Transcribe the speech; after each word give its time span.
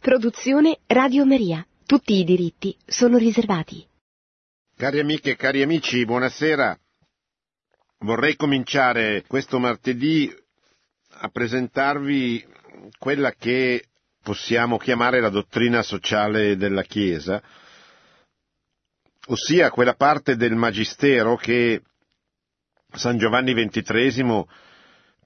Produzione 0.00 0.78
Radio 0.86 1.26
Maria. 1.26 1.62
Tutti 1.84 2.14
i 2.14 2.24
diritti 2.24 2.74
sono 2.86 3.18
riservati. 3.18 3.86
Cari 4.74 4.98
amiche 4.98 5.32
e 5.32 5.36
cari 5.36 5.60
amici, 5.60 6.06
buonasera. 6.06 6.74
Vorrei 7.98 8.34
cominciare 8.34 9.24
questo 9.26 9.58
martedì 9.58 10.34
a 11.18 11.28
presentarvi 11.28 12.46
quella 12.98 13.32
che 13.32 13.88
possiamo 14.22 14.78
chiamare 14.78 15.20
la 15.20 15.28
dottrina 15.28 15.82
sociale 15.82 16.56
della 16.56 16.82
Chiesa, 16.82 17.42
ossia 19.26 19.68
quella 19.70 19.96
parte 19.96 20.34
del 20.34 20.54
Magistero 20.54 21.36
che 21.36 21.82
San 22.94 23.18
Giovanni 23.18 23.52
XXIII 23.52 24.46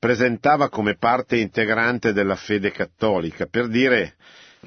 presentava 0.01 0.69
come 0.69 0.97
parte 0.97 1.37
integrante 1.37 2.13
della 2.13 2.35
fede 2.35 2.73
cattolica, 2.73 3.47
per 3.47 3.69
dire 3.69 4.17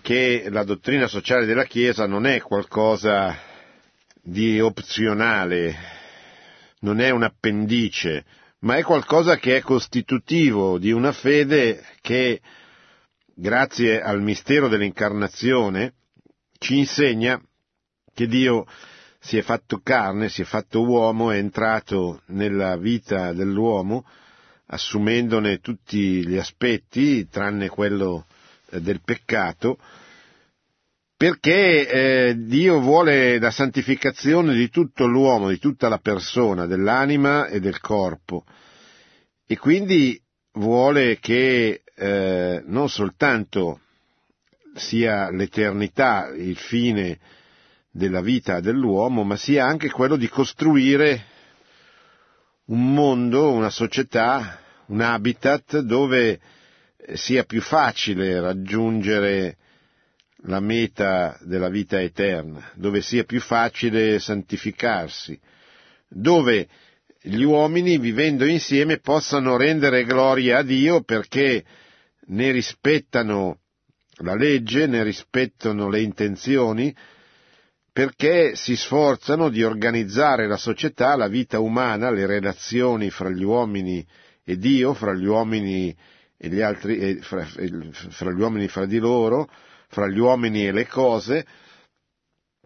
che 0.01 0.47
la 0.49 0.63
dottrina 0.63 1.07
sociale 1.07 1.45
della 1.45 1.65
Chiesa 1.65 2.05
non 2.05 2.25
è 2.25 2.41
qualcosa 2.41 3.37
di 4.21 4.59
opzionale, 4.59 5.75
non 6.79 6.99
è 6.99 7.09
un 7.09 7.23
appendice, 7.23 8.25
ma 8.59 8.77
è 8.77 8.83
qualcosa 8.83 9.37
che 9.37 9.57
è 9.57 9.61
costitutivo 9.61 10.77
di 10.77 10.91
una 10.91 11.11
fede 11.11 11.83
che, 12.01 12.41
grazie 13.33 14.01
al 14.01 14.21
mistero 14.21 14.67
dell'incarnazione, 14.67 15.93
ci 16.57 16.77
insegna 16.77 17.41
che 18.13 18.27
Dio 18.27 18.65
si 19.19 19.37
è 19.37 19.41
fatto 19.41 19.79
carne, 19.83 20.29
si 20.29 20.41
è 20.41 20.45
fatto 20.45 20.81
uomo, 20.81 21.31
è 21.31 21.37
entrato 21.37 22.21
nella 22.27 22.77
vita 22.77 23.33
dell'uomo, 23.33 24.05
assumendone 24.67 25.59
tutti 25.59 26.25
gli 26.25 26.37
aspetti, 26.37 27.27
tranne 27.27 27.69
quello 27.69 28.25
del 28.81 29.01
peccato, 29.03 29.77
perché 31.15 31.87
eh, 31.87 32.35
Dio 32.37 32.79
vuole 32.79 33.39
la 33.39 33.49
santificazione 33.49 34.53
di 34.53 34.69
tutto 34.69 35.07
l'uomo, 35.07 35.49
di 35.49 35.57
tutta 35.57 35.89
la 35.89 35.97
persona, 35.97 36.67
dell'anima 36.67 37.47
e 37.47 37.59
del 37.59 37.79
corpo, 37.79 38.45
e 39.47 39.57
quindi 39.57 40.21
vuole 40.53 41.17
che 41.19 41.81
eh, 41.95 42.63
non 42.65 42.89
soltanto 42.89 43.79
sia 44.75 45.31
l'eternità 45.31 46.31
il 46.35 46.57
fine 46.57 47.17
della 47.91 48.21
vita 48.21 48.59
dell'uomo, 48.59 49.23
ma 49.23 49.35
sia 49.35 49.65
anche 49.65 49.89
quello 49.89 50.17
di 50.17 50.29
costruire 50.29 51.35
un 52.65 52.93
mondo, 52.93 53.51
una 53.51 53.69
società, 53.69 54.59
un 54.87 55.01
habitat 55.01 55.79
dove 55.79 56.39
sia 57.13 57.43
più 57.43 57.61
facile 57.61 58.39
raggiungere 58.39 59.57
la 60.43 60.59
meta 60.59 61.37
della 61.41 61.69
vita 61.69 62.01
eterna, 62.01 62.71
dove 62.75 63.01
sia 63.01 63.23
più 63.23 63.39
facile 63.39 64.19
santificarsi, 64.19 65.39
dove 66.07 66.67
gli 67.21 67.41
uomini 67.43 67.97
vivendo 67.97 68.45
insieme 68.45 68.99
possano 68.99 69.57
rendere 69.57 70.05
gloria 70.05 70.59
a 70.59 70.63
Dio 70.63 71.01
perché 71.01 71.63
ne 72.27 72.51
rispettano 72.51 73.59
la 74.21 74.35
legge, 74.35 74.85
ne 74.87 75.03
rispettano 75.03 75.89
le 75.89 76.01
intenzioni, 76.01 76.95
perché 77.91 78.55
si 78.55 78.75
sforzano 78.75 79.49
di 79.49 79.63
organizzare 79.63 80.47
la 80.47 80.57
società, 80.57 81.15
la 81.15 81.27
vita 81.27 81.59
umana, 81.59 82.11
le 82.11 82.25
relazioni 82.25 83.09
fra 83.09 83.29
gli 83.29 83.43
uomini 83.43 84.05
e 84.43 84.57
Dio, 84.57 84.93
fra 84.93 85.13
gli 85.13 85.25
uomini 85.25 85.89
e 85.89 85.95
gli 86.37 86.61
altri, 86.61 86.97
e 86.97 87.15
fra, 87.21 87.43
fra 87.45 88.31
gli 88.31 88.39
uomini 88.39 88.67
fra 88.67 88.85
di 88.85 88.99
loro, 88.99 89.49
fra 89.89 90.07
gli 90.07 90.19
uomini 90.19 90.67
e 90.67 90.71
le 90.71 90.87
cose, 90.87 91.45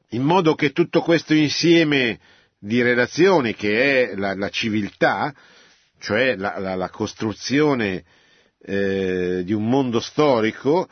in 0.09 0.23
modo 0.23 0.55
che 0.55 0.71
tutto 0.71 1.01
questo 1.01 1.33
insieme 1.33 2.19
di 2.59 2.81
relazioni 2.81 3.53
che 3.53 4.09
è 4.11 4.15
la, 4.15 4.35
la 4.35 4.49
civiltà, 4.49 5.33
cioè 5.99 6.35
la, 6.35 6.59
la, 6.59 6.75
la 6.75 6.89
costruzione 6.89 8.03
eh, 8.61 9.41
di 9.43 9.53
un 9.53 9.67
mondo 9.67 9.99
storico, 9.99 10.87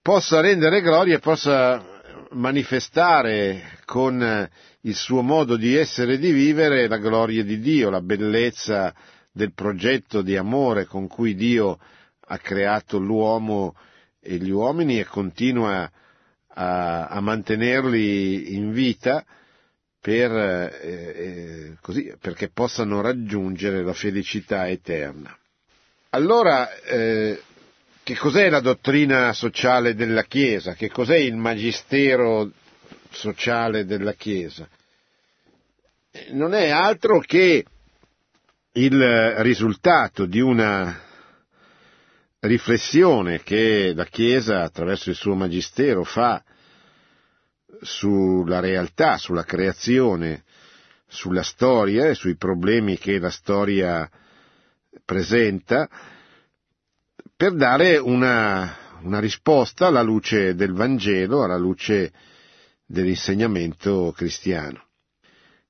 possa 0.00 0.40
rendere 0.40 0.80
gloria 0.80 1.16
e 1.16 1.20
possa 1.20 1.94
manifestare 2.30 3.78
con 3.84 4.48
il 4.82 4.94
suo 4.94 5.22
modo 5.22 5.56
di 5.56 5.74
essere 5.74 6.14
e 6.14 6.18
di 6.18 6.32
vivere 6.32 6.86
la 6.86 6.98
gloria 6.98 7.42
di 7.42 7.58
Dio, 7.58 7.90
la 7.90 8.00
bellezza 8.00 8.94
del 9.36 9.52
progetto 9.52 10.22
di 10.22 10.34
amore 10.34 10.86
con 10.86 11.08
cui 11.08 11.34
Dio 11.34 11.78
ha 12.28 12.38
creato 12.38 12.96
l'uomo 12.96 13.76
e 14.18 14.36
gli 14.36 14.48
uomini 14.48 14.98
e 14.98 15.04
continua 15.04 15.90
a, 16.54 17.06
a 17.06 17.20
mantenerli 17.20 18.54
in 18.54 18.72
vita 18.72 19.22
per, 20.00 20.32
eh, 20.32 20.80
eh, 20.80 21.76
così, 21.82 22.14
perché 22.18 22.48
possano 22.48 23.02
raggiungere 23.02 23.82
la 23.82 23.92
felicità 23.92 24.68
eterna. 24.68 25.36
Allora, 26.10 26.74
eh, 26.80 27.38
che 28.02 28.16
cos'è 28.16 28.48
la 28.48 28.60
dottrina 28.60 29.34
sociale 29.34 29.94
della 29.94 30.22
Chiesa? 30.22 30.72
Che 30.72 30.88
cos'è 30.88 31.18
il 31.18 31.36
magistero 31.36 32.52
sociale 33.10 33.84
della 33.84 34.14
Chiesa? 34.14 34.66
Non 36.30 36.54
è 36.54 36.70
altro 36.70 37.20
che 37.20 37.66
il 38.76 39.34
risultato 39.38 40.26
di 40.26 40.40
una 40.40 41.00
riflessione 42.40 43.42
che 43.42 43.92
la 43.94 44.04
Chiesa 44.04 44.62
attraverso 44.62 45.08
il 45.08 45.16
suo 45.16 45.34
magistero 45.34 46.04
fa 46.04 46.42
sulla 47.80 48.60
realtà, 48.60 49.16
sulla 49.16 49.44
creazione, 49.44 50.44
sulla 51.06 51.42
storia 51.42 52.08
e 52.08 52.14
sui 52.14 52.36
problemi 52.36 52.98
che 52.98 53.18
la 53.18 53.30
storia 53.30 54.08
presenta 55.04 55.88
per 57.34 57.54
dare 57.54 57.96
una, 57.96 58.76
una 59.00 59.20
risposta 59.20 59.86
alla 59.86 60.02
luce 60.02 60.54
del 60.54 60.72
Vangelo, 60.72 61.44
alla 61.44 61.56
luce 61.56 62.12
dell'insegnamento 62.84 64.12
cristiano. 64.14 64.85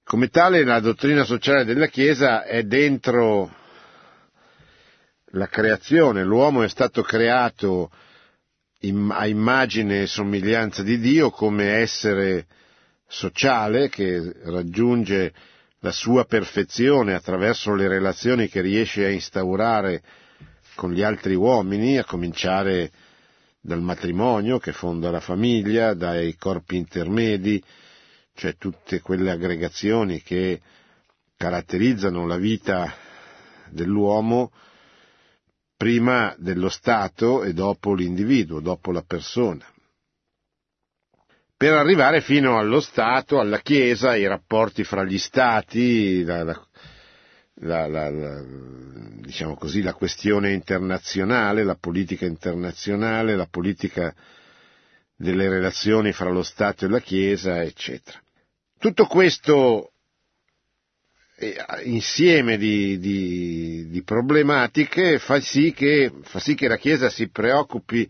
Come 0.08 0.28
tale 0.28 0.62
la 0.62 0.78
dottrina 0.78 1.24
sociale 1.24 1.64
della 1.64 1.88
Chiesa 1.88 2.44
è 2.44 2.62
dentro 2.62 3.52
la 5.32 5.48
creazione, 5.48 6.22
l'uomo 6.22 6.62
è 6.62 6.68
stato 6.68 7.02
creato 7.02 7.90
a 9.08 9.26
immagine 9.26 10.02
e 10.02 10.06
somiglianza 10.06 10.84
di 10.84 11.00
Dio 11.00 11.30
come 11.30 11.72
essere 11.78 12.46
sociale 13.08 13.88
che 13.88 14.32
raggiunge 14.44 15.32
la 15.80 15.90
sua 15.90 16.24
perfezione 16.24 17.12
attraverso 17.12 17.74
le 17.74 17.88
relazioni 17.88 18.46
che 18.48 18.60
riesce 18.60 19.06
a 19.06 19.10
instaurare 19.10 20.04
con 20.76 20.92
gli 20.92 21.02
altri 21.02 21.34
uomini, 21.34 21.98
a 21.98 22.04
cominciare 22.04 22.92
dal 23.60 23.80
matrimonio 23.82 24.60
che 24.60 24.70
fonda 24.70 25.10
la 25.10 25.18
famiglia, 25.18 25.94
dai 25.94 26.36
corpi 26.36 26.76
intermedi, 26.76 27.60
cioè 28.36 28.56
tutte 28.56 29.00
quelle 29.00 29.30
aggregazioni 29.30 30.22
che 30.22 30.60
caratterizzano 31.36 32.26
la 32.26 32.36
vita 32.36 32.94
dell'uomo 33.70 34.52
prima 35.76 36.34
dello 36.38 36.68
Stato 36.68 37.42
e 37.42 37.52
dopo 37.52 37.94
l'individuo, 37.94 38.60
dopo 38.60 38.92
la 38.92 39.02
persona, 39.02 39.66
per 41.56 41.72
arrivare 41.72 42.20
fino 42.20 42.58
allo 42.58 42.80
Stato, 42.80 43.40
alla 43.40 43.60
Chiesa, 43.60 44.10
ai 44.10 44.26
rapporti 44.26 44.84
fra 44.84 45.04
gli 45.04 45.18
Stati, 45.18 46.22
la, 46.22 46.44
la, 46.44 46.66
la, 47.54 47.86
la, 47.86 48.44
diciamo 49.20 49.54
così, 49.54 49.82
la 49.82 49.94
questione 49.94 50.52
internazionale, 50.52 51.64
la 51.64 51.76
politica 51.76 52.26
internazionale, 52.26 53.36
la 53.36 53.48
politica 53.50 54.14
delle 55.16 55.48
relazioni 55.48 56.12
fra 56.12 56.28
lo 56.28 56.42
Stato 56.42 56.84
e 56.84 56.88
la 56.88 57.00
Chiesa, 57.00 57.62
eccetera. 57.62 58.20
Tutto 58.78 59.06
questo 59.06 59.92
eh, 61.38 61.56
insieme 61.84 62.56
di, 62.56 62.98
di, 62.98 63.88
di 63.88 64.02
problematiche 64.02 65.18
fa 65.18 65.40
sì, 65.40 65.72
che, 65.72 66.12
fa 66.22 66.38
sì, 66.38 66.54
che, 66.54 66.68
la 66.68 66.76
Chiesa 66.76 67.10
si 67.10 67.28
preoccupi 67.28 68.08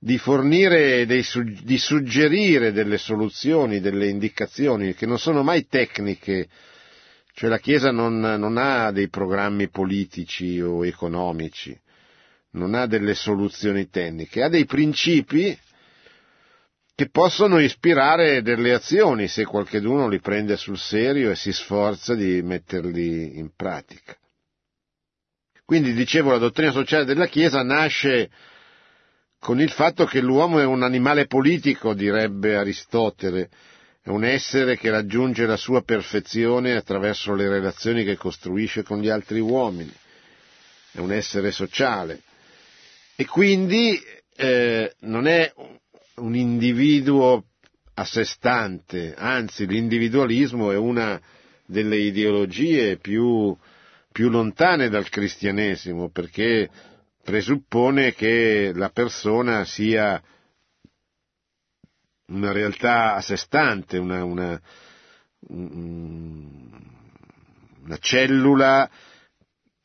di 0.00 0.16
fornire, 0.18 1.06
dei, 1.06 1.24
di 1.62 1.76
suggerire 1.78 2.72
delle 2.72 2.98
soluzioni, 2.98 3.80
delle 3.80 4.08
indicazioni 4.08 4.94
che 4.94 5.06
non 5.06 5.18
sono 5.18 5.42
mai 5.42 5.66
tecniche, 5.66 6.48
cioè 7.34 7.50
la 7.50 7.58
Chiesa 7.58 7.90
non, 7.90 8.18
non 8.20 8.56
ha 8.58 8.92
dei 8.92 9.08
programmi 9.08 9.68
politici 9.68 10.60
o 10.60 10.86
economici, 10.86 11.76
non 12.52 12.74
ha 12.74 12.86
delle 12.86 13.14
soluzioni 13.14 13.88
tecniche, 13.90 14.42
ha 14.42 14.48
dei 14.48 14.66
principi 14.66 15.56
che 16.98 17.10
possono 17.10 17.60
ispirare 17.60 18.42
delle 18.42 18.72
azioni 18.74 19.28
se 19.28 19.44
qualcheduno 19.44 20.08
li 20.08 20.18
prende 20.18 20.56
sul 20.56 20.76
serio 20.76 21.30
e 21.30 21.36
si 21.36 21.52
sforza 21.52 22.16
di 22.16 22.42
metterli 22.42 23.38
in 23.38 23.50
pratica. 23.54 24.16
Quindi, 25.64 25.92
dicevo, 25.92 26.32
la 26.32 26.38
dottrina 26.38 26.72
sociale 26.72 27.04
della 27.04 27.28
Chiesa 27.28 27.62
nasce 27.62 28.28
con 29.38 29.60
il 29.60 29.70
fatto 29.70 30.06
che 30.06 30.20
l'uomo 30.20 30.58
è 30.58 30.64
un 30.64 30.82
animale 30.82 31.28
politico, 31.28 31.94
direbbe 31.94 32.56
Aristotele, 32.56 33.48
è 34.02 34.08
un 34.08 34.24
essere 34.24 34.76
che 34.76 34.90
raggiunge 34.90 35.46
la 35.46 35.56
sua 35.56 35.82
perfezione 35.82 36.74
attraverso 36.74 37.32
le 37.32 37.48
relazioni 37.48 38.02
che 38.02 38.16
costruisce 38.16 38.82
con 38.82 38.98
gli 39.00 39.08
altri 39.08 39.38
uomini, 39.38 39.94
è 40.90 40.98
un 40.98 41.12
essere 41.12 41.52
sociale 41.52 42.22
e 43.14 43.24
quindi 43.24 44.02
eh, 44.34 44.92
non 45.02 45.28
è 45.28 45.52
un 46.18 46.34
individuo 46.34 47.44
a 47.94 48.04
sé 48.04 48.24
stante, 48.24 49.14
anzi 49.16 49.66
l'individualismo 49.66 50.70
è 50.70 50.76
una 50.76 51.20
delle 51.66 51.98
ideologie 51.98 52.96
più, 52.96 53.56
più 54.12 54.28
lontane 54.28 54.88
dal 54.88 55.08
cristianesimo 55.08 56.08
perché 56.08 56.70
presuppone 57.22 58.14
che 58.14 58.72
la 58.74 58.90
persona 58.90 59.64
sia 59.64 60.22
una 62.28 62.52
realtà 62.52 63.14
a 63.14 63.20
sé 63.20 63.36
stante, 63.36 63.98
una, 63.98 64.24
una, 64.24 64.60
una 65.48 66.78
cellula 67.98 68.90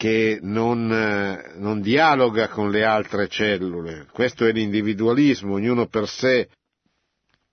che 0.03 0.39
non, 0.41 0.87
non, 0.87 1.79
dialoga 1.79 2.49
con 2.49 2.69
le 2.69 2.83
altre 2.83 3.29
cellule. 3.29 4.05
Questo 4.11 4.45
è 4.45 4.51
l'individualismo, 4.51 5.53
ognuno 5.53 5.87
per 5.87 6.09
sé 6.09 6.49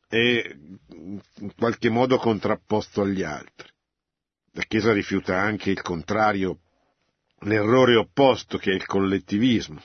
è 0.08 0.52
in 0.56 1.54
qualche 1.56 1.90
modo 1.90 2.16
contrapposto 2.16 3.02
agli 3.02 3.22
altri. 3.22 3.68
La 4.54 4.64
Chiesa 4.66 4.92
rifiuta 4.92 5.38
anche 5.38 5.70
il 5.70 5.80
contrario 5.80 6.58
l'errore 7.42 7.94
opposto 7.94 8.58
che 8.58 8.72
è 8.72 8.74
il 8.74 8.84
collettivismo, 8.84 9.80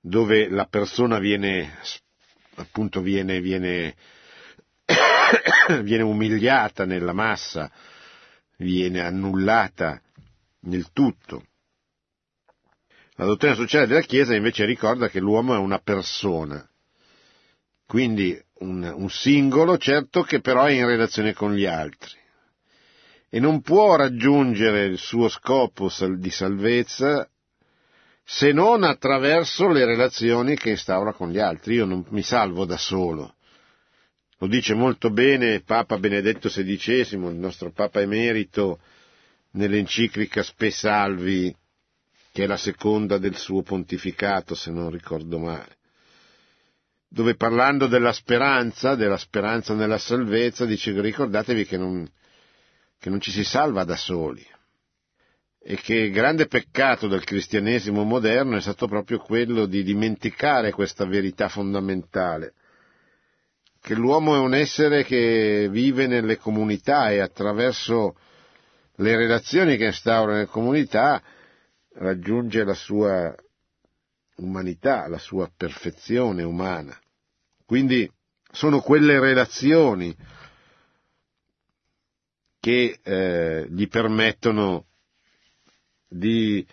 dove 0.00 0.48
la 0.48 0.66
persona 0.66 1.20
viene, 1.20 1.78
appunto, 2.56 3.00
viene, 3.00 3.40
viene, 3.40 3.94
viene 5.84 6.02
umiliata 6.02 6.84
nella 6.84 7.12
massa, 7.12 7.70
viene 8.56 9.02
annullata 9.02 10.02
nel 10.62 10.90
tutto. 10.92 11.44
La 13.20 13.26
dottrina 13.26 13.54
sociale 13.54 13.86
della 13.86 14.00
Chiesa 14.00 14.34
invece 14.34 14.64
ricorda 14.64 15.10
che 15.10 15.20
l'uomo 15.20 15.54
è 15.54 15.58
una 15.58 15.78
persona, 15.78 16.66
quindi 17.86 18.34
un, 18.60 18.82
un 18.82 19.10
singolo, 19.10 19.76
certo 19.76 20.22
che 20.22 20.40
però 20.40 20.64
è 20.64 20.70
in 20.70 20.86
relazione 20.86 21.34
con 21.34 21.54
gli 21.54 21.66
altri 21.66 22.16
e 23.28 23.38
non 23.38 23.60
può 23.60 23.94
raggiungere 23.96 24.86
il 24.86 24.96
suo 24.96 25.28
scopo 25.28 25.90
di 26.16 26.30
salvezza 26.30 27.28
se 28.24 28.52
non 28.52 28.84
attraverso 28.84 29.68
le 29.68 29.84
relazioni 29.84 30.56
che 30.56 30.70
instaura 30.70 31.12
con 31.12 31.28
gli 31.28 31.38
altri. 31.38 31.74
Io 31.74 31.84
non 31.84 32.06
mi 32.08 32.22
salvo 32.22 32.64
da 32.64 32.78
solo. 32.78 33.34
Lo 34.38 34.46
dice 34.46 34.72
molto 34.72 35.10
bene 35.10 35.60
Papa 35.60 35.98
Benedetto 35.98 36.48
XVI, 36.48 37.06
il 37.12 37.34
nostro 37.34 37.70
Papa 37.70 38.00
emerito, 38.00 38.80
nell'enciclica 39.50 40.42
Spe 40.42 40.70
Salvi, 40.70 41.54
che 42.32 42.44
è 42.44 42.46
la 42.46 42.56
seconda 42.56 43.18
del 43.18 43.36
suo 43.36 43.62
pontificato, 43.62 44.54
se 44.54 44.70
non 44.70 44.90
ricordo 44.90 45.38
male, 45.38 45.76
dove 47.08 47.34
parlando 47.34 47.88
della 47.88 48.12
speranza, 48.12 48.94
della 48.94 49.16
speranza 49.16 49.74
nella 49.74 49.98
salvezza, 49.98 50.64
dice 50.64 50.98
ricordatevi 51.00 51.64
che 51.66 51.76
non, 51.76 52.08
che 52.98 53.10
non 53.10 53.20
ci 53.20 53.32
si 53.32 53.42
salva 53.42 53.82
da 53.82 53.96
soli 53.96 54.46
e 55.62 55.76
che 55.76 55.94
il 55.94 56.12
grande 56.12 56.46
peccato 56.46 57.08
del 57.08 57.24
cristianesimo 57.24 58.04
moderno 58.04 58.56
è 58.56 58.60
stato 58.60 58.86
proprio 58.86 59.18
quello 59.18 59.66
di 59.66 59.82
dimenticare 59.82 60.70
questa 60.70 61.04
verità 61.04 61.48
fondamentale, 61.48 62.54
che 63.82 63.94
l'uomo 63.94 64.36
è 64.36 64.38
un 64.38 64.54
essere 64.54 65.04
che 65.04 65.68
vive 65.68 66.06
nelle 66.06 66.38
comunità 66.38 67.10
e 67.10 67.18
attraverso 67.18 68.14
le 68.96 69.16
relazioni 69.16 69.76
che 69.76 69.86
instaura 69.86 70.34
nelle 70.34 70.46
comunità 70.46 71.20
raggiunge 71.94 72.64
la 72.64 72.74
sua 72.74 73.34
umanità, 74.36 75.08
la 75.08 75.18
sua 75.18 75.50
perfezione 75.54 76.42
umana. 76.42 76.98
Quindi 77.64 78.10
sono 78.50 78.80
quelle 78.80 79.20
relazioni 79.20 80.14
che 82.58 82.98
eh, 83.02 83.66
gli 83.70 83.88
permettono 83.88 84.86
di, 86.06 86.66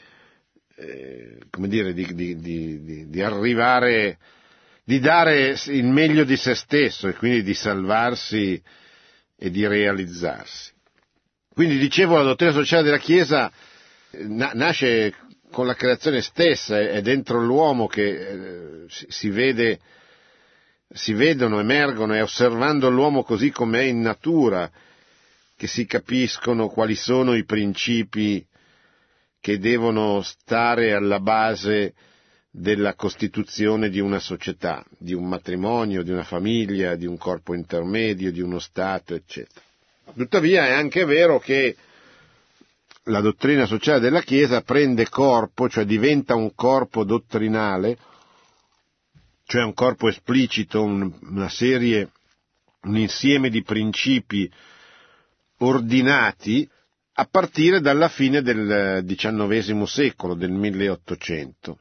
eh, 0.75 1.39
come 1.49 1.67
dire, 1.67 1.93
di, 1.93 2.13
di, 2.13 3.07
di, 3.09 3.21
arrivare, 3.21 4.17
di 4.83 4.99
dare 4.99 5.55
il 5.67 5.85
meglio 5.85 6.23
di 6.23 6.35
se 6.35 6.55
stesso 6.55 7.07
e 7.07 7.13
quindi 7.13 7.43
di 7.43 7.53
salvarsi 7.53 8.61
e 9.35 9.49
di 9.49 9.65
realizzarsi. 9.65 10.73
Quindi 11.53 11.77
dicevo 11.77 12.17
la 12.17 12.23
dottrina 12.23 12.51
sociale 12.51 12.83
della 12.83 12.97
Chiesa 12.97 13.51
na- 14.11 14.51
nasce 14.53 15.13
con 15.51 15.65
la 15.65 15.75
creazione 15.75 16.21
stessa, 16.21 16.79
è 16.79 17.01
dentro 17.01 17.41
l'uomo 17.41 17.87
che 17.87 18.03
eh, 18.03 18.85
si 18.87 19.29
vede, 19.29 19.79
si 20.89 21.13
vedono, 21.13 21.59
emergono 21.59 22.15
e 22.15 22.21
osservando 22.21 22.89
l'uomo 22.89 23.23
così 23.23 23.49
com'è 23.51 23.83
in 23.83 24.01
natura, 24.01 24.69
che 25.55 25.67
si 25.67 25.85
capiscono 25.85 26.67
quali 26.67 26.95
sono 26.95 27.35
i 27.35 27.43
principi 27.43 28.45
che 29.39 29.57
devono 29.57 30.21
stare 30.21 30.93
alla 30.93 31.19
base 31.19 31.93
della 32.51 32.95
costituzione 32.95 33.89
di 33.89 33.99
una 33.99 34.19
società, 34.19 34.83
di 34.97 35.13
un 35.13 35.27
matrimonio, 35.27 36.03
di 36.03 36.11
una 36.11 36.23
famiglia, 36.23 36.95
di 36.95 37.05
un 37.05 37.17
corpo 37.17 37.53
intermedio, 37.53 38.31
di 38.31 38.41
uno 38.41 38.59
Stato, 38.59 39.13
eccetera. 39.15 39.61
Tuttavia 40.15 40.67
è 40.67 40.71
anche 40.71 41.05
vero 41.05 41.39
che 41.39 41.75
la 43.07 43.21
dottrina 43.21 43.65
sociale 43.65 43.99
della 43.99 44.21
Chiesa 44.21 44.61
prende 44.61 45.07
corpo, 45.09 45.69
cioè 45.69 45.85
diventa 45.85 46.35
un 46.35 46.53
corpo 46.55 47.03
dottrinale, 47.03 47.97
cioè 49.45 49.63
un 49.63 49.73
corpo 49.73 50.07
esplicito, 50.09 50.83
una 50.83 51.49
serie, 51.49 52.11
un 52.81 52.97
insieme 52.97 53.49
di 53.49 53.63
principi 53.63 54.49
ordinati 55.59 56.69
a 57.19 57.25
partire 57.25 57.79
dalla 57.79 58.09
fine 58.09 58.41
del 58.41 59.03
XIX 59.07 59.83
secolo, 59.83 60.35
del 60.35 60.51
1800, 60.51 61.79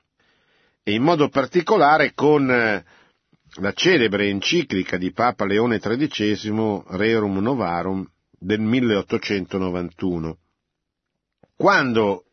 e 0.82 0.92
in 0.92 1.02
modo 1.02 1.28
particolare 1.28 2.14
con 2.14 2.50
eh, 2.50 2.84
la 3.56 3.72
celebre 3.72 4.28
enciclica 4.28 4.96
di 4.96 5.12
Papa 5.12 5.44
Leone 5.44 5.78
XIII, 5.78 6.84
Rerum 6.86 7.38
Novarum, 7.38 8.08
del 8.38 8.60
1891. 8.60 10.38
Quando, 11.56 12.24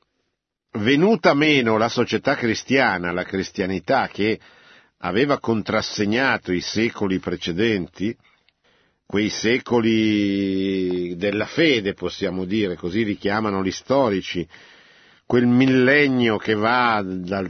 venuta 0.80 1.34
meno 1.34 1.78
la 1.78 1.88
società 1.88 2.36
cristiana, 2.36 3.14
la 3.14 3.24
cristianità 3.24 4.10
che 4.10 4.38
aveva 4.98 5.40
contrassegnato 5.40 6.52
i 6.52 6.60
secoli 6.60 7.20
precedenti, 7.20 8.14
quei 9.06 9.30
secoli 9.30 11.16
della 11.16 11.46
fede, 11.46 11.94
possiamo 11.94 12.44
dire, 12.44 12.76
così 12.76 13.04
richiamano 13.04 13.64
gli 13.64 13.72
storici, 13.72 14.46
quel 15.26 15.46
millennio 15.46 16.36
che 16.36 16.54
va 16.54 17.02
dal 17.02 17.50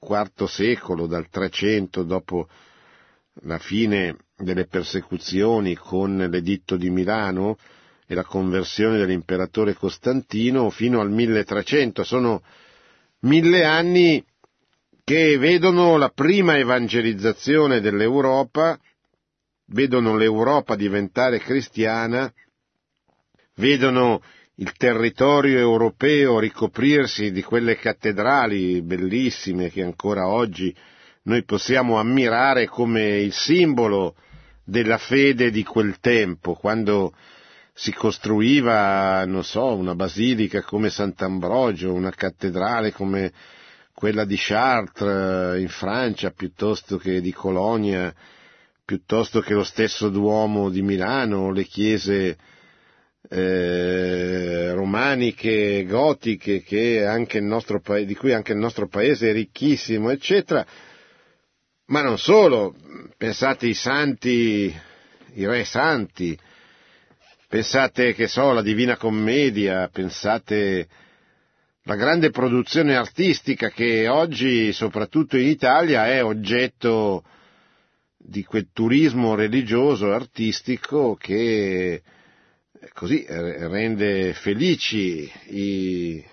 IV 0.00 0.44
secolo, 0.46 1.06
dal 1.06 1.28
300 1.28 2.02
dopo 2.02 2.48
la 3.42 3.58
fine 3.58 4.16
delle 4.36 4.66
persecuzioni 4.66 5.76
con 5.76 6.16
l'editto 6.16 6.76
di 6.76 6.90
Milano 6.90 7.56
e 8.12 8.14
la 8.14 8.24
conversione 8.24 8.98
dell'imperatore 8.98 9.72
Costantino 9.74 10.68
fino 10.70 11.00
al 11.00 11.10
1300. 11.10 12.04
Sono 12.04 12.42
mille 13.20 13.64
anni 13.64 14.22
che 15.02 15.36
vedono 15.38 15.96
la 15.96 16.10
prima 16.10 16.56
evangelizzazione 16.58 17.80
dell'Europa 17.80 18.78
vedono 19.66 20.16
l'Europa 20.16 20.76
diventare 20.76 21.38
cristiana, 21.38 22.30
vedono 23.54 24.22
il 24.56 24.72
territorio 24.74 25.58
europeo 25.58 26.38
ricoprirsi 26.38 27.32
di 27.32 27.42
quelle 27.42 27.76
cattedrali 27.76 28.82
bellissime 28.82 29.70
che 29.70 29.82
ancora 29.82 30.28
oggi 30.28 30.74
noi 31.22 31.42
possiamo 31.44 31.98
ammirare 31.98 32.66
come 32.66 33.20
il 33.20 33.32
simbolo 33.32 34.14
della 34.64 34.98
fede 34.98 35.50
di 35.50 35.64
quel 35.64 35.98
tempo, 36.00 36.52
quando 36.54 37.14
si 37.72 37.92
costruiva, 37.92 39.24
non 39.24 39.44
so, 39.44 39.74
una 39.74 39.94
basilica 39.94 40.62
come 40.62 40.90
Sant'Ambrogio, 40.90 41.92
una 41.92 42.10
cattedrale 42.10 42.92
come 42.92 43.32
quella 43.94 44.24
di 44.24 44.36
Chartres 44.38 45.60
in 45.60 45.68
Francia, 45.68 46.30
piuttosto 46.30 46.96
che 46.98 47.20
di 47.20 47.32
Colonia 47.32 48.14
piuttosto 48.84 49.40
che 49.40 49.54
lo 49.54 49.64
stesso 49.64 50.08
Duomo 50.10 50.68
di 50.68 50.82
Milano, 50.82 51.50
le 51.50 51.64
chiese 51.64 52.36
eh, 53.28 54.72
romaniche, 54.74 55.86
gotiche, 55.86 56.62
di 56.62 58.14
cui 58.14 58.32
anche 58.32 58.52
il 58.52 58.58
nostro 58.58 58.88
paese 58.88 59.30
è 59.30 59.32
ricchissimo, 59.32 60.10
eccetera, 60.10 60.66
Ma 61.86 62.02
non 62.02 62.18
solo, 62.18 62.74
pensate 63.16 63.66
ai 63.66 63.74
santi, 63.74 64.74
i 65.34 65.46
re 65.46 65.64
santi, 65.64 66.38
pensate 67.52 68.14
che 68.14 68.28
so, 68.28 68.52
la 68.52 68.62
Divina 68.62 68.96
Commedia, 68.96 69.86
pensate 69.88 70.88
la 71.82 71.96
grande 71.96 72.30
produzione 72.30 72.96
artistica 72.96 73.68
che 73.68 74.08
oggi, 74.08 74.72
soprattutto 74.72 75.36
in 75.36 75.48
Italia, 75.48 76.06
è 76.06 76.24
oggetto 76.24 77.22
di 78.16 78.42
quel 78.42 78.68
turismo 78.72 79.34
religioso 79.34 80.12
artistico 80.14 81.14
che 81.14 82.00
così 82.94 83.22
rende 83.28 84.32
felici 84.32 85.30
i, 85.48 86.24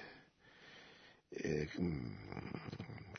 eh, 1.32 1.68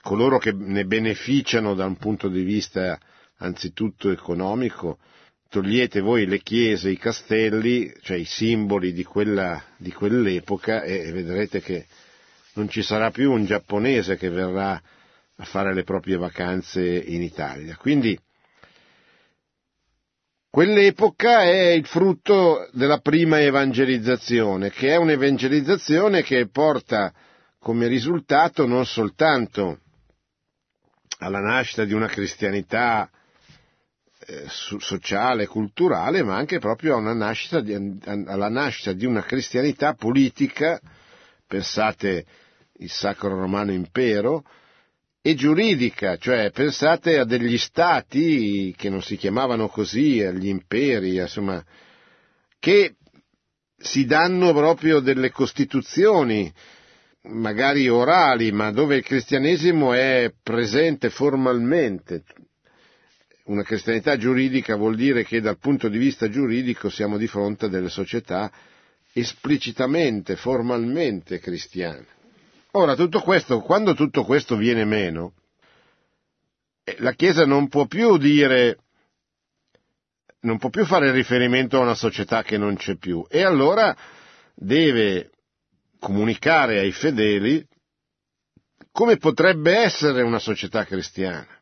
coloro 0.01 0.39
che 0.39 0.53
ne 0.53 0.87
beneficiano 0.87 1.75
da 1.75 1.85
un 1.85 1.97
punto 1.99 2.29
di 2.29 2.45
vista 2.45 2.99
anzitutto 3.37 4.11
economico, 4.11 4.97
togliete 5.51 6.01
voi 6.01 6.27
le 6.27 6.39
chiese, 6.39 6.91
i 6.91 6.97
castelli, 6.97 7.93
cioè 8.03 8.17
i 8.17 8.25
simboli 8.25 8.93
di, 8.93 9.03
quella, 9.03 9.61
di 9.77 9.93
quell'epoca 9.93 10.83
e 10.85 11.11
vedrete 11.11 11.61
che 11.61 11.87
non 12.55 12.69
ci 12.69 12.83
sarà 12.83 13.11
più 13.11 13.33
un 13.33 13.45
giapponese 13.45 14.17
che 14.17 14.31
verrà 14.31 14.81
a 15.37 15.45
fare 15.45 15.75
le 15.75 15.83
proprie 15.83 16.17
vacanze 16.17 16.81
in 16.83 17.23
Italia. 17.23 17.75
Quindi 17.77 18.17
quell'epoca 20.49 21.43
è 21.43 21.71
il 21.71 21.87
frutto 21.87 22.69
della 22.73 22.99
prima 22.99 23.41
evangelizzazione, 23.41 24.71
che 24.71 24.91
è 24.91 24.97
un'evangelizzazione 24.97 26.23
che 26.23 26.49
porta 26.49 27.13
come 27.59 27.89
risultato 27.89 28.67
non 28.67 28.87
soltanto 28.87 29.81
alla 31.19 31.41
nascita 31.41 31.85
di 31.85 31.93
una 31.93 32.07
cristianità 32.07 33.11
sociale, 34.49 35.47
culturale, 35.47 36.23
ma 36.23 36.37
anche 36.37 36.59
proprio 36.59 36.99
nascita, 36.99 37.61
di, 37.61 37.75
alla 38.05 38.49
nascita 38.49 38.93
di 38.93 39.07
una 39.07 39.23
cristianità 39.23 39.95
politica, 39.95 40.81
pensate 41.47 42.27
il 42.75 42.91
Sacro 42.91 43.31
Romano 43.31 43.73
Impero, 43.73 44.45
e 45.23 45.35
giuridica, 45.35 46.17
cioè 46.17 46.51
pensate 46.51 47.19
a 47.19 47.25
degli 47.25 47.59
stati 47.59 48.75
che 48.77 48.89
non 48.89 49.03
si 49.03 49.17
chiamavano 49.17 49.69
così, 49.69 50.23
agli 50.23 50.49
imperi, 50.49 51.17
insomma, 51.17 51.63
che 52.59 52.95
si 53.77 54.07
danno 54.07 54.53
proprio 54.55 55.01
delle 55.01 55.31
costituzioni, 55.31 56.51
magari 57.25 57.89
orali, 57.89 58.51
ma 58.51 58.71
dove 58.71 58.97
il 58.97 59.05
cristianesimo 59.05 59.93
è 59.93 60.33
presente 60.43 61.11
formalmente. 61.11 62.23
Una 63.45 63.63
cristianità 63.63 64.17
giuridica 64.17 64.77
vuol 64.77 64.97
dire 64.97 65.25
che 65.25 65.41
dal 65.41 65.59
punto 65.59 65.89
di 65.89 65.99
vista 65.99 66.29
giuridico 66.29 66.89
siamo 66.89 67.17
di 67.17 67.27
fronte 67.27 67.67
a 67.67 67.69
delle 67.69 67.89
società 67.89 68.51
esplicitamente, 69.13 70.37
formalmente 70.37 71.39
cristiane. 71.39 72.07
Ora, 72.73 72.95
tutto 72.95 73.21
questo, 73.21 73.61
quando 73.61 73.95
tutto 73.95 74.25
questo 74.25 74.57
viene 74.57 74.85
meno, 74.85 75.33
eh, 76.85 76.97
la 76.99 77.13
Chiesa 77.13 77.45
non 77.45 77.69
può 77.69 77.87
più 77.87 78.17
dire, 78.17 78.79
non 80.41 80.59
può 80.59 80.71
più 80.71 80.85
fare 80.85 81.11
riferimento 81.11 81.77
a 81.77 81.81
una 81.81 81.95
società 81.95 82.43
che 82.43 82.57
non 82.57 82.77
c'è 82.77 82.97
più 82.97 83.27
e 83.29 83.43
allora 83.43 83.97
deve 84.55 85.31
comunicare 85.99 86.79
ai 86.79 86.93
fedeli 86.93 87.67
come 88.93 89.17
potrebbe 89.17 89.77
essere 89.77 90.23
una 90.23 90.39
società 90.39 90.85
cristiana. 90.85 91.60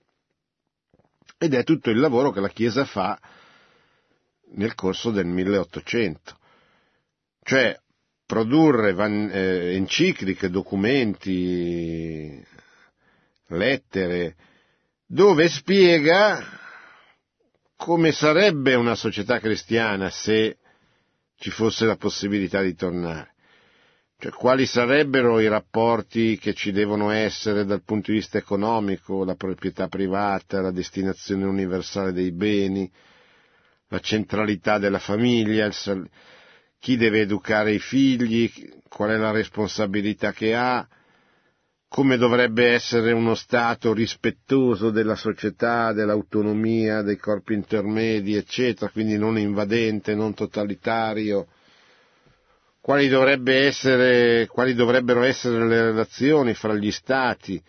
Ed 1.38 1.54
è 1.54 1.62
tutto 1.62 1.90
il 1.90 2.00
lavoro 2.00 2.32
che 2.32 2.40
la 2.40 2.48
Chiesa 2.48 2.84
fa 2.84 3.18
nel 4.54 4.74
corso 4.74 5.10
del 5.10 5.26
1800. 5.26 6.36
Cioè, 7.42 7.78
produrre 8.26 8.92
van, 8.92 9.30
eh, 9.32 9.74
encicliche, 9.76 10.50
documenti, 10.50 12.44
lettere, 13.46 14.36
dove 15.06 15.48
spiega 15.48 16.44
come 17.76 18.10
sarebbe 18.12 18.74
una 18.74 18.96
società 18.96 19.38
cristiana 19.38 20.10
se 20.10 20.58
ci 21.36 21.50
fosse 21.50 21.86
la 21.86 21.96
possibilità 21.96 22.60
di 22.60 22.74
tornare. 22.74 23.34
Cioè, 24.20 24.32
quali 24.32 24.66
sarebbero 24.66 25.38
i 25.38 25.46
rapporti 25.46 26.38
che 26.38 26.52
ci 26.52 26.72
devono 26.72 27.10
essere 27.10 27.64
dal 27.64 27.84
punto 27.84 28.10
di 28.10 28.16
vista 28.16 28.36
economico, 28.36 29.24
la 29.24 29.36
proprietà 29.36 29.86
privata, 29.86 30.60
la 30.60 30.72
destinazione 30.72 31.44
universale 31.44 32.12
dei 32.12 32.32
beni, 32.32 32.90
la 33.86 34.00
centralità 34.00 34.78
della 34.78 34.98
famiglia, 34.98 35.66
il, 35.66 36.10
chi 36.80 36.96
deve 36.96 37.20
educare 37.20 37.74
i 37.74 37.78
figli, 37.78 38.50
qual 38.88 39.10
è 39.10 39.16
la 39.16 39.30
responsabilità 39.30 40.32
che 40.32 40.52
ha, 40.52 40.84
come 41.86 42.16
dovrebbe 42.16 42.72
essere 42.72 43.12
uno 43.12 43.36
Stato 43.36 43.92
rispettoso 43.92 44.90
della 44.90 45.14
società, 45.14 45.92
dell'autonomia, 45.92 47.02
dei 47.02 47.18
corpi 47.18 47.54
intermedi, 47.54 48.34
eccetera, 48.34 48.90
quindi 48.90 49.16
non 49.16 49.38
invadente, 49.38 50.16
non 50.16 50.34
totalitario, 50.34 51.46
quali, 52.88 53.08
dovrebbe 53.08 53.66
essere, 53.66 54.46
quali 54.46 54.72
dovrebbero 54.72 55.22
essere 55.22 55.66
le 55.66 55.82
relazioni 55.82 56.54
fra 56.54 56.72
gli 56.72 56.90
Stati, 56.90 57.62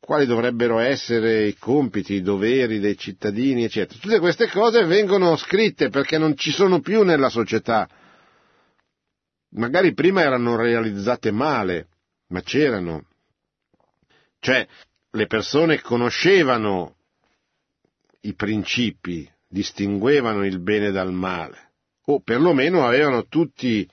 quali 0.00 0.26
dovrebbero 0.26 0.80
essere 0.80 1.46
i 1.46 1.56
compiti, 1.56 2.14
i 2.14 2.20
doveri 2.20 2.80
dei 2.80 2.98
cittadini, 2.98 3.62
eccetera. 3.62 4.00
Tutte 4.00 4.18
queste 4.18 4.48
cose 4.48 4.84
vengono 4.86 5.36
scritte 5.36 5.88
perché 5.88 6.18
non 6.18 6.36
ci 6.36 6.50
sono 6.50 6.80
più 6.80 7.04
nella 7.04 7.28
società. 7.28 7.88
Magari 9.50 9.94
prima 9.94 10.22
erano 10.22 10.56
realizzate 10.56 11.30
male, 11.30 11.86
ma 12.30 12.40
c'erano. 12.40 13.04
Cioè, 14.40 14.66
le 15.12 15.26
persone 15.28 15.80
conoscevano 15.80 16.96
i 18.22 18.34
principi, 18.34 19.30
distinguevano 19.46 20.44
il 20.44 20.58
bene 20.58 20.90
dal 20.90 21.12
male, 21.12 21.70
o 22.06 22.20
perlomeno 22.20 22.84
avevano 22.84 23.24
tutti 23.28 23.88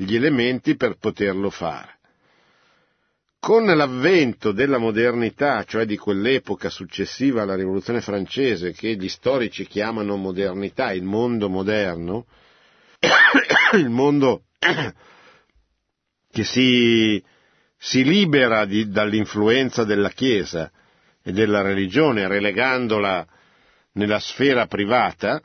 gli 0.00 0.14
elementi 0.14 0.76
per 0.76 0.96
poterlo 0.96 1.50
fare. 1.50 1.96
Con 3.40 3.64
l'avvento 3.64 4.52
della 4.52 4.78
modernità, 4.78 5.64
cioè 5.64 5.84
di 5.86 5.96
quell'epoca 5.96 6.70
successiva 6.70 7.42
alla 7.42 7.54
rivoluzione 7.54 8.00
francese, 8.00 8.72
che 8.72 8.94
gli 8.96 9.08
storici 9.08 9.66
chiamano 9.66 10.16
modernità, 10.16 10.92
il 10.92 11.02
mondo 11.02 11.48
moderno, 11.48 12.26
il 13.74 13.88
mondo 13.88 14.42
che 16.30 16.44
si, 16.44 17.22
si 17.76 18.04
libera 18.04 18.64
di, 18.66 18.88
dall'influenza 18.88 19.84
della 19.84 20.10
Chiesa 20.10 20.70
e 21.22 21.32
della 21.32 21.62
religione, 21.62 22.28
relegandola 22.28 23.26
nella 23.92 24.20
sfera 24.20 24.66
privata, 24.66 25.42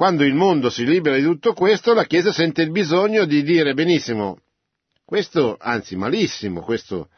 quando 0.00 0.24
il 0.24 0.32
mondo 0.32 0.70
si 0.70 0.86
libera 0.86 1.16
di 1.16 1.24
tutto 1.24 1.52
questo, 1.52 1.92
la 1.92 2.06
Chiesa 2.06 2.32
sente 2.32 2.62
il 2.62 2.70
bisogno 2.70 3.26
di 3.26 3.42
dire 3.42 3.74
benissimo, 3.74 4.40
questo, 5.04 5.58
anzi 5.60 5.94
malissimo, 5.94 6.62
questo 6.62 7.10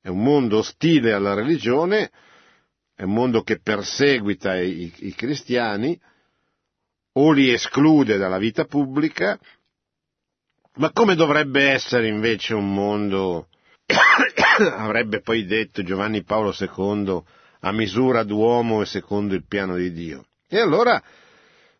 è 0.00 0.08
un 0.08 0.20
mondo 0.20 0.58
ostile 0.58 1.12
alla 1.12 1.34
religione, 1.34 2.10
è 2.96 3.04
un 3.04 3.12
mondo 3.12 3.42
che 3.42 3.60
perseguita 3.60 4.60
i, 4.60 4.92
i 4.92 5.14
cristiani, 5.14 5.96
o 7.12 7.30
li 7.30 7.52
esclude 7.52 8.16
dalla 8.16 8.38
vita 8.38 8.64
pubblica, 8.64 9.38
ma 10.78 10.90
come 10.90 11.14
dovrebbe 11.14 11.70
essere 11.70 12.08
invece 12.08 12.54
un 12.54 12.74
mondo, 12.74 13.50
avrebbe 14.58 15.20
poi 15.20 15.46
detto 15.46 15.84
Giovanni 15.84 16.24
Paolo 16.24 16.52
II, 16.58 17.22
a 17.60 17.70
misura 17.70 18.24
d'uomo 18.24 18.82
e 18.82 18.86
secondo 18.86 19.36
il 19.36 19.46
piano 19.46 19.76
di 19.76 19.92
Dio? 19.92 20.26
E 20.48 20.58
allora 20.58 21.00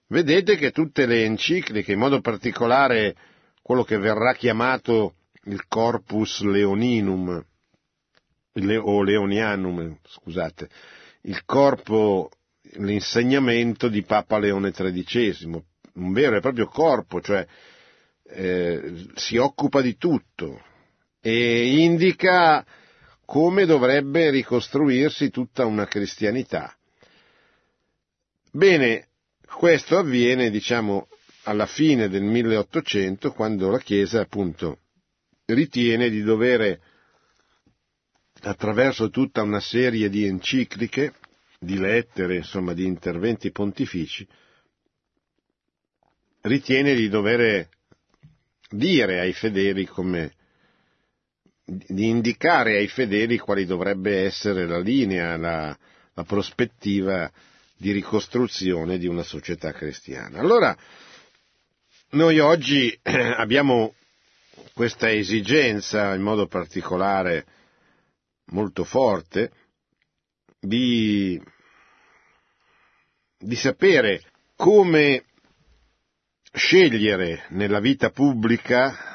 vedete 0.08 0.56
che 0.56 0.70
tutte 0.70 1.06
le 1.06 1.24
encicliche, 1.24 1.92
in 1.92 1.98
modo 1.98 2.20
particolare 2.20 3.16
quello 3.62 3.84
che 3.84 3.98
verrà 3.98 4.34
chiamato 4.34 5.14
il 5.44 5.66
Corpus 5.66 6.42
Leoninum, 6.42 7.44
o 8.82 9.02
Leonianum, 9.02 9.98
scusate, 10.04 10.68
il 11.22 11.44
corpo, 11.44 12.30
l'insegnamento 12.74 13.88
di 13.88 14.02
Papa 14.02 14.38
Leone 14.38 14.70
XIII, 14.70 15.64
un 15.94 16.12
vero 16.12 16.36
e 16.36 16.40
proprio 16.40 16.66
corpo, 16.66 17.20
cioè 17.20 17.46
eh, 18.26 19.06
si 19.14 19.36
occupa 19.36 19.80
di 19.80 19.96
tutto 19.96 20.62
e 21.20 21.78
indica 21.82 22.64
come 23.24 23.64
dovrebbe 23.64 24.30
ricostruirsi 24.30 25.30
tutta 25.30 25.64
una 25.64 25.86
cristianità. 25.86 26.76
Bene, 28.50 29.08
questo 29.54 29.98
avviene, 29.98 30.50
diciamo, 30.50 31.08
alla 31.44 31.66
fine 31.66 32.08
del 32.08 32.22
1800, 32.22 33.32
quando 33.32 33.70
la 33.70 33.78
Chiesa, 33.78 34.20
appunto, 34.20 34.80
ritiene 35.46 36.08
di 36.10 36.22
dover 36.22 36.80
attraverso 38.42 39.10
tutta 39.10 39.42
una 39.42 39.60
serie 39.60 40.08
di 40.08 40.26
encicliche, 40.26 41.14
di 41.58 41.78
lettere, 41.78 42.36
insomma 42.36 42.74
di 42.74 42.84
interventi 42.84 43.50
pontifici, 43.50 44.26
ritiene 46.42 46.94
di 46.94 47.08
dover 47.08 47.68
dire 48.68 49.20
ai 49.20 49.32
fedeli 49.32 49.86
come 49.86 50.34
di 51.66 52.08
indicare 52.08 52.76
ai 52.76 52.88
fedeli 52.88 53.38
quali 53.38 53.64
dovrebbe 53.64 54.24
essere 54.24 54.66
la 54.66 54.78
linea, 54.78 55.36
la, 55.38 55.78
la 56.12 56.24
prospettiva 56.24 57.30
di 57.76 57.92
ricostruzione 57.92 58.98
di 58.98 59.06
una 59.06 59.22
società 59.22 59.72
cristiana. 59.72 60.38
Allora, 60.38 60.76
noi 62.10 62.38
oggi 62.38 62.96
abbiamo 63.02 63.94
questa 64.72 65.10
esigenza 65.10 66.14
in 66.14 66.22
modo 66.22 66.46
particolare 66.46 67.46
molto 68.46 68.84
forte 68.84 69.50
di, 70.60 71.40
di 73.38 73.56
sapere 73.56 74.22
come 74.56 75.24
scegliere 76.52 77.46
nella 77.50 77.80
vita 77.80 78.10
pubblica 78.10 79.12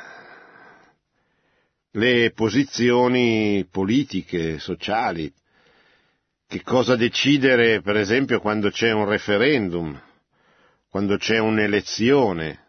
le 1.92 2.32
posizioni 2.32 3.66
politiche, 3.70 4.60
sociali, 4.60 5.32
che 6.50 6.64
cosa 6.64 6.96
decidere 6.96 7.80
per 7.80 7.96
esempio 7.96 8.40
quando 8.40 8.72
c'è 8.72 8.92
un 8.92 9.08
referendum, 9.08 10.02
quando 10.90 11.16
c'è 11.18 11.38
un'elezione, 11.38 12.66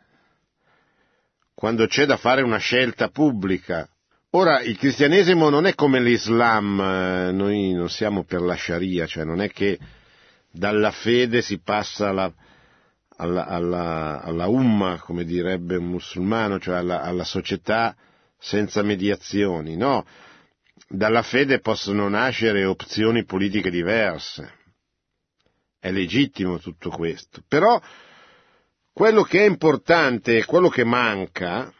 quando 1.54 1.86
c'è 1.86 2.04
da 2.04 2.18
fare 2.18 2.42
una 2.42 2.58
scelta 2.58 3.08
pubblica. 3.08 3.88
Ora, 4.32 4.60
il 4.60 4.76
cristianesimo 4.76 5.48
non 5.48 5.64
è 5.64 5.74
come 5.74 5.98
l'Islam, 5.98 6.78
eh, 6.78 7.32
noi 7.32 7.72
non 7.72 7.88
siamo 7.88 8.22
per 8.24 8.42
la 8.42 8.54
Sharia, 8.54 9.06
cioè 9.06 9.24
non 9.24 9.40
è 9.40 9.48
che 9.48 9.78
dalla 10.50 10.90
fede 10.90 11.40
si 11.40 11.58
passa 11.58 12.10
alla, 12.10 12.30
alla, 13.16 13.46
alla, 13.46 14.20
alla 14.20 14.46
umma, 14.46 14.98
come 14.98 15.24
direbbe 15.24 15.76
un 15.76 15.86
musulmano, 15.86 16.60
cioè 16.60 16.76
alla, 16.76 17.00
alla 17.00 17.24
società 17.24 17.96
senza 18.38 18.82
mediazioni, 18.82 19.74
no. 19.74 20.04
Dalla 20.92 21.22
fede 21.22 21.60
possono 21.60 22.08
nascere 22.08 22.64
opzioni 22.64 23.24
politiche 23.24 23.70
diverse. 23.70 24.54
È 25.78 25.88
legittimo 25.92 26.58
tutto 26.58 26.90
questo. 26.90 27.44
Però 27.46 27.80
quello 28.92 29.22
che 29.22 29.38
è 29.38 29.46
importante 29.46 30.36
e 30.36 30.44
quello 30.44 30.68
che 30.68 30.82
manca 30.82 31.72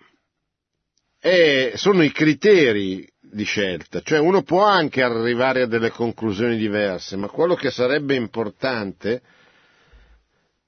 è, 1.19 1.73
sono 1.75 2.05
i 2.05 2.13
criteri 2.13 3.05
di 3.19 3.43
scelta, 3.43 4.01
cioè 4.01 4.21
uno 4.21 4.43
può 4.43 4.63
anche 4.63 5.03
arrivare 5.03 5.63
a 5.63 5.67
delle 5.67 5.91
conclusioni 5.91 6.57
diverse, 6.57 7.17
ma 7.17 7.27
quello 7.27 7.57
che 7.57 7.73
sarebbe 7.73 8.15
importante 8.15 9.23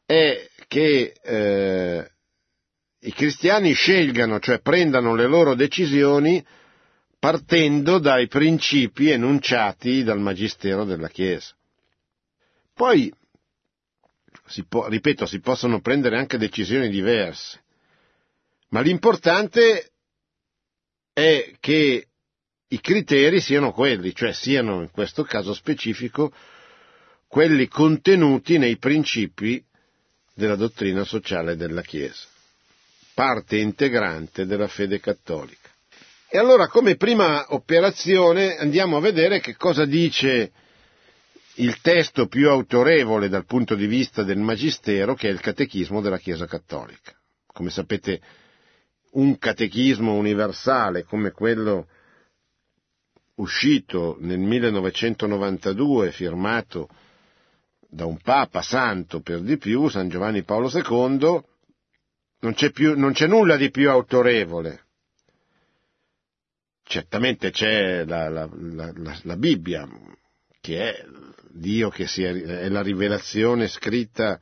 è 0.04 0.48
che 0.66 1.14
eh, 1.22 2.10
i 2.98 3.12
cristiani 3.12 3.72
scelgano, 3.72 4.40
cioè 4.40 4.60
prendano 4.60 5.14
le 5.14 5.26
loro 5.28 5.54
decisioni 5.54 6.44
partendo 7.22 8.00
dai 8.00 8.26
principi 8.26 9.10
enunciati 9.10 10.02
dal 10.02 10.18
Magistero 10.18 10.82
della 10.82 11.06
Chiesa. 11.06 11.54
Poi, 12.74 13.14
si 14.46 14.64
può, 14.64 14.88
ripeto, 14.88 15.24
si 15.26 15.38
possono 15.38 15.80
prendere 15.80 16.18
anche 16.18 16.36
decisioni 16.36 16.88
diverse, 16.88 17.62
ma 18.70 18.80
l'importante 18.80 19.92
è 21.12 21.52
che 21.60 22.08
i 22.66 22.80
criteri 22.80 23.40
siano 23.40 23.70
quelli, 23.70 24.12
cioè 24.12 24.32
siano 24.32 24.80
in 24.82 24.90
questo 24.90 25.22
caso 25.22 25.54
specifico 25.54 26.32
quelli 27.28 27.68
contenuti 27.68 28.58
nei 28.58 28.78
principi 28.78 29.64
della 30.34 30.56
dottrina 30.56 31.04
sociale 31.04 31.54
della 31.54 31.82
Chiesa 31.82 32.26
parte 33.14 33.58
integrante 33.58 34.44
della 34.46 34.68
fede 34.68 34.98
cattolica. 34.98 35.61
E 36.34 36.38
allora 36.38 36.66
come 36.66 36.96
prima 36.96 37.44
operazione 37.48 38.56
andiamo 38.56 38.96
a 38.96 39.00
vedere 39.00 39.40
che 39.40 39.54
cosa 39.54 39.84
dice 39.84 40.50
il 41.56 41.78
testo 41.82 42.26
più 42.26 42.48
autorevole 42.48 43.28
dal 43.28 43.44
punto 43.44 43.74
di 43.74 43.84
vista 43.84 44.22
del 44.22 44.38
Magistero, 44.38 45.14
che 45.14 45.28
è 45.28 45.30
il 45.30 45.40
Catechismo 45.40 46.00
della 46.00 46.16
Chiesa 46.16 46.46
Cattolica. 46.46 47.12
Come 47.44 47.68
sapete, 47.68 48.22
un 49.10 49.36
catechismo 49.36 50.14
universale 50.14 51.04
come 51.04 51.32
quello 51.32 51.86
uscito 53.34 54.16
nel 54.20 54.38
1992, 54.38 56.12
firmato 56.12 56.88
da 57.86 58.06
un 58.06 58.16
Papa 58.16 58.62
santo 58.62 59.20
per 59.20 59.42
di 59.42 59.58
più, 59.58 59.86
San 59.90 60.08
Giovanni 60.08 60.44
Paolo 60.44 60.70
II, 60.72 61.42
non 62.40 62.54
c'è, 62.54 62.70
più, 62.70 62.98
non 62.98 63.12
c'è 63.12 63.26
nulla 63.26 63.58
di 63.58 63.70
più 63.70 63.90
autorevole. 63.90 64.81
Certamente 66.92 67.50
c'è 67.50 68.04
la, 68.04 68.28
la, 68.28 68.46
la, 68.52 69.18
la 69.22 69.36
Bibbia, 69.38 69.88
che 70.60 70.90
è 70.90 71.04
Dio, 71.48 71.88
che 71.88 72.06
sia, 72.06 72.28
è 72.28 72.68
la 72.68 72.82
rivelazione 72.82 73.66
scritta 73.66 74.38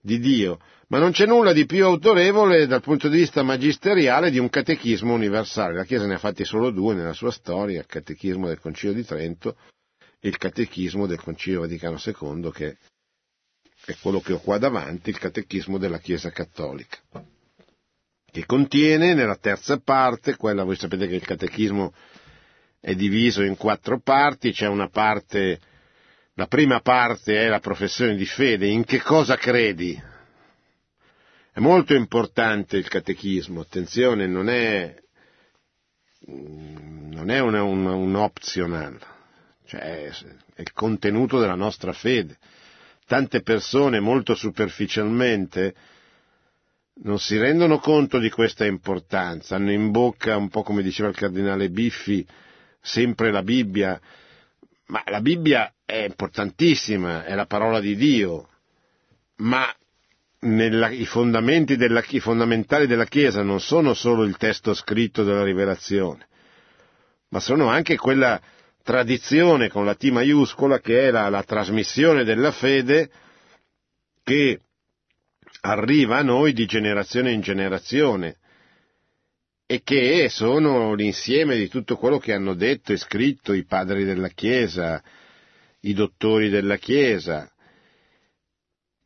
di 0.00 0.18
Dio, 0.18 0.58
ma 0.88 0.98
non 0.98 1.12
c'è 1.12 1.24
nulla 1.24 1.52
di 1.52 1.66
più 1.66 1.84
autorevole 1.84 2.66
dal 2.66 2.82
punto 2.82 3.06
di 3.06 3.18
vista 3.18 3.44
magisteriale 3.44 4.32
di 4.32 4.40
un 4.40 4.48
catechismo 4.48 5.14
universale. 5.14 5.76
La 5.76 5.84
Chiesa 5.84 6.06
ne 6.06 6.14
ha 6.14 6.18
fatti 6.18 6.44
solo 6.44 6.72
due 6.72 6.94
nella 6.94 7.12
sua 7.12 7.30
storia, 7.30 7.78
il 7.78 7.86
catechismo 7.86 8.48
del 8.48 8.58
Concilio 8.58 8.96
di 8.96 9.04
Trento 9.04 9.56
e 10.18 10.26
il 10.26 10.36
catechismo 10.36 11.06
del 11.06 11.20
Concilio 11.22 11.60
Vaticano 11.60 12.00
II, 12.04 12.50
che 12.50 12.76
è 13.84 13.94
quello 14.02 14.18
che 14.18 14.32
ho 14.32 14.40
qua 14.40 14.58
davanti, 14.58 15.10
il 15.10 15.18
catechismo 15.20 15.78
della 15.78 15.98
Chiesa 15.98 16.30
Cattolica 16.30 16.98
che 18.34 18.46
contiene 18.46 19.14
nella 19.14 19.36
terza 19.36 19.78
parte, 19.78 20.34
quella 20.34 20.64
voi 20.64 20.74
sapete 20.74 21.06
che 21.06 21.14
il 21.14 21.24
catechismo 21.24 21.94
è 22.80 22.92
diviso 22.96 23.44
in 23.44 23.56
quattro 23.56 24.00
parti, 24.00 24.50
c'è 24.50 24.66
una 24.66 24.88
parte, 24.88 25.60
la 26.34 26.48
prima 26.48 26.80
parte 26.80 27.36
è 27.36 27.46
la 27.46 27.60
professione 27.60 28.16
di 28.16 28.26
fede, 28.26 28.66
in 28.66 28.82
che 28.82 29.00
cosa 29.00 29.36
credi? 29.36 30.02
È 31.52 31.60
molto 31.60 31.94
importante 31.94 32.76
il 32.76 32.88
catechismo, 32.88 33.60
attenzione, 33.60 34.26
non 34.26 34.48
è, 34.48 34.96
non 36.26 37.30
è 37.30 37.38
una, 37.38 37.62
una, 37.62 37.92
un 37.92 38.16
optional, 38.16 38.98
cioè 39.64 40.10
è 40.54 40.60
il 40.60 40.72
contenuto 40.72 41.38
della 41.38 41.54
nostra 41.54 41.92
fede. 41.92 42.36
Tante 43.06 43.42
persone 43.42 44.00
molto 44.00 44.34
superficialmente 44.34 45.72
non 47.02 47.18
si 47.18 47.36
rendono 47.36 47.78
conto 47.78 48.18
di 48.18 48.30
questa 48.30 48.64
importanza, 48.64 49.56
hanno 49.56 49.72
in 49.72 49.90
bocca, 49.90 50.36
un 50.36 50.48
po' 50.48 50.62
come 50.62 50.82
diceva 50.82 51.08
il 51.08 51.16
cardinale 51.16 51.68
Biffi, 51.68 52.26
sempre 52.80 53.32
la 53.32 53.42
Bibbia, 53.42 54.00
ma 54.86 55.02
la 55.06 55.20
Bibbia 55.20 55.72
è 55.84 56.04
importantissima, 56.04 57.24
è 57.24 57.34
la 57.34 57.46
parola 57.46 57.80
di 57.80 57.96
Dio, 57.96 58.48
ma 59.36 59.66
nella, 60.40 60.88
i, 60.90 61.06
della, 61.76 62.02
i 62.06 62.20
fondamentali 62.20 62.86
della 62.86 63.06
Chiesa 63.06 63.42
non 63.42 63.60
sono 63.60 63.94
solo 63.94 64.24
il 64.24 64.36
testo 64.36 64.72
scritto 64.72 65.24
della 65.24 65.42
rivelazione, 65.42 66.28
ma 67.30 67.40
sono 67.40 67.68
anche 67.68 67.96
quella 67.96 68.40
tradizione 68.82 69.68
con 69.68 69.84
la 69.84 69.94
T 69.94 70.04
maiuscola 70.10 70.78
che 70.78 71.08
è 71.08 71.10
la, 71.10 71.28
la 71.28 71.42
trasmissione 71.42 72.22
della 72.22 72.52
fede 72.52 73.10
che 74.22 74.60
arriva 75.66 76.18
a 76.18 76.22
noi 76.22 76.52
di 76.52 76.66
generazione 76.66 77.32
in 77.32 77.40
generazione 77.40 78.36
e 79.66 79.82
che 79.82 80.28
sono 80.28 80.92
l'insieme 80.92 81.56
di 81.56 81.68
tutto 81.68 81.96
quello 81.96 82.18
che 82.18 82.34
hanno 82.34 82.52
detto 82.52 82.92
e 82.92 82.98
scritto 82.98 83.54
i 83.54 83.64
padri 83.64 84.04
della 84.04 84.28
Chiesa, 84.28 85.02
i 85.80 85.94
dottori 85.94 86.50
della 86.50 86.76
Chiesa. 86.76 87.50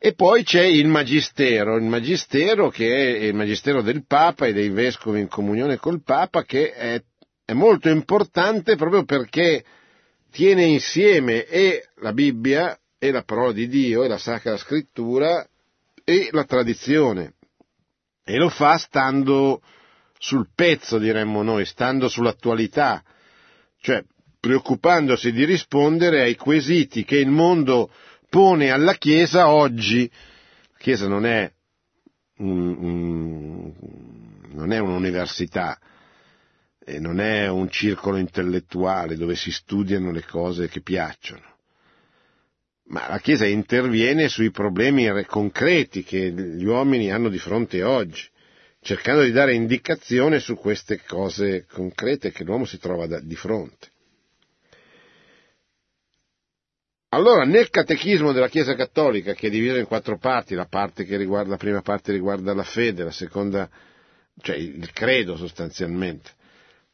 E 0.01 0.14
poi 0.14 0.42
c'è 0.42 0.64
il 0.64 0.88
Magistero, 0.88 1.77
il 1.77 1.85
Magistero 1.85 2.71
che 2.71 3.18
è 3.18 3.25
il 3.27 3.35
Magistero 3.35 3.81
del 3.81 4.05
Papa 4.05 4.47
e 4.47 4.53
dei 4.53 4.68
Vescovi 4.68 5.21
in 5.21 5.29
comunione 5.29 5.77
col 5.77 6.03
Papa, 6.03 6.44
che 6.44 6.73
è, 6.73 7.01
è 7.44 7.53
molto 7.53 7.88
importante 7.88 8.75
proprio 8.75 9.05
perché 9.05 9.64
tiene 10.33 10.64
insieme 10.64 11.44
e 11.47 11.88
la 12.01 12.12
Bibbia 12.12 12.77
e 12.99 13.12
la 13.12 13.23
parola 13.23 13.53
di 13.53 13.68
Dio 13.68 14.03
e 14.03 14.09
la 14.09 14.18
Sacra 14.18 14.57
Scrittura 14.57 15.49
e 16.09 16.31
la 16.33 16.44
tradizione 16.44 17.35
e 18.25 18.38
lo 18.38 18.49
fa 18.49 18.79
stando 18.79 19.61
sul 20.16 20.49
pezzo, 20.55 20.97
diremmo 20.97 21.42
noi, 21.42 21.66
stando 21.66 22.09
sull'attualità, 22.09 23.05
cioè 23.79 24.03
preoccupandosi 24.40 25.33
di 25.33 25.44
rispondere 25.44 26.23
ai 26.23 26.35
quesiti 26.35 27.05
che 27.05 27.18
il 27.18 27.29
mondo 27.29 27.90
pone 28.31 28.71
alla 28.71 28.94
Chiesa 28.94 29.51
oggi. 29.51 30.11
La 30.73 30.79
Chiesa 30.79 31.09
non 31.09 31.27
è, 31.27 31.53
un, 32.38 32.77
un, 32.79 33.75
non 34.53 34.73
è 34.73 34.79
un'università, 34.79 35.79
e 36.87 36.99
non 36.99 37.21
è 37.21 37.49
un 37.49 37.68
circolo 37.68 38.16
intellettuale 38.16 39.14
dove 39.14 39.35
si 39.35 39.53
studiano 39.53 40.11
le 40.11 40.25
cose 40.25 40.68
che 40.68 40.81
piacciono. 40.81 41.58
Ma 42.88 43.09
la 43.09 43.18
Chiesa 43.18 43.46
interviene 43.46 44.29
sui 44.29 44.51
problemi 44.51 45.07
concreti 45.27 46.03
che 46.03 46.31
gli 46.31 46.64
uomini 46.64 47.12
hanno 47.12 47.29
di 47.29 47.38
fronte 47.38 47.83
oggi, 47.83 48.27
cercando 48.81 49.22
di 49.22 49.31
dare 49.31 49.55
indicazione 49.55 50.38
su 50.38 50.55
queste 50.57 51.03
cose 51.07 51.66
concrete 51.66 52.31
che 52.31 52.44
l'uomo 52.44 52.64
si 52.64 52.79
trova 52.79 53.07
di 53.20 53.37
fronte. 53.37 53.88
Allora, 57.11 57.44
nel 57.44 57.70
catechismo 57.70 58.33
della 58.33 58.48
Chiesa 58.48 58.74
Cattolica, 58.74 59.33
che 59.33 59.46
è 59.46 59.51
diviso 59.51 59.77
in 59.77 59.87
quattro 59.87 60.18
parti, 60.18 60.55
la, 60.55 60.66
parte 60.66 61.05
riguarda, 61.16 61.51
la 61.51 61.57
prima 61.57 61.81
parte 61.81 62.12
riguarda 62.12 62.53
la 62.53 62.64
fede, 62.64 63.03
la 63.05 63.11
seconda, 63.11 63.68
cioè 64.40 64.57
il 64.57 64.90
credo 64.92 65.37
sostanzialmente, 65.37 66.31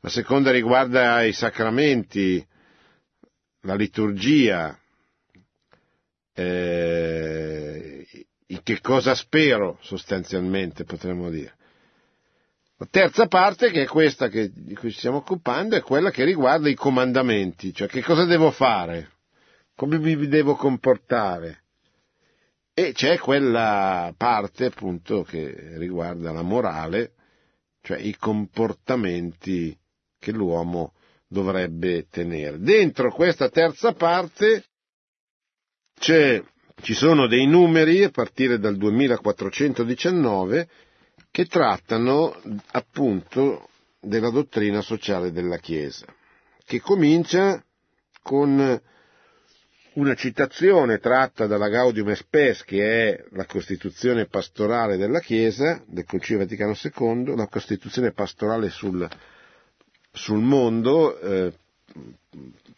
la 0.01 0.09
seconda 0.09 0.53
riguarda 0.53 1.23
i 1.23 1.33
sacramenti, 1.33 2.45
la 3.63 3.75
liturgia, 3.75 4.79
eh, 6.35 8.07
che 8.63 8.81
cosa 8.81 9.15
spero 9.15 9.79
sostanzialmente 9.83 10.85
potremmo 10.85 11.31
dire. 11.31 11.55
La 12.77 12.87
terza 12.91 13.27
parte, 13.27 13.71
che 13.71 13.83
è 13.83 13.87
questa 13.87 14.29
che, 14.29 14.51
di 14.53 14.75
cui 14.75 14.91
ci 14.91 14.99
stiamo 14.99 15.19
occupando, 15.19 15.77
è 15.77 15.83
quella 15.83 16.11
che 16.11 16.25
riguarda 16.25 16.69
i 16.69 16.75
comandamenti, 16.75 17.73
cioè 17.73 17.87
che 17.87 18.03
cosa 18.03 18.25
devo 18.25 18.51
fare, 18.51 19.13
come 19.77 19.99
mi 19.99 20.27
devo 20.27 20.57
comportare. 20.57 21.63
E 22.75 22.93
c'è 22.93 23.19
quella 23.19 24.13
parte 24.17 24.65
appunto 24.65 25.23
che 25.23 25.75
riguarda 25.77 26.33
la 26.33 26.43
morale, 26.43 27.13
cioè 27.81 27.99
i 27.99 28.17
comportamenti 28.17 29.79
che 30.19 30.33
l'uomo 30.33 30.95
dovrebbe 31.29 32.07
tenere. 32.09 32.59
Dentro 32.59 33.13
questa 33.13 33.49
terza 33.49 33.93
parte 33.93 34.65
ci 35.99 36.95
sono 36.95 37.27
dei 37.27 37.47
numeri 37.47 38.03
a 38.05 38.11
partire 38.11 38.59
dal 38.59 38.77
2419 38.77 40.69
che 41.31 41.47
trattano 41.47 42.37
appunto 42.73 43.69
della 44.01 44.31
dottrina 44.31 44.81
sociale 44.83 45.33
della 45.33 45.57
Chiesa, 45.59 46.07
che 46.65 46.81
comincia 46.81 47.63
con 48.23 48.81
una 49.95 50.15
citazione 50.15 50.99
tratta 50.99 51.47
dalla 51.47 51.69
Gaudium 51.69 52.13
Spes, 52.13 52.65
che 52.65 53.09
è 53.13 53.25
la 53.31 53.47
Costituzione 53.47 54.27
pastorale 54.27 54.97
della 54.97 55.21
Chiesa, 55.21 55.83
del 55.87 56.05
Concilio 56.05 56.41
Vaticano 56.43 56.75
II, 56.81 57.37
la 57.37 57.47
Costituzione 57.49 58.13
pastorale 58.13 58.69
sul 58.71 59.09
sul 60.15 60.39
mondo, 60.41 61.19
eh, 61.19 61.53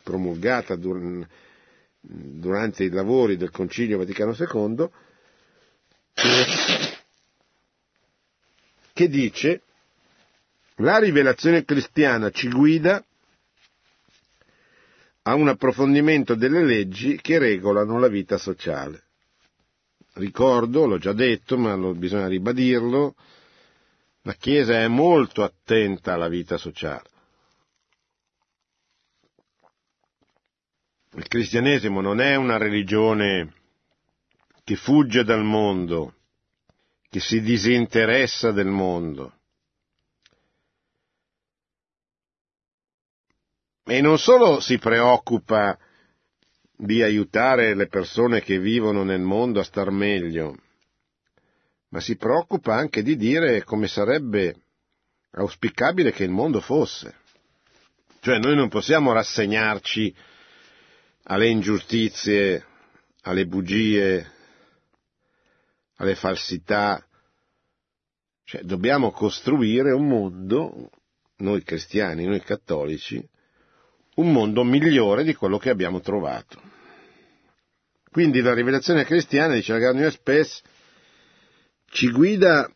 promulgata 0.03 0.75
dur- 0.75 1.27
durante 2.09 2.85
i 2.85 2.91
lavori 2.91 3.37
del 3.37 3.51
Concilio 3.51 3.99
Vaticano 3.99 4.35
II, 4.39 4.89
che 8.93 9.09
dice 9.09 9.63
la 10.77 10.99
rivelazione 10.99 11.65
cristiana 11.65 12.31
ci 12.31 12.49
guida 12.49 13.03
a 15.23 15.35
un 15.35 15.49
approfondimento 15.49 16.35
delle 16.35 16.65
leggi 16.65 17.19
che 17.21 17.39
regolano 17.39 17.99
la 17.99 18.09
vita 18.09 18.39
sociale. 18.39 19.03
Ricordo, 20.15 20.87
l'ho 20.87 20.99
già 20.99 21.13
detto, 21.13 21.59
ma 21.59 21.77
bisogna 21.93 22.29
ribadirlo, 22.29 23.15
la 24.23 24.35
Chiesa 24.35 24.81
è 24.81 24.89
molto 24.89 25.43
attenta 25.43 26.15
alla 26.15 26.29
vita 26.29 26.57
sociale. 26.57 27.09
Il 31.17 31.29
cristianesimo 31.29 32.03
non 32.03 32.21
è 32.21 32.35
una 32.35 32.59
religione 32.59 33.55
che 34.63 34.77
fugge 34.77 35.25
dal 35.25 35.43
mondo, 35.43 36.13
che 37.09 37.21
si 37.21 37.41
disinteressa 37.41 38.53
del 38.53 38.67
mondo. 38.67 39.33
E 43.85 44.03
non 44.03 44.19
solo 44.19 44.61
si 44.61 44.77
preoccupa 44.79 45.79
di 46.77 47.03
aiutare 47.03 47.75
le 47.75 47.87
persone 47.87 48.43
che 48.43 48.59
vivono 48.59 49.03
nel 49.03 49.23
mondo 49.23 49.61
a 49.61 49.65
star 49.65 49.91
meglio, 49.91 50.59
ma 51.89 52.01
si 52.01 52.17
preoccupa 52.17 52.75
anche 52.75 53.03
di 53.03 53.17
dire 53.17 53.65
come 53.65 53.89
sarebbe 53.89 54.55
auspicabile 55.31 56.13
che 56.13 56.25
il 56.25 56.31
mondo 56.31 56.61
fosse. 56.61 57.21
Cioè 58.21 58.39
noi 58.39 58.55
non 58.55 58.69
possiamo 58.69 59.13
rassegnarci 59.13 60.15
alle 61.29 61.49
ingiustizie, 61.49 62.65
alle 63.23 63.47
bugie, 63.47 64.33
alle 65.97 66.15
falsità. 66.15 67.05
Cioè, 68.45 68.63
dobbiamo 68.63 69.11
costruire 69.11 69.93
un 69.93 70.07
mondo, 70.07 70.91
noi 71.39 71.63
cristiani, 71.63 72.27
noi 72.27 72.41
cattolici, 72.41 73.25
un 74.17 74.33
mondo 74.33 74.63
migliore 74.63 75.25
di 75.25 75.35
quello 75.35 75.59
che 75.59 75.71
abbiamo 75.71 76.01
trovato. 76.01 76.63
Quindi 78.11 78.41
la 78.41 78.55
rivelazione 78.55 79.05
cristiana, 79.05 79.55
dice 79.55 79.73
la 79.73 79.79
Gaudium 79.79 80.11
Spes, 80.11 80.63
ci 81.91 82.11
guida 82.11 82.71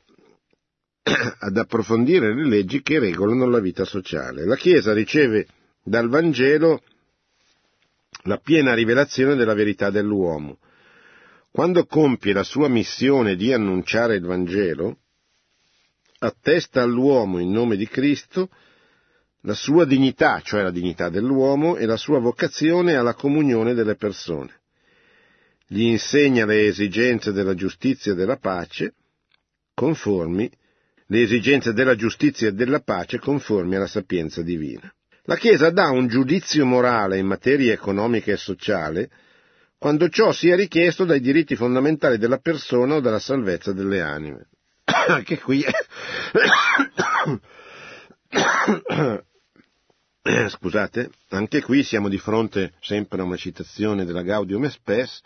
ad 1.38 1.56
approfondire 1.56 2.34
le 2.34 2.46
leggi 2.46 2.82
che 2.82 2.98
regolano 2.98 3.46
la 3.46 3.60
vita 3.60 3.84
sociale. 3.84 4.44
La 4.44 4.56
Chiesa 4.56 4.92
riceve 4.92 5.46
dal 5.82 6.08
Vangelo 6.08 6.82
la 8.24 8.38
piena 8.38 8.74
rivelazione 8.74 9.34
della 9.34 9.54
verità 9.54 9.90
dell'uomo. 9.90 10.58
Quando 11.50 11.84
compie 11.86 12.32
la 12.32 12.44
sua 12.44 12.68
missione 12.68 13.34
di 13.34 13.52
annunciare 13.52 14.16
il 14.16 14.22
Vangelo, 14.22 14.98
attesta 16.18 16.82
all'uomo 16.82 17.38
in 17.38 17.50
nome 17.50 17.76
di 17.76 17.88
Cristo 17.88 18.50
la 19.42 19.54
sua 19.54 19.84
dignità, 19.84 20.40
cioè 20.42 20.62
la 20.62 20.70
dignità 20.70 21.08
dell'uomo, 21.08 21.76
e 21.76 21.86
la 21.86 21.96
sua 21.96 22.18
vocazione 22.18 22.94
alla 22.94 23.14
comunione 23.14 23.74
delle 23.74 23.96
persone. 23.96 24.60
Gli 25.66 25.82
insegna 25.82 26.44
le 26.44 26.66
esigenze 26.66 27.32
della 27.32 27.54
giustizia 27.54 28.12
e 28.12 28.14
della 28.14 28.36
pace, 28.36 28.94
conformi, 29.72 30.50
le 31.06 31.22
esigenze 31.22 31.72
della 31.72 31.94
giustizia 31.94 32.48
e 32.48 32.52
della 32.52 32.80
pace 32.80 33.18
conformi 33.18 33.76
alla 33.76 33.86
sapienza 33.86 34.42
divina. 34.42 34.92
La 35.30 35.36
Chiesa 35.36 35.70
dà 35.70 35.90
un 35.90 36.08
giudizio 36.08 36.66
morale 36.66 37.16
in 37.16 37.26
materia 37.26 37.72
economica 37.72 38.32
e 38.32 38.36
sociale 38.36 39.08
quando 39.78 40.08
ciò 40.08 40.32
sia 40.32 40.56
richiesto 40.56 41.04
dai 41.04 41.20
diritti 41.20 41.54
fondamentali 41.54 42.18
della 42.18 42.38
persona 42.38 42.96
o 42.96 43.00
dalla 43.00 43.20
salvezza 43.20 43.72
delle 43.72 44.00
anime. 44.00 44.48
Anche 44.82 45.38
qui 45.38 45.64
scusate, 50.48 51.10
anche 51.28 51.62
qui 51.62 51.84
siamo 51.84 52.08
di 52.08 52.18
fronte 52.18 52.72
sempre 52.80 53.20
a 53.20 53.24
una 53.24 53.36
citazione 53.36 54.04
della 54.04 54.22
Gaudium 54.22 54.68
Spes, 54.68 55.20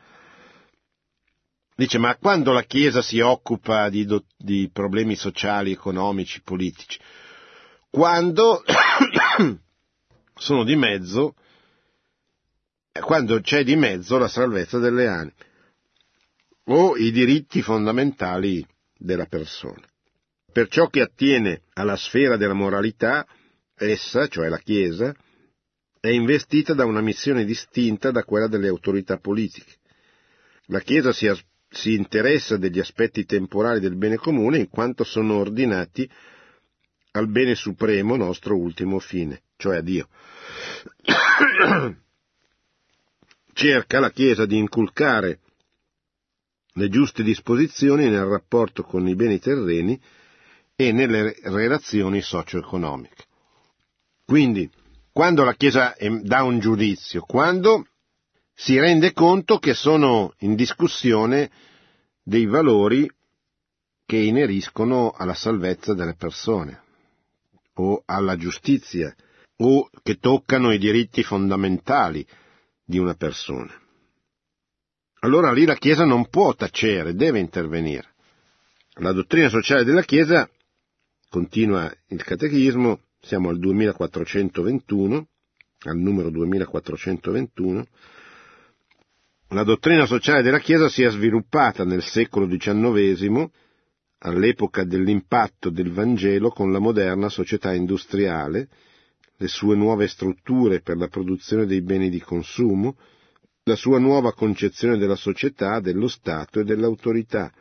dice 1.75 1.97
ma 1.97 2.15
quando 2.17 2.53
la 2.53 2.65
Chiesa 2.65 3.01
si 3.01 3.21
occupa 3.21 3.89
di, 3.89 4.05
do, 4.05 4.27
di 4.37 4.69
problemi 4.71 5.17
sociali, 5.17 5.73
economici, 5.73 6.43
politici? 6.43 7.01
Quando 7.89 8.63
sono 10.35 10.65
di 10.65 10.77
mezzo, 10.77 11.35
quando 13.01 13.41
c'è 13.41 13.65
di 13.65 13.77
mezzo 13.77 14.19
la 14.19 14.29
salvezza 14.29 14.79
delle 14.79 15.07
anime 15.07 15.35
o 16.67 16.97
i 16.97 17.11
diritti 17.11 17.61
fondamentali 17.63 18.67
della 18.97 19.27
persona. 19.27 19.87
Per 20.53 20.69
ciò 20.69 20.87
che 20.87 21.01
attiene 21.01 21.63
alla 21.75 21.97
sfera 21.97 22.37
della 22.37 22.55
moralità, 22.55 23.27
essa, 23.77 24.29
cioè 24.29 24.49
la 24.49 24.59
Chiesa, 24.59 25.15
è 25.99 26.09
investita 26.09 26.75
da 26.75 26.85
una 26.85 27.01
missione 27.01 27.45
distinta 27.45 28.11
da 28.11 28.25
quella 28.25 28.47
delle 28.47 28.69
autorità 28.69 29.19
politiche. 29.19 29.73
La 30.67 30.81
Chiesa 30.81 31.13
si, 31.13 31.31
si 31.69 31.95
interessa 31.95 32.57
degli 32.57 32.79
aspetti 32.79 33.25
temporali 33.25 33.81
del 33.81 33.97
bene 33.97 34.17
comune 34.17 34.59
in 34.59 34.69
quanto 34.69 35.03
sono 35.03 35.39
ordinati 35.39 36.09
al 37.13 37.29
bene 37.29 37.55
supremo 37.55 38.17
nostro 38.17 38.57
ultimo 38.57 38.99
fine, 38.99 39.43
cioè 39.57 39.77
a 39.77 39.81
Dio. 39.81 40.09
Cerca 43.53 44.01
la 44.01 44.11
Chiesa 44.11 44.47
di 44.47 44.59
inculcare 44.59 45.41
le 46.73 46.89
giuste 46.89 47.23
disposizioni 47.23 48.09
nel 48.09 48.25
rapporto 48.25 48.83
con 48.83 49.07
i 49.07 49.15
beni 49.15 49.39
terreni 49.39 50.01
e 50.75 50.91
nelle 50.91 51.37
relazioni 51.45 52.21
socio-economiche. 52.21 53.25
Quindi, 54.25 54.69
quando 55.13 55.45
la 55.45 55.55
Chiesa 55.55 55.95
dà 56.23 56.43
un 56.43 56.59
giudizio, 56.59 57.21
quando 57.21 57.87
si 58.53 58.77
rende 58.79 59.13
conto 59.13 59.59
che 59.59 59.75
sono 59.75 60.35
in 60.39 60.57
discussione 60.57 61.51
dei 62.23 62.47
valori 62.47 63.09
che 64.05 64.17
ineriscono 64.17 65.13
alla 65.13 65.35
salvezza 65.35 65.95
delle 65.95 66.15
persone, 66.15 66.83
o 67.75 68.03
alla 68.05 68.37
giustizia 68.37 69.15
o 69.57 69.89
che 70.03 70.17
toccano 70.17 70.73
i 70.73 70.79
diritti 70.79 71.23
fondamentali 71.23 72.27
di 72.85 72.99
una 72.99 73.15
persona. 73.15 73.73
Allora 75.21 75.53
lì 75.53 75.65
la 75.65 75.77
Chiesa 75.77 76.05
non 76.05 76.29
può 76.29 76.55
tacere, 76.55 77.15
deve 77.15 77.39
intervenire. 77.39 78.15
La 78.99 79.13
dottrina 79.13 79.49
sociale 79.49 79.85
della 79.85 80.03
Chiesa, 80.03 80.49
continua 81.29 81.93
il 82.09 82.23
Catechismo, 82.23 83.01
siamo 83.21 83.49
al 83.49 83.59
2421, 83.59 85.29
al 85.85 85.97
numero 85.97 86.31
2421, 86.31 87.87
la 89.49 89.63
dottrina 89.63 90.05
sociale 90.05 90.43
della 90.43 90.59
Chiesa 90.59 90.89
si 90.89 91.03
è 91.03 91.11
sviluppata 91.11 91.85
nel 91.85 92.03
secolo 92.03 92.47
XIX, 92.47 93.49
all'epoca 94.19 94.85
dell'impatto 94.85 95.71
del 95.71 95.91
Vangelo 95.91 96.51
con 96.51 96.73
la 96.73 96.79
moderna 96.79 97.29
società 97.29 97.73
industriale, 97.73 98.69
le 99.45 99.51
sue 99.51 99.77
nuove 99.77 100.09
strutture 100.09 100.81
per 100.81 100.97
la 100.97 101.09
produzione 101.09 101.67
dei 101.67 101.83
beni 101.83 102.09
di 102.09 102.19
consumo, 102.19 102.97
la 103.65 103.77
sua 103.77 103.99
nuova 103.99 104.33
concezione 104.33 104.97
della 104.97 105.17
società, 105.17 105.81
dello 105.81 106.09
Stato 106.09 106.61
e 106.61 106.65
dell'autorità, 106.65 107.53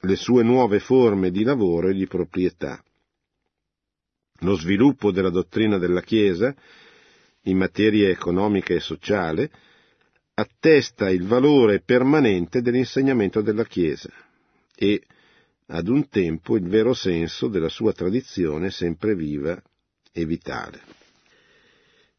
le 0.00 0.16
sue 0.16 0.42
nuove 0.42 0.80
forme 0.80 1.30
di 1.30 1.44
lavoro 1.44 1.88
e 1.88 1.94
di 1.94 2.08
proprietà. 2.08 2.82
Lo 4.40 4.56
sviluppo 4.56 5.12
della 5.12 5.30
dottrina 5.30 5.78
della 5.78 6.02
Chiesa 6.02 6.52
in 7.42 7.58
materia 7.58 8.08
economica 8.08 8.74
e 8.74 8.80
sociale 8.80 9.52
attesta 10.34 11.10
il 11.10 11.28
valore 11.28 11.80
permanente 11.80 12.60
dell'insegnamento 12.60 13.40
della 13.40 13.64
Chiesa 13.64 14.10
e, 14.74 15.00
ad 15.66 15.86
un 15.86 16.08
tempo, 16.08 16.56
il 16.56 16.66
vero 16.66 16.92
senso 16.92 17.46
della 17.46 17.68
sua 17.68 17.92
tradizione 17.92 18.70
sempre 18.70 19.14
viva 19.14 19.62
e 20.10 20.26
vitale. 20.26 21.02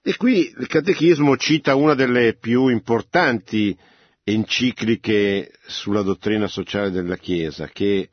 E 0.07 0.17
qui 0.17 0.53
il 0.55 0.67
Catechismo 0.67 1.35
cita 1.35 1.73
una 1.73 1.95
delle 1.95 2.35
più 2.35 2.67
importanti 2.67 3.75
encicliche 4.23 5.51
sulla 5.65 6.03
dottrina 6.03 6.45
sociale 6.45 6.91
della 6.91 7.17
Chiesa, 7.17 7.67
che 7.69 8.09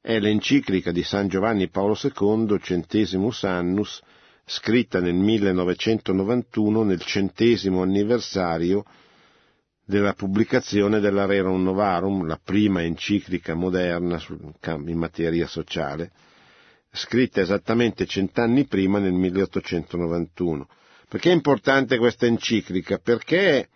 è 0.00 0.20
l'enciclica 0.20 0.92
di 0.92 1.02
San 1.02 1.26
Giovanni 1.26 1.68
Paolo 1.68 1.98
II, 2.00 2.60
Centesimus 2.62 3.42
Annus, 3.42 4.00
scritta 4.44 5.00
nel 5.00 5.14
1991 5.14 6.84
nel 6.84 7.02
centesimo 7.02 7.82
anniversario 7.82 8.84
della 9.84 10.12
pubblicazione 10.14 11.00
della 11.00 11.26
Rerum 11.26 11.60
Novarum, 11.60 12.24
la 12.24 12.38
prima 12.40 12.84
enciclica 12.84 13.54
moderna 13.54 14.22
in 14.86 14.96
materia 14.96 15.48
sociale, 15.48 16.12
scritta 16.92 17.40
esattamente 17.40 18.06
cent'anni 18.06 18.64
prima 18.66 19.00
nel 19.00 19.10
1891. 19.12 20.68
Perché 21.12 21.28
è 21.28 21.34
importante 21.34 21.98
questa 21.98 22.24
enciclica? 22.24 22.96
Perché 22.96 23.68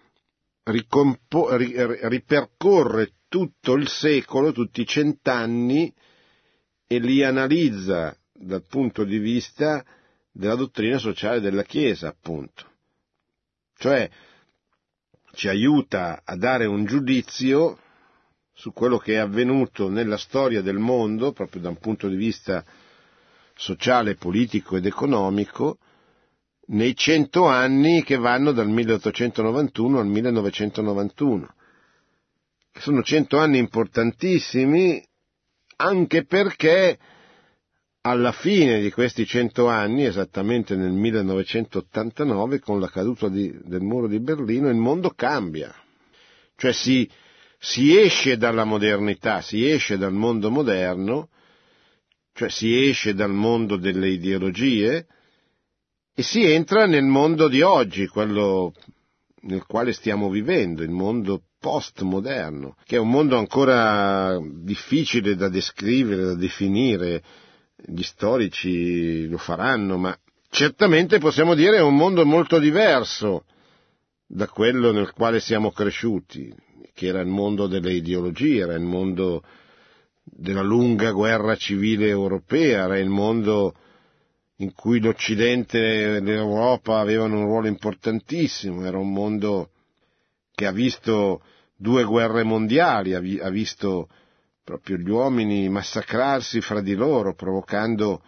ricompo- 0.62 1.54
ripercorre 1.54 3.16
tutto 3.28 3.74
il 3.74 3.88
secolo, 3.88 4.52
tutti 4.52 4.80
i 4.80 4.86
cent'anni, 4.86 5.92
e 6.86 6.98
li 6.98 7.22
analizza 7.22 8.16
dal 8.32 8.64
punto 8.66 9.04
di 9.04 9.18
vista 9.18 9.84
della 10.32 10.54
dottrina 10.54 10.96
sociale 10.96 11.40
della 11.40 11.64
Chiesa, 11.64 12.08
appunto. 12.08 12.64
Cioè, 13.76 14.08
ci 15.32 15.48
aiuta 15.48 16.22
a 16.24 16.36
dare 16.36 16.64
un 16.64 16.86
giudizio 16.86 17.78
su 18.54 18.72
quello 18.72 18.96
che 18.96 19.12
è 19.12 19.18
avvenuto 19.18 19.90
nella 19.90 20.16
storia 20.16 20.62
del 20.62 20.78
mondo, 20.78 21.32
proprio 21.32 21.60
da 21.60 21.68
un 21.68 21.76
punto 21.76 22.08
di 22.08 22.16
vista 22.16 22.64
sociale, 23.54 24.14
politico 24.14 24.78
ed 24.78 24.86
economico, 24.86 25.80
nei 26.68 26.96
cento 26.96 27.46
anni 27.46 28.02
che 28.02 28.16
vanno 28.16 28.52
dal 28.52 28.68
1891 28.68 29.98
al 29.98 30.06
1991. 30.06 31.54
Sono 32.72 33.02
cento 33.02 33.38
anni 33.38 33.58
importantissimi 33.58 35.02
anche 35.76 36.24
perché 36.24 36.98
alla 38.02 38.32
fine 38.32 38.80
di 38.80 38.90
questi 38.90 39.26
cento 39.26 39.66
anni, 39.66 40.04
esattamente 40.04 40.76
nel 40.76 40.92
1989, 40.92 42.60
con 42.60 42.78
la 42.78 42.88
caduta 42.88 43.28
di, 43.28 43.52
del 43.64 43.80
muro 43.80 44.06
di 44.06 44.20
Berlino, 44.20 44.68
il 44.68 44.76
mondo 44.76 45.10
cambia. 45.10 45.74
Cioè 46.54 46.72
si, 46.72 47.08
si 47.58 47.98
esce 47.98 48.36
dalla 48.36 48.64
modernità, 48.64 49.40
si 49.40 49.68
esce 49.68 49.98
dal 49.98 50.12
mondo 50.12 50.50
moderno, 50.50 51.30
cioè 52.32 52.48
si 52.48 52.88
esce 52.88 53.14
dal 53.14 53.32
mondo 53.32 53.76
delle 53.76 54.08
ideologie 54.08 55.06
e 56.18 56.22
si 56.22 56.50
entra 56.50 56.86
nel 56.86 57.04
mondo 57.04 57.46
di 57.46 57.60
oggi, 57.60 58.06
quello 58.06 58.72
nel 59.42 59.66
quale 59.66 59.92
stiamo 59.92 60.30
vivendo, 60.30 60.82
il 60.82 60.88
mondo 60.88 61.42
postmoderno, 61.60 62.74
che 62.86 62.96
è 62.96 62.98
un 62.98 63.10
mondo 63.10 63.36
ancora 63.36 64.40
difficile 64.40 65.36
da 65.36 65.50
descrivere, 65.50 66.22
da 66.22 66.34
definire, 66.34 67.22
gli 67.76 68.00
storici 68.00 69.26
lo 69.26 69.36
faranno, 69.36 69.98
ma 69.98 70.18
certamente 70.48 71.18
possiamo 71.18 71.54
dire 71.54 71.76
è 71.76 71.82
un 71.82 71.96
mondo 71.96 72.24
molto 72.24 72.58
diverso 72.58 73.44
da 74.26 74.48
quello 74.48 74.92
nel 74.92 75.12
quale 75.12 75.38
siamo 75.38 75.70
cresciuti, 75.70 76.50
che 76.94 77.08
era 77.08 77.20
il 77.20 77.28
mondo 77.28 77.66
delle 77.66 77.92
ideologie, 77.92 78.62
era 78.62 78.72
il 78.72 78.84
mondo 78.84 79.42
della 80.22 80.62
lunga 80.62 81.10
guerra 81.10 81.56
civile 81.56 82.08
europea, 82.08 82.84
era 82.84 82.98
il 82.98 83.10
mondo 83.10 83.74
in 84.56 84.72
cui 84.72 85.00
l'Occidente 85.00 86.16
e 86.16 86.20
l'Europa 86.20 86.98
avevano 86.98 87.40
un 87.40 87.44
ruolo 87.44 87.66
importantissimo, 87.66 88.84
era 88.84 88.98
un 88.98 89.12
mondo 89.12 89.70
che 90.54 90.66
ha 90.66 90.72
visto 90.72 91.42
due 91.76 92.04
guerre 92.04 92.42
mondiali, 92.42 93.12
ha, 93.14 93.50
visto 93.50 94.08
proprio 94.64 94.96
gli 94.96 95.10
uomini 95.10 95.68
massacrarsi 95.68 96.62
fra 96.62 96.80
di 96.80 96.94
loro, 96.94 97.34
provocando 97.34 98.22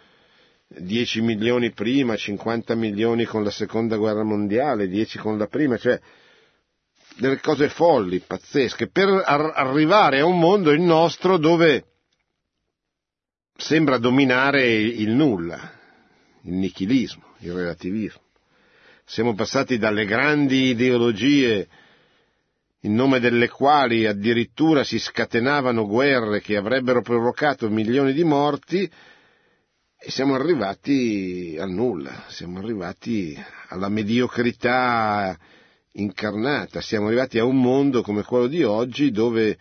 10 0.69 1.23
milioni 1.23 1.73
prima, 1.73 2.15
50 2.15 2.75
milioni 2.75 3.25
con 3.25 3.43
la 3.43 3.51
seconda 3.51 3.97
guerra 3.97 4.23
mondiale, 4.23 4.87
10 4.87 5.19
con 5.19 5.39
la 5.39 5.47
prima, 5.47 5.79
cioè 5.79 5.99
delle 7.17 7.41
cose 7.41 7.71
folli, 7.71 8.21
pazzesche, 8.21 8.91
per 8.91 9.09
ar- 9.09 9.53
arrivare 9.55 10.21
a 10.21 10.27
un 10.27 10.39
mondo, 10.39 10.71
il 10.71 10.83
nostro, 10.83 11.39
dove 11.39 11.85
sembra 13.57 13.97
dominare 13.97 14.71
il 14.71 15.11
nulla, 15.11 15.78
il 16.49 16.55
nichilismo, 16.55 17.35
il 17.41 17.53
relativismo. 17.53 18.23
Siamo 19.05 19.35
passati 19.35 19.79
dalle 19.79 20.05
grandi 20.05 20.71
ideologie 20.71 21.69
in 22.83 22.95
nome 22.95 23.21
delle 23.21 23.49
quali 23.49 24.07
addirittura 24.07 24.85
si 24.85 24.99
scatenavano 24.99 25.87
guerre 25.87 26.41
che 26.41 26.57
avrebbero 26.57 27.03
provocato 27.03 27.69
milioni 27.69 28.13
di 28.13 28.25
morti, 28.25 28.91
e 30.01 30.11
siamo 30.13 30.35
arrivati 30.35 31.57
al 31.59 31.71
nulla, 31.71 32.25
siamo 32.29 32.59
arrivati 32.61 33.37
alla 33.69 33.89
mediocrità 33.89 35.37
incarnata, 35.93 36.81
siamo 36.81 37.09
arrivati 37.09 37.39
a 37.39 37.45
un 37.45 37.61
mondo 37.61 38.03
come 38.03 38.23
quello 38.23 38.47
di 38.47 38.63
oggi 38.63 39.11
dove 39.11 39.59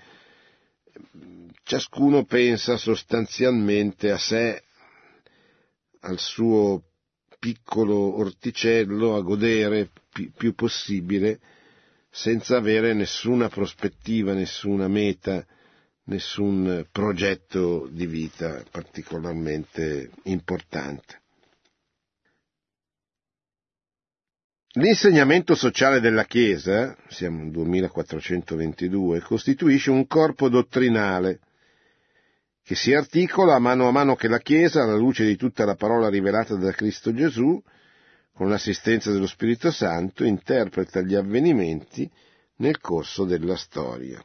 ciascuno 1.64 2.24
pensa 2.26 2.78
sostanzialmente 2.78 4.12
a 4.12 4.18
sé, 4.20 4.62
al 6.02 6.20
suo 6.20 6.84
piccolo 7.40 8.18
orticello, 8.18 9.16
a 9.16 9.22
godere 9.22 9.90
più 10.36 10.54
possibile 10.54 11.40
senza 12.10 12.58
avere 12.58 12.94
nessuna 12.94 13.48
prospettiva, 13.48 14.34
nessuna 14.34 14.88
meta, 14.88 15.46
nessun 16.06 16.88
progetto 16.92 17.88
di 17.92 18.06
vita 18.06 18.64
particolarmente 18.72 20.10
importante. 20.24 21.22
L'insegnamento 24.78 25.56
sociale 25.56 26.00
della 26.00 26.26
Chiesa, 26.26 26.96
siamo 27.08 27.40
nel 27.40 27.52
2422, 27.52 29.22
costituisce 29.22 29.90
un 29.90 30.06
corpo 30.06 30.50
dottrinale 30.50 31.40
che 32.68 32.76
si 32.76 32.94
articola 32.94 33.56
a 33.56 33.60
mano 33.60 33.88
a 33.88 33.92
mano 33.92 34.16
che 34.16 34.28
la 34.28 34.40
Chiesa, 34.40 34.84
alla 34.84 34.98
luce 34.98 35.24
di 35.24 35.38
tutta 35.38 35.64
la 35.64 35.76
parola 35.76 36.10
rivelata 36.10 36.56
da 36.56 36.74
Cristo 36.74 37.14
Gesù, 37.14 37.64
con 38.34 38.50
l'assistenza 38.50 39.10
dello 39.10 39.26
Spirito 39.26 39.72
Santo, 39.72 40.26
interpreta 40.26 41.00
gli 41.00 41.16
avvenimenti 41.16 42.12
nel 42.58 42.82
corso 42.82 43.24
della 43.24 43.56
storia. 43.56 44.22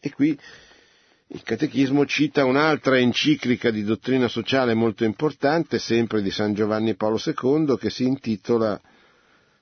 E 0.00 0.12
qui 0.12 0.38
il 1.26 1.42
Catechismo 1.42 2.06
cita 2.06 2.44
un'altra 2.44 2.96
enciclica 2.96 3.72
di 3.72 3.82
dottrina 3.82 4.28
sociale 4.28 4.72
molto 4.72 5.02
importante, 5.02 5.80
sempre 5.80 6.22
di 6.22 6.30
San 6.30 6.54
Giovanni 6.54 6.94
Paolo 6.94 7.18
II, 7.20 7.78
che 7.80 7.90
si 7.90 8.04
intitola 8.04 8.80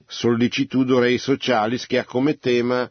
Sollicitudo 0.06 0.98
Rei 0.98 1.16
Socialis, 1.16 1.86
che 1.86 1.96
ha 1.96 2.04
come 2.04 2.36
tema 2.36 2.86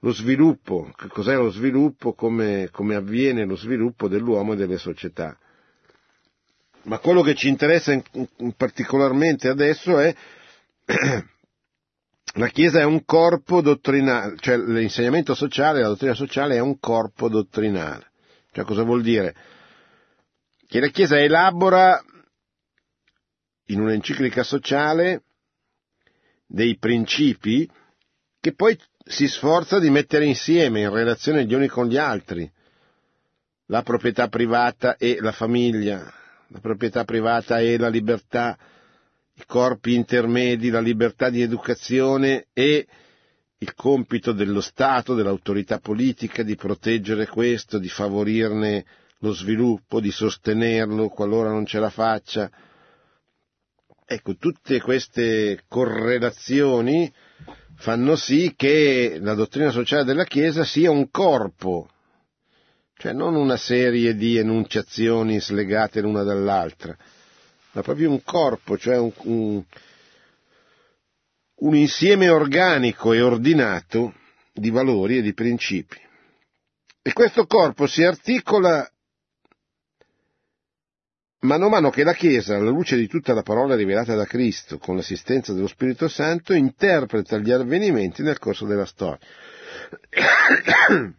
lo 0.00 0.12
sviluppo, 0.12 0.92
che 0.96 1.08
cos'è 1.08 1.34
lo 1.34 1.50
sviluppo, 1.50 2.12
come, 2.12 2.68
come 2.70 2.94
avviene 2.94 3.44
lo 3.44 3.56
sviluppo 3.56 4.08
dell'uomo 4.08 4.52
e 4.52 4.56
delle 4.56 4.78
società. 4.78 5.36
Ma 6.84 6.98
quello 6.98 7.22
che 7.22 7.34
ci 7.34 7.48
interessa 7.48 7.92
in, 7.92 8.02
in 8.38 8.52
particolarmente 8.52 9.48
adesso 9.48 9.98
è 9.98 10.14
la 12.34 12.48
Chiesa 12.48 12.80
è 12.80 12.84
un 12.84 13.04
corpo 13.04 13.60
dottrinale, 13.60 14.36
cioè 14.38 14.56
l'insegnamento 14.56 15.34
sociale, 15.34 15.80
la 15.80 15.88
dottrina 15.88 16.14
sociale 16.14 16.56
è 16.56 16.60
un 16.60 16.78
corpo 16.78 17.28
dottrinale. 17.28 18.10
Cioè 18.52 18.64
cosa 18.64 18.84
vuol 18.84 19.02
dire? 19.02 19.34
Che 20.66 20.80
la 20.80 20.88
Chiesa 20.88 21.18
elabora 21.18 22.00
in 23.66 23.80
un'enciclica 23.80 24.42
sociale 24.42 25.24
dei 26.46 26.78
principi 26.78 27.68
che 28.40 28.54
poi 28.54 28.78
si 29.08 29.26
sforza 29.26 29.78
di 29.78 29.88
mettere 29.88 30.26
insieme 30.26 30.80
in 30.80 30.90
relazione 30.92 31.46
gli 31.46 31.54
uni 31.54 31.66
con 31.66 31.86
gli 31.88 31.96
altri. 31.96 32.50
La 33.66 33.82
proprietà 33.82 34.28
privata 34.28 34.96
e 34.96 35.16
la 35.20 35.32
famiglia, 35.32 36.12
la 36.48 36.58
proprietà 36.60 37.04
privata 37.04 37.58
e 37.58 37.78
la 37.78 37.88
libertà, 37.88 38.56
i 39.34 39.42
corpi 39.46 39.94
intermedi, 39.94 40.68
la 40.68 40.80
libertà 40.80 41.30
di 41.30 41.40
educazione 41.40 42.46
e 42.52 42.86
il 43.58 43.74
compito 43.74 44.32
dello 44.32 44.60
Stato, 44.60 45.14
dell'autorità 45.14 45.78
politica 45.78 46.42
di 46.42 46.54
proteggere 46.54 47.26
questo, 47.26 47.78
di 47.78 47.88
favorirne 47.88 48.84
lo 49.20 49.32
sviluppo, 49.32 50.00
di 50.00 50.10
sostenerlo 50.10 51.08
qualora 51.08 51.50
non 51.50 51.64
ce 51.66 51.78
la 51.78 51.90
faccia. 51.90 52.50
Ecco, 54.04 54.36
tutte 54.36 54.80
queste 54.80 55.64
correlazioni 55.66 57.10
fanno 57.78 58.16
sì 58.16 58.54
che 58.56 59.18
la 59.20 59.34
dottrina 59.34 59.70
sociale 59.70 60.04
della 60.04 60.24
Chiesa 60.24 60.64
sia 60.64 60.90
un 60.90 61.10
corpo, 61.10 61.88
cioè 62.96 63.12
non 63.12 63.36
una 63.36 63.56
serie 63.56 64.16
di 64.16 64.36
enunciazioni 64.36 65.40
slegate 65.40 66.00
l'una 66.00 66.24
dall'altra, 66.24 66.96
ma 67.72 67.82
proprio 67.82 68.10
un 68.10 68.22
corpo, 68.24 68.76
cioè 68.76 68.98
un, 68.98 69.12
un, 69.22 69.62
un 71.60 71.74
insieme 71.76 72.28
organico 72.28 73.12
e 73.12 73.20
ordinato 73.22 74.14
di 74.52 74.70
valori 74.70 75.18
e 75.18 75.22
di 75.22 75.32
principi. 75.32 75.98
E 77.00 77.12
questo 77.12 77.46
corpo 77.46 77.86
si 77.86 78.02
articola 78.02 78.90
Mano 81.40 81.66
a 81.66 81.68
mano 81.68 81.90
che 81.90 82.02
la 82.02 82.14
Chiesa, 82.14 82.56
alla 82.56 82.70
luce 82.70 82.96
di 82.96 83.06
tutta 83.06 83.32
la 83.32 83.42
parola 83.42 83.76
rivelata 83.76 84.16
da 84.16 84.24
Cristo, 84.24 84.78
con 84.78 84.96
l'assistenza 84.96 85.52
dello 85.52 85.68
Spirito 85.68 86.08
Santo, 86.08 86.52
interpreta 86.52 87.38
gli 87.38 87.52
avvenimenti 87.52 88.22
nel 88.22 88.40
corso 88.40 88.66
della 88.66 88.86
storia. 88.86 89.20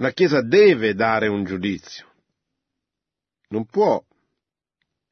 La 0.00 0.12
Chiesa 0.12 0.42
deve 0.42 0.94
dare 0.94 1.26
un 1.26 1.42
giudizio, 1.42 2.06
non 3.48 3.66
può 3.66 4.00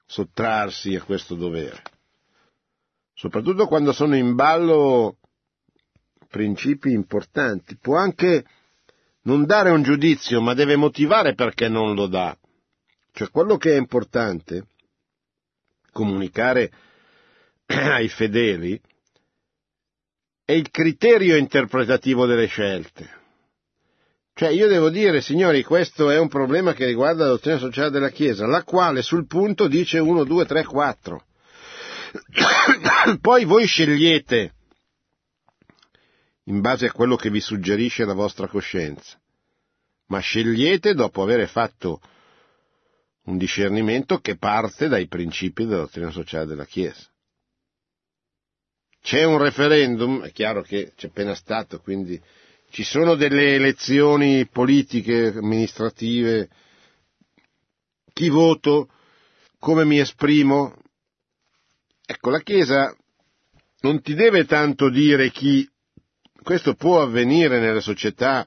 sottrarsi 0.07 0.95
a 0.95 1.03
questo 1.03 1.35
dovere, 1.35 1.83
soprattutto 3.15 3.67
quando 3.67 3.91
sono 3.91 4.15
in 4.15 4.37
ballo 4.37 5.17
principi 6.29 6.93
importanti. 6.93 7.77
Può 7.79 7.97
anche 7.97 8.45
non 9.23 9.45
dare 9.45 9.71
un 9.71 9.83
giudizio, 9.83 10.41
ma 10.41 10.55
deve 10.55 10.77
motivare 10.77 11.35
perché 11.35 11.69
non 11.69 11.97
lo 11.97 12.07
dà. 12.07 12.39
Cioè 13.17 13.31
quello 13.31 13.57
che 13.57 13.73
è 13.73 13.77
importante 13.79 14.67
comunicare 15.91 16.71
ai 17.65 18.09
fedeli 18.11 18.79
è 20.45 20.53
il 20.53 20.71
criterio 20.71 21.35
interpretativo 21.37 22.27
delle 22.27 22.45
scelte. 22.45 23.09
Cioè 24.35 24.51
io 24.51 24.69
devo 24.69 24.91
dire, 24.91 25.23
signori, 25.23 25.63
questo 25.63 26.11
è 26.11 26.19
un 26.19 26.29
problema 26.29 26.75
che 26.75 26.85
riguarda 26.85 27.25
la 27.25 27.31
dottrina 27.31 27.57
sociale 27.57 27.89
della 27.89 28.11
Chiesa, 28.11 28.47
la 28.47 28.65
quale 28.65 29.01
sul 29.01 29.27
punto 29.27 29.67
dice 29.67 29.99
1, 29.99 30.25
2, 30.25 30.45
3, 30.45 30.65
4. 30.65 31.25
Poi 33.23 33.45
voi 33.47 33.65
scegliete 33.65 34.53
in 36.45 36.61
base 36.61 36.85
a 36.85 36.93
quello 36.93 37.17
che 37.17 37.31
vi 37.31 37.41
suggerisce 37.41 38.05
la 38.05 38.13
vostra 38.13 38.47
coscienza, 38.47 39.19
ma 40.09 40.19
scegliete 40.19 40.93
dopo 40.93 41.23
aver 41.23 41.49
fatto 41.49 42.03
un 43.27 43.39
discernimento 43.39 44.19
che 44.19 44.37
parte 44.37 44.89
dai 44.89 45.07
principi 45.07 45.65
della 45.65 45.83
dottrina 45.83 46.11
sociale 46.11 46.47
della 46.47 46.65
Chiesa. 46.65 47.07
C'è 49.01 49.25
un 49.25 49.39
referendum, 49.39 50.23
è 50.23 50.33
chiaro 50.33 50.63
che 50.63 50.93
c'è 50.97 51.07
appena 51.09 51.35
stato, 51.35 51.81
quindi 51.81 52.21
ci 52.71 52.83
sono 52.83 53.15
delle 53.15 53.55
elezioni 53.55 54.47
politiche, 54.49 55.29
amministrative, 55.29 56.49
chi 58.13 58.29
voto, 58.29 58.89
come 59.59 59.85
mi 59.85 59.99
esprimo. 59.99 60.77
Ecco, 62.05 62.31
la 62.31 62.41
Chiesa 62.41 62.97
non 63.81 64.01
ti 64.03 64.15
deve 64.15 64.45
tanto 64.45 64.89
dire 64.91 65.31
chi, 65.31 65.69
questo 66.43 66.75
può 66.75 67.03
avvenire 67.03 67.59
nelle 67.61 67.81
società 67.81 68.47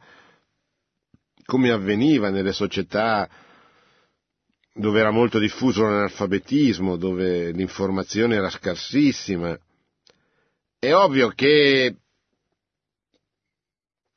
come 1.45 1.71
avveniva 1.71 2.29
nelle 2.29 2.53
società 2.53 3.27
dove 4.73 4.99
era 4.99 5.11
molto 5.11 5.39
diffuso 5.39 5.83
l'analfabetismo, 5.83 6.95
dove 6.95 7.51
l'informazione 7.51 8.35
era 8.35 8.49
scarsissima. 8.49 9.57
È 10.77 10.93
ovvio 10.93 11.29
che 11.29 11.95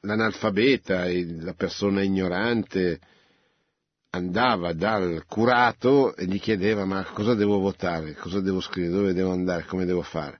l'analfabeta 0.00 1.06
e 1.06 1.40
la 1.40 1.54
persona 1.54 2.02
ignorante 2.02 3.00
andava 4.10 4.72
dal 4.72 5.24
curato 5.26 6.14
e 6.14 6.26
gli 6.26 6.38
chiedeva 6.38 6.84
ma 6.84 7.04
cosa 7.04 7.34
devo 7.34 7.58
votare, 7.58 8.14
cosa 8.14 8.40
devo 8.40 8.60
scrivere, 8.60 8.92
dove 8.94 9.12
devo 9.14 9.32
andare, 9.32 9.64
come 9.64 9.84
devo 9.84 10.02
fare. 10.02 10.38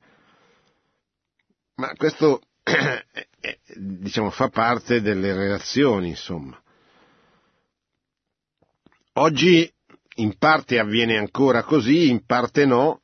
Ma 1.76 1.92
questo 1.96 2.42
diciamo, 3.74 4.30
fa 4.30 4.48
parte 4.48 5.00
delle 5.00 5.34
relazioni, 5.34 6.08
insomma. 6.08 6.60
Oggi 9.14 9.70
in 10.16 10.36
parte 10.38 10.78
avviene 10.78 11.16
ancora 11.16 11.62
così, 11.62 12.08
in 12.08 12.24
parte 12.24 12.64
no, 12.64 13.00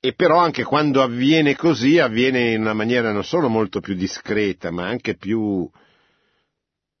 e 0.00 0.12
però 0.12 0.38
anche 0.38 0.64
quando 0.64 1.02
avviene 1.02 1.56
così 1.56 1.98
avviene 1.98 2.52
in 2.52 2.60
una 2.60 2.74
maniera 2.74 3.10
non 3.10 3.24
solo 3.24 3.48
molto 3.48 3.80
più 3.80 3.94
discreta, 3.94 4.70
ma 4.70 4.86
anche 4.86 5.16
più, 5.16 5.66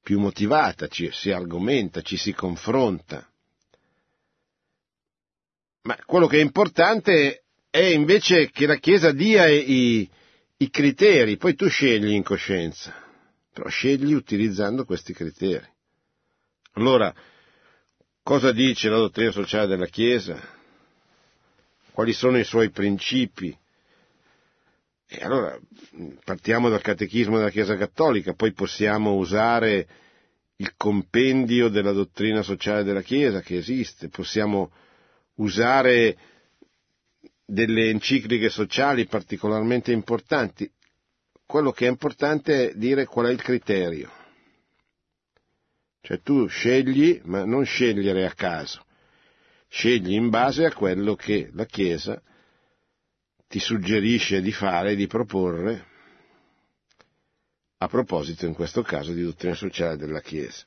più 0.02 0.18
motivata, 0.18 0.88
ci 0.88 1.10
si 1.12 1.30
argomenta, 1.30 2.00
ci 2.00 2.16
si 2.16 2.32
confronta. 2.32 3.28
Ma 5.82 5.98
quello 6.06 6.26
che 6.26 6.38
è 6.38 6.42
importante 6.42 7.44
è 7.68 7.82
invece 7.82 8.50
che 8.50 8.66
la 8.66 8.76
Chiesa 8.76 9.12
dia 9.12 9.48
i, 9.48 10.08
i 10.56 10.70
criteri, 10.70 11.36
poi 11.36 11.54
tu 11.54 11.68
scegli 11.68 12.12
in 12.12 12.22
coscienza, 12.22 12.94
però 13.52 13.68
scegli 13.68 14.14
utilizzando 14.14 14.86
questi 14.86 15.12
criteri. 15.12 15.66
Allora, 16.72 17.14
Cosa 18.24 18.52
dice 18.52 18.88
la 18.88 18.96
dottrina 18.96 19.30
sociale 19.30 19.66
della 19.66 19.84
Chiesa? 19.84 20.40
Quali 21.92 22.14
sono 22.14 22.38
i 22.38 22.44
suoi 22.44 22.70
principi? 22.70 23.54
E 25.06 25.22
allora 25.22 25.60
partiamo 26.24 26.70
dal 26.70 26.80
catechismo 26.80 27.36
della 27.36 27.50
Chiesa 27.50 27.76
Cattolica, 27.76 28.32
poi 28.32 28.54
possiamo 28.54 29.12
usare 29.16 29.86
il 30.56 30.72
compendio 30.74 31.68
della 31.68 31.92
dottrina 31.92 32.40
sociale 32.40 32.82
della 32.82 33.02
Chiesa 33.02 33.42
che 33.42 33.58
esiste, 33.58 34.08
possiamo 34.08 34.72
usare 35.34 36.16
delle 37.44 37.90
encicliche 37.90 38.48
sociali 38.48 39.04
particolarmente 39.04 39.92
importanti. 39.92 40.68
Quello 41.44 41.72
che 41.72 41.84
è 41.84 41.90
importante 41.90 42.70
è 42.70 42.74
dire 42.74 43.04
qual 43.04 43.26
è 43.26 43.30
il 43.30 43.42
criterio 43.42 44.10
cioè 46.04 46.20
tu 46.20 46.46
scegli, 46.48 47.18
ma 47.24 47.46
non 47.46 47.64
scegliere 47.64 48.26
a 48.26 48.34
caso, 48.34 48.84
scegli 49.68 50.12
in 50.12 50.28
base 50.28 50.66
a 50.66 50.74
quello 50.74 51.14
che 51.14 51.48
la 51.54 51.64
Chiesa 51.64 52.20
ti 53.48 53.58
suggerisce 53.58 54.42
di 54.42 54.52
fare 54.52 54.96
di 54.96 55.06
proporre, 55.06 55.86
a 57.78 57.88
proposito 57.88 58.44
in 58.44 58.52
questo 58.52 58.82
caso 58.82 59.12
di 59.14 59.22
dottrina 59.22 59.54
sociale 59.54 59.96
della 59.96 60.20
Chiesa. 60.20 60.66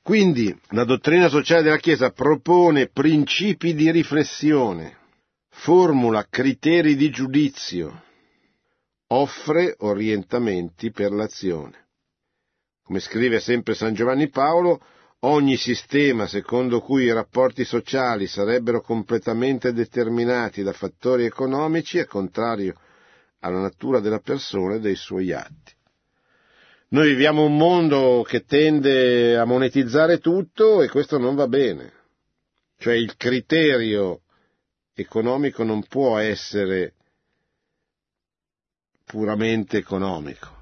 Quindi 0.00 0.58
la 0.70 0.84
dottrina 0.84 1.28
sociale 1.28 1.62
della 1.62 1.76
Chiesa 1.76 2.10
propone 2.10 2.88
principi 2.88 3.74
di 3.74 3.90
riflessione, 3.90 4.96
formula 5.50 6.26
criteri 6.26 6.96
di 6.96 7.10
giudizio, 7.10 8.04
offre 9.08 9.74
orientamenti 9.80 10.90
per 10.90 11.12
l'azione. 11.12 11.88
Come 12.90 13.02
scrive 13.02 13.38
sempre 13.38 13.74
San 13.74 13.94
Giovanni 13.94 14.30
Paolo, 14.30 14.80
ogni 15.20 15.56
sistema 15.56 16.26
secondo 16.26 16.80
cui 16.80 17.04
i 17.04 17.12
rapporti 17.12 17.62
sociali 17.64 18.26
sarebbero 18.26 18.80
completamente 18.80 19.72
determinati 19.72 20.64
da 20.64 20.72
fattori 20.72 21.24
economici 21.24 21.98
è 21.98 22.06
contrario 22.06 22.74
alla 23.38 23.60
natura 23.60 24.00
della 24.00 24.18
persona 24.18 24.74
e 24.74 24.80
dei 24.80 24.96
suoi 24.96 25.32
atti. 25.32 25.72
Noi 26.88 27.10
viviamo 27.10 27.44
un 27.44 27.56
mondo 27.56 28.24
che 28.26 28.42
tende 28.44 29.38
a 29.38 29.44
monetizzare 29.44 30.18
tutto 30.18 30.82
e 30.82 30.88
questo 30.88 31.16
non 31.16 31.36
va 31.36 31.46
bene. 31.46 31.92
Cioè 32.76 32.94
il 32.94 33.16
criterio 33.16 34.22
economico 34.94 35.62
non 35.62 35.84
può 35.86 36.18
essere 36.18 36.94
puramente 39.04 39.76
economico. 39.76 40.58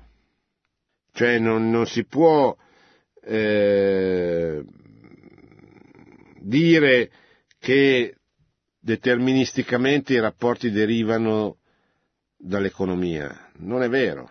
Cioè 1.18 1.40
non, 1.40 1.68
non 1.68 1.84
si 1.84 2.04
può 2.04 2.56
eh, 3.24 4.64
dire 6.38 7.10
che 7.58 8.14
deterministicamente 8.78 10.12
i 10.12 10.20
rapporti 10.20 10.70
derivano 10.70 11.56
dall'economia. 12.36 13.50
Non 13.56 13.82
è 13.82 13.88
vero. 13.88 14.30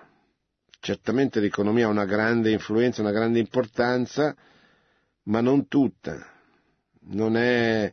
Certamente 0.79 1.41
l'economia 1.41 1.87
ha 1.87 1.89
una 1.89 2.05
grande 2.05 2.51
influenza, 2.51 3.01
una 3.01 3.11
grande 3.11 3.39
importanza, 3.39 4.33
ma 5.23 5.41
non 5.41 5.67
tutta. 5.67 6.25
Non 7.09 7.35
è, 7.35 7.91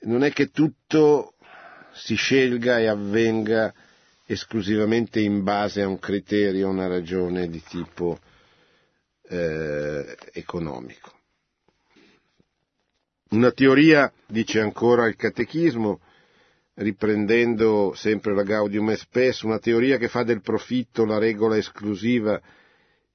non 0.00 0.22
è 0.22 0.30
che 0.32 0.50
tutto 0.50 1.32
si 1.94 2.14
scelga 2.16 2.78
e 2.78 2.88
avvenga 2.88 3.72
esclusivamente 4.32 5.20
in 5.20 5.42
base 5.42 5.82
a 5.82 5.88
un 5.88 5.98
criterio, 5.98 6.66
a 6.66 6.70
una 6.70 6.86
ragione 6.86 7.48
di 7.48 7.62
tipo 7.62 8.18
eh, 9.28 10.16
economico. 10.32 11.12
Una 13.30 13.50
teoria, 13.50 14.12
dice 14.26 14.60
ancora 14.60 15.06
il 15.06 15.16
catechismo, 15.16 16.00
riprendendo 16.74 17.92
sempre 17.94 18.34
la 18.34 18.42
Gaudium 18.42 18.90
et 18.90 18.98
Spes, 18.98 19.40
una 19.42 19.58
teoria 19.58 19.96
che 19.96 20.08
fa 20.08 20.22
del 20.22 20.42
profitto 20.42 21.04
la 21.04 21.18
regola 21.18 21.56
esclusiva 21.56 22.40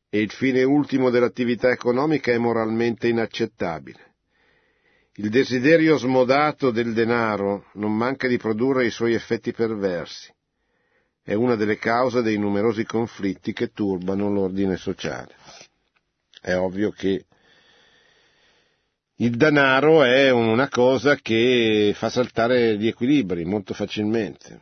e 0.09 0.19
il 0.19 0.31
fine 0.31 0.63
ultimo 0.63 1.09
dell'attività 1.09 1.69
economica 1.69 2.31
è 2.31 2.37
moralmente 2.37 3.07
inaccettabile. 3.07 4.05
Il 5.15 5.29
desiderio 5.29 5.97
smodato 5.97 6.69
del 6.71 6.93
denaro 6.93 7.65
non 7.73 7.95
manca 7.95 8.27
di 8.27 8.37
produrre 8.37 8.85
i 8.85 8.91
suoi 8.91 9.13
effetti 9.13 9.51
perversi. 9.51 10.31
È 11.27 11.33
una 11.33 11.55
delle 11.55 11.77
cause 11.77 12.21
dei 12.21 12.37
numerosi 12.37 12.85
conflitti 12.85 13.51
che 13.51 13.73
turbano 13.73 14.29
l'ordine 14.31 14.77
sociale. 14.77 15.35
È 16.41 16.55
ovvio 16.55 16.89
che 16.91 17.25
il 19.17 19.35
denaro 19.35 20.03
è 20.03 20.29
una 20.31 20.69
cosa 20.69 21.15
che 21.17 21.91
fa 21.93 22.07
saltare 22.07 22.77
gli 22.77 22.87
equilibri 22.87 23.43
molto 23.43 23.73
facilmente, 23.73 24.57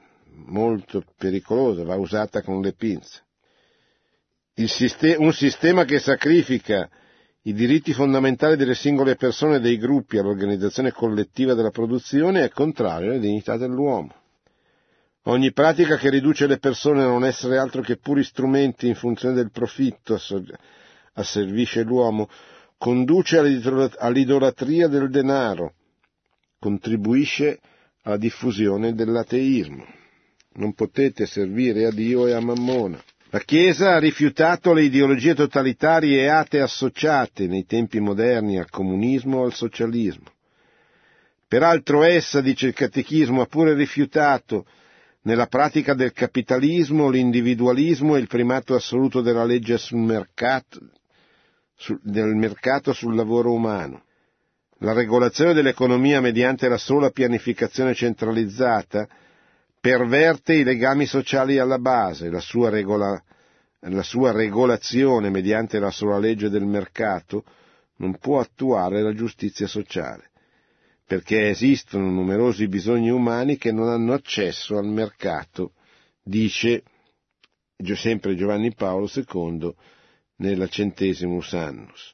molto 0.47 1.03
pericolosa, 1.15 1.83
va 1.83 1.97
usata 1.97 2.41
con 2.41 2.61
le 2.61 2.73
pinze. 2.73 3.21
un 4.55 5.33
sistema 5.33 5.85
che 5.85 5.99
sacrifica 5.99 6.89
i 7.43 7.53
diritti 7.53 7.93
fondamentali 7.93 8.55
delle 8.55 8.73
singole 8.73 9.15
persone 9.15 9.57
e 9.57 9.59
dei 9.59 9.77
gruppi 9.77 10.17
all'organizzazione 10.17 10.91
collettiva 10.91 11.53
della 11.53 11.69
produzione 11.69 12.43
è 12.43 12.49
contrario 12.49 13.11
alla 13.11 13.19
dignità 13.19 13.55
dell'uomo. 13.55 14.23
Ogni 15.27 15.51
pratica 15.53 15.97
che 15.97 16.11
riduce 16.11 16.45
le 16.45 16.59
persone 16.59 17.01
a 17.01 17.07
non 17.07 17.25
essere 17.25 17.57
altro 17.57 17.81
che 17.81 17.97
puri 17.97 18.23
strumenti 18.23 18.87
in 18.87 18.93
funzione 18.93 19.33
del 19.33 19.49
profitto 19.49 20.19
asservisce 21.13 21.81
l'uomo 21.81 22.29
conduce 22.77 23.39
all'idolatria 23.39 24.87
del 24.87 25.09
denaro, 25.09 25.73
contribuisce 26.59 27.59
alla 28.03 28.17
diffusione 28.17 28.93
dell'ateismo. 28.93 29.83
Non 30.57 30.73
potete 30.73 31.25
servire 31.25 31.85
a 31.85 31.91
Dio 31.91 32.27
e 32.27 32.33
a 32.33 32.39
Mammona. 32.39 33.01
La 33.31 33.39
Chiesa 33.39 33.95
ha 33.95 33.99
rifiutato 33.99 34.73
le 34.73 34.83
ideologie 34.83 35.33
totalitarie 35.33 36.21
e 36.21 36.27
atee 36.27 36.61
associate 36.61 37.47
nei 37.47 37.65
tempi 37.65 37.99
moderni 37.99 38.59
al 38.59 38.69
comunismo 38.69 39.39
o 39.39 39.45
al 39.45 39.53
socialismo. 39.53 40.31
Peraltro 41.47 42.03
essa, 42.03 42.41
dice 42.41 42.67
il 42.67 42.73
Catechismo, 42.73 43.41
ha 43.41 43.47
pure 43.47 43.73
rifiutato 43.73 44.67
nella 45.25 45.47
pratica 45.47 45.93
del 45.93 46.13
capitalismo 46.13 47.09
l'individualismo 47.09 48.15
e 48.15 48.19
il 48.19 48.27
primato 48.27 48.75
assoluto 48.75 49.21
della 49.21 49.43
legge 49.43 49.77
sul 49.77 49.99
mercato, 49.99 50.79
del 52.01 52.35
mercato 52.35 52.93
sul 52.93 53.15
lavoro 53.15 53.51
umano. 53.51 54.03
La 54.79 54.93
regolazione 54.93 55.53
dell'economia 55.53 56.21
mediante 56.21 56.67
la 56.67 56.77
sola 56.77 57.09
pianificazione 57.09 57.95
centralizzata 57.95 59.07
perverte 59.79 60.53
i 60.53 60.63
legami 60.63 61.05
sociali 61.05 61.57
alla 61.57 61.79
base, 61.79 62.29
la 62.29 62.39
sua, 62.39 62.69
regola, 62.69 63.19
la 63.79 64.03
sua 64.03 64.31
regolazione 64.31 65.29
mediante 65.31 65.79
la 65.79 65.91
sola 65.91 66.19
legge 66.19 66.49
del 66.49 66.65
mercato 66.65 67.43
non 67.97 68.17
può 68.17 68.39
attuare 68.39 69.01
la 69.01 69.13
giustizia 69.13 69.65
sociale, 69.65 70.29
perché 71.05 71.49
esistono 71.49 72.09
numerosi 72.09 72.67
bisogni 72.67 73.09
umani 73.11 73.57
che 73.57 73.71
non 73.71 73.87
hanno 73.89 74.13
accesso 74.13 74.77
al 74.77 74.87
mercato, 74.87 75.73
dice 76.23 76.83
sempre 77.93 78.35
Giovanni 78.35 78.73
Paolo 78.73 79.09
II 79.13 79.73
nella 80.37 80.67
centesimus 80.67 81.53
annus. 81.53 82.13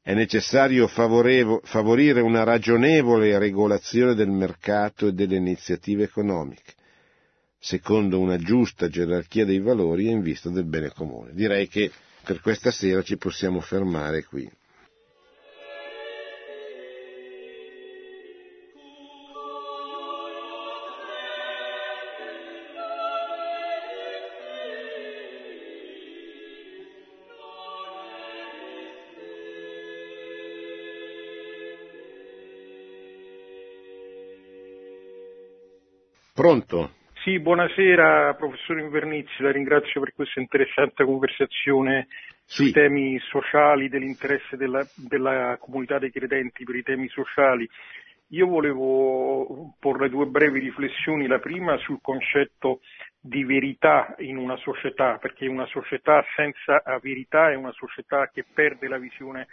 È 0.00 0.14
necessario 0.14 0.86
favorire 0.86 2.20
una 2.20 2.44
ragionevole 2.44 3.36
regolazione 3.38 4.14
del 4.14 4.30
mercato 4.30 5.08
e 5.08 5.12
delle 5.12 5.36
iniziative 5.36 6.04
economiche, 6.04 6.74
secondo 7.58 8.18
una 8.18 8.38
giusta 8.38 8.88
gerarchia 8.88 9.44
dei 9.44 9.58
valori 9.58 10.06
e 10.06 10.12
in 10.12 10.22
vista 10.22 10.48
del 10.48 10.64
bene 10.64 10.90
comune. 10.92 11.32
Direi 11.34 11.68
che 11.68 11.90
per 12.24 12.40
questa 12.40 12.70
sera 12.70 13.02
ci 13.02 13.18
possiamo 13.18 13.60
fermare 13.60 14.24
qui. 14.24 14.50
Pronto? 36.38 36.92
Sì, 37.24 37.40
buonasera 37.40 38.32
professore 38.34 38.82
Invernizzi, 38.82 39.42
la 39.42 39.50
ringrazio 39.50 40.00
per 40.00 40.14
questa 40.14 40.38
interessante 40.38 41.04
conversazione 41.04 42.06
sì. 42.44 42.62
sui 42.62 42.70
temi 42.70 43.18
sociali, 43.18 43.88
dell'interesse 43.88 44.56
della, 44.56 44.86
della, 44.94 45.56
comunità 45.58 45.98
dei 45.98 46.12
credenti 46.12 46.62
per 46.62 46.76
i 46.76 46.84
temi 46.84 47.08
sociali. 47.08 47.68
Io 48.28 48.46
volevo 48.46 49.74
porre 49.80 50.08
due 50.08 50.26
brevi 50.26 50.60
riflessioni, 50.60 51.26
la 51.26 51.40
prima 51.40 51.76
sul 51.78 51.98
concetto 52.00 52.82
di 53.18 53.42
verità 53.42 54.14
in 54.18 54.36
una 54.36 54.56
società, 54.58 55.18
perché 55.20 55.48
una 55.48 55.66
società 55.66 56.24
senza 56.36 56.80
verità 57.02 57.50
è 57.50 57.56
una 57.56 57.72
società 57.72 58.30
che 58.32 58.44
perde 58.54 58.86
la 58.86 58.98
visione 58.98 59.48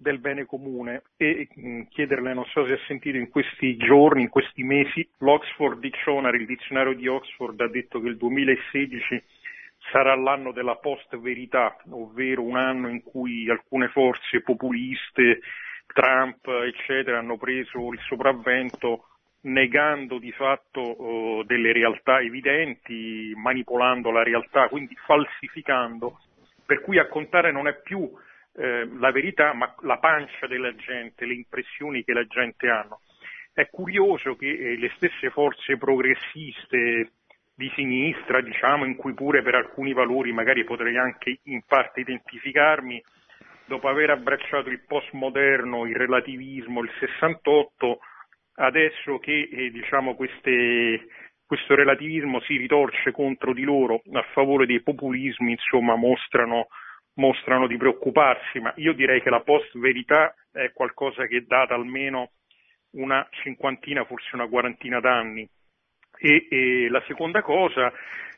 del 0.00 0.18
bene 0.18 0.46
comune 0.46 1.02
e 1.18 1.46
mm, 1.58 1.82
chiederle, 1.90 2.32
non 2.32 2.46
so 2.46 2.64
se 2.64 2.72
ha 2.72 2.78
sentito 2.86 3.18
in 3.18 3.28
questi 3.28 3.76
giorni, 3.76 4.22
in 4.22 4.28
questi 4.30 4.62
mesi, 4.62 5.06
l'Oxford 5.18 5.78
Dictionary, 5.78 6.38
il 6.38 6.46
dizionario 6.46 6.94
di 6.94 7.06
Oxford 7.06 7.60
ha 7.60 7.68
detto 7.68 8.00
che 8.00 8.08
il 8.08 8.16
2016 8.16 9.22
sarà 9.92 10.16
l'anno 10.16 10.52
della 10.52 10.76
post-verità, 10.76 11.76
ovvero 11.90 12.42
un 12.42 12.56
anno 12.56 12.88
in 12.88 13.02
cui 13.02 13.50
alcune 13.50 13.88
forze 13.88 14.40
populiste, 14.40 15.40
Trump, 15.92 16.46
eccetera, 16.46 17.18
hanno 17.18 17.36
preso 17.36 17.92
il 17.92 18.00
sopravvento 18.06 19.04
negando 19.42 20.18
di 20.18 20.32
fatto 20.32 20.80
uh, 21.02 21.42
delle 21.44 21.72
realtà 21.72 22.20
evidenti, 22.20 23.34
manipolando 23.36 24.10
la 24.10 24.22
realtà, 24.22 24.68
quindi 24.68 24.96
falsificando, 25.04 26.20
per 26.64 26.80
cui 26.80 26.98
a 26.98 27.08
contare 27.08 27.52
non 27.52 27.66
è 27.66 27.74
più 27.82 28.10
eh, 28.54 28.88
la 28.98 29.10
verità, 29.10 29.52
ma 29.52 29.74
la 29.82 29.98
pancia 29.98 30.46
della 30.46 30.74
gente, 30.74 31.26
le 31.26 31.34
impressioni 31.34 32.04
che 32.04 32.12
la 32.12 32.26
gente 32.26 32.68
ha. 32.68 32.86
È 33.52 33.68
curioso 33.68 34.36
che 34.36 34.48
eh, 34.48 34.76
le 34.76 34.90
stesse 34.96 35.30
forze 35.30 35.76
progressiste 35.76 37.12
di 37.54 37.70
sinistra, 37.74 38.40
diciamo, 38.40 38.84
in 38.84 38.96
cui 38.96 39.12
pure 39.12 39.42
per 39.42 39.54
alcuni 39.54 39.92
valori 39.92 40.32
magari 40.32 40.64
potrei 40.64 40.96
anche 40.96 41.40
in 41.44 41.62
parte 41.66 42.00
identificarmi, 42.00 43.02
dopo 43.66 43.86
aver 43.88 44.10
abbracciato 44.10 44.68
il 44.68 44.82
postmoderno, 44.86 45.86
il 45.86 45.94
relativismo, 45.94 46.80
il 46.80 46.90
68, 46.98 47.98
adesso 48.54 49.18
che 49.18 49.48
eh, 49.52 49.70
diciamo, 49.70 50.14
queste, 50.14 51.06
questo 51.46 51.74
relativismo 51.74 52.40
si 52.40 52.56
ritorce 52.56 53.12
contro 53.12 53.52
di 53.52 53.62
loro 53.62 54.02
a 54.12 54.22
favore 54.32 54.66
dei 54.66 54.82
populismi, 54.82 55.52
insomma, 55.52 55.94
mostrano 55.96 56.68
mostrano 57.14 57.66
di 57.66 57.76
preoccuparsi, 57.76 58.60
ma 58.60 58.72
io 58.76 58.92
direi 58.92 59.22
che 59.22 59.30
la 59.30 59.40
post-verità 59.40 60.34
è 60.52 60.72
qualcosa 60.72 61.26
che 61.26 61.44
data 61.46 61.74
almeno 61.74 62.32
una 62.92 63.26
cinquantina, 63.30 64.04
forse 64.04 64.34
una 64.34 64.48
quarantina 64.48 65.00
d'anni. 65.00 65.48
E, 66.18 66.46
e 66.50 66.88
la 66.88 67.02
seconda 67.06 67.42
cosa, 67.42 67.92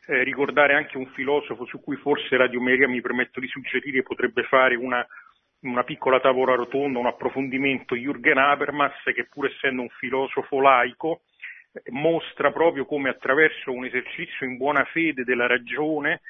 eh, 0.06 0.22
ricordare 0.22 0.74
anche 0.74 0.96
un 0.96 1.06
filosofo 1.06 1.64
su 1.66 1.80
cui 1.80 1.96
forse 1.96 2.36
Radio 2.36 2.60
Meria 2.60 2.88
mi 2.88 3.00
permetto 3.00 3.40
di 3.40 3.46
suggerire 3.46 4.02
potrebbe 4.02 4.42
fare 4.44 4.74
una, 4.74 5.06
una 5.60 5.84
piccola 5.84 6.20
tavola 6.20 6.54
rotonda 6.54 6.98
un 6.98 7.06
approfondimento 7.06 7.94
Jürgen 7.94 8.38
Habermas 8.38 8.94
che 9.14 9.26
pur 9.30 9.46
essendo 9.46 9.82
un 9.82 9.88
filosofo 9.88 10.60
laico 10.60 11.22
mostra 11.90 12.50
proprio 12.50 12.84
come 12.84 13.08
attraverso 13.08 13.72
un 13.72 13.84
esercizio 13.84 14.46
in 14.46 14.56
buona 14.56 14.84
fede 14.84 15.24
della 15.24 15.46
ragione 15.46 16.20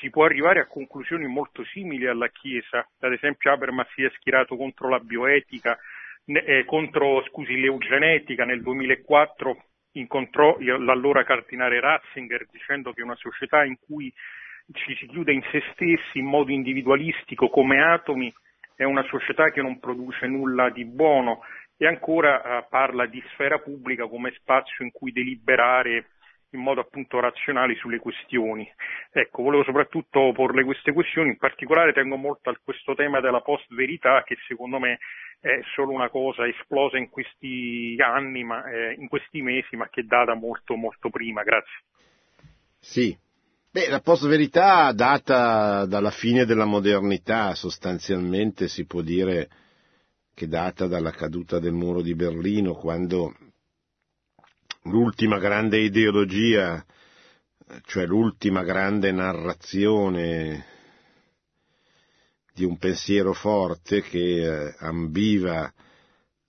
si 0.00 0.10
può 0.10 0.24
arrivare 0.24 0.60
a 0.60 0.66
conclusioni 0.66 1.26
molto 1.26 1.64
simili 1.64 2.06
alla 2.06 2.28
Chiesa. 2.28 2.86
Ad 3.00 3.12
esempio 3.12 3.52
Habermas 3.52 3.88
si 3.94 4.02
è 4.02 4.10
schierato 4.16 4.56
contro 4.56 4.88
la 4.88 5.00
bioetica, 5.00 5.78
eh, 6.24 6.64
contro 6.64 7.22
scusi, 7.28 7.58
l'eugenetica 7.58 8.44
nel 8.44 8.62
2004 8.62 9.64
incontrò 9.92 10.56
l'allora 10.60 11.24
cardinale 11.24 11.80
Ratzinger 11.80 12.46
dicendo 12.50 12.92
che 12.92 13.02
una 13.02 13.16
società 13.16 13.64
in 13.64 13.76
cui 13.78 14.12
ci 14.72 14.94
si 14.96 15.06
chiude 15.06 15.32
in 15.32 15.42
se 15.50 15.62
stessi 15.72 16.18
in 16.18 16.26
modo 16.26 16.52
individualistico 16.52 17.48
come 17.48 17.82
atomi 17.82 18.32
è 18.76 18.84
una 18.84 19.02
società 19.04 19.50
che 19.50 19.62
non 19.62 19.80
produce 19.80 20.26
nulla 20.26 20.68
di 20.70 20.84
buono 20.84 21.40
e 21.76 21.86
ancora 21.86 22.42
eh, 22.42 22.66
parla 22.68 23.06
di 23.06 23.22
sfera 23.32 23.58
pubblica 23.58 24.06
come 24.06 24.32
spazio 24.36 24.84
in 24.84 24.92
cui 24.92 25.10
deliberare 25.10 26.10
in 26.50 26.60
modo 26.60 26.80
appunto 26.80 27.20
razionale 27.20 27.74
sulle 27.76 27.98
questioni. 27.98 28.70
Ecco, 29.10 29.42
volevo 29.42 29.64
soprattutto 29.64 30.32
porle 30.32 30.64
queste 30.64 30.92
questioni, 30.92 31.30
in 31.30 31.36
particolare 31.36 31.92
tengo 31.92 32.16
molto 32.16 32.50
a 32.50 32.58
questo 32.62 32.94
tema 32.94 33.20
della 33.20 33.40
post-verità 33.40 34.22
che 34.24 34.36
secondo 34.46 34.78
me 34.78 34.98
è 35.40 35.60
solo 35.74 35.92
una 35.92 36.08
cosa 36.08 36.46
esplosa 36.46 36.96
in 36.96 37.10
questi 37.10 37.96
anni, 37.98 38.44
ma, 38.44 38.64
eh, 38.68 38.94
in 38.98 39.08
questi 39.08 39.42
mesi, 39.42 39.76
ma 39.76 39.88
che 39.88 40.04
data 40.04 40.34
molto 40.34 40.74
molto 40.74 41.10
prima. 41.10 41.42
Grazie. 41.42 41.82
Sì. 42.80 43.16
Beh, 43.70 43.88
la 43.90 44.00
post-verità 44.00 44.90
data 44.92 45.84
dalla 45.84 46.10
fine 46.10 46.46
della 46.46 46.64
modernità, 46.64 47.54
sostanzialmente 47.54 48.66
si 48.66 48.86
può 48.86 49.02
dire 49.02 49.48
che 50.34 50.46
data 50.46 50.86
dalla 50.86 51.10
caduta 51.10 51.58
del 51.58 51.72
muro 51.72 52.00
di 52.00 52.14
Berlino, 52.14 52.72
quando 52.74 53.34
l'ultima 54.88 55.38
grande 55.38 55.78
ideologia, 55.78 56.84
cioè 57.84 58.06
l'ultima 58.06 58.62
grande 58.62 59.12
narrazione 59.12 60.64
di 62.54 62.64
un 62.64 62.78
pensiero 62.78 63.32
forte 63.34 64.02
che 64.02 64.66
eh, 64.66 64.74
ambiva 64.78 65.72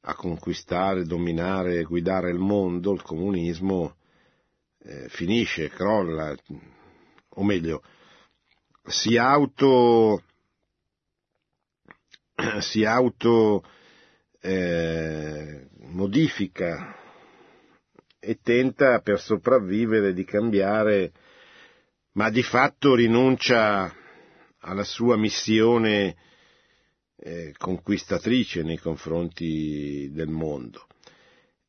a 0.01 0.15
conquistare, 0.15 1.03
dominare, 1.03 1.83
guidare 1.83 2.31
il 2.31 2.39
mondo, 2.39 2.93
il 2.93 3.01
comunismo, 3.01 3.97
eh, 4.79 5.09
finisce, 5.09 5.69
crolla, 5.69 6.33
o 7.29 7.43
meglio, 7.43 7.83
si 8.85 9.17
auto, 9.17 10.23
si 12.59 12.85
auto 12.85 13.63
eh, 14.41 15.67
modifica 15.81 16.95
e 18.19 18.39
tenta 18.41 18.99
per 18.99 19.19
sopravvivere 19.19 20.13
di 20.13 20.25
cambiare, 20.25 21.11
ma 22.13 22.29
di 22.29 22.43
fatto 22.43 22.95
rinuncia 22.95 23.93
alla 24.59 24.83
sua 24.83 25.17
missione 25.17 26.15
eh, 27.17 27.53
conquistatrice 27.57 28.61
nei 28.63 28.77
confronti 28.77 30.09
del 30.11 30.29
mondo. 30.29 30.85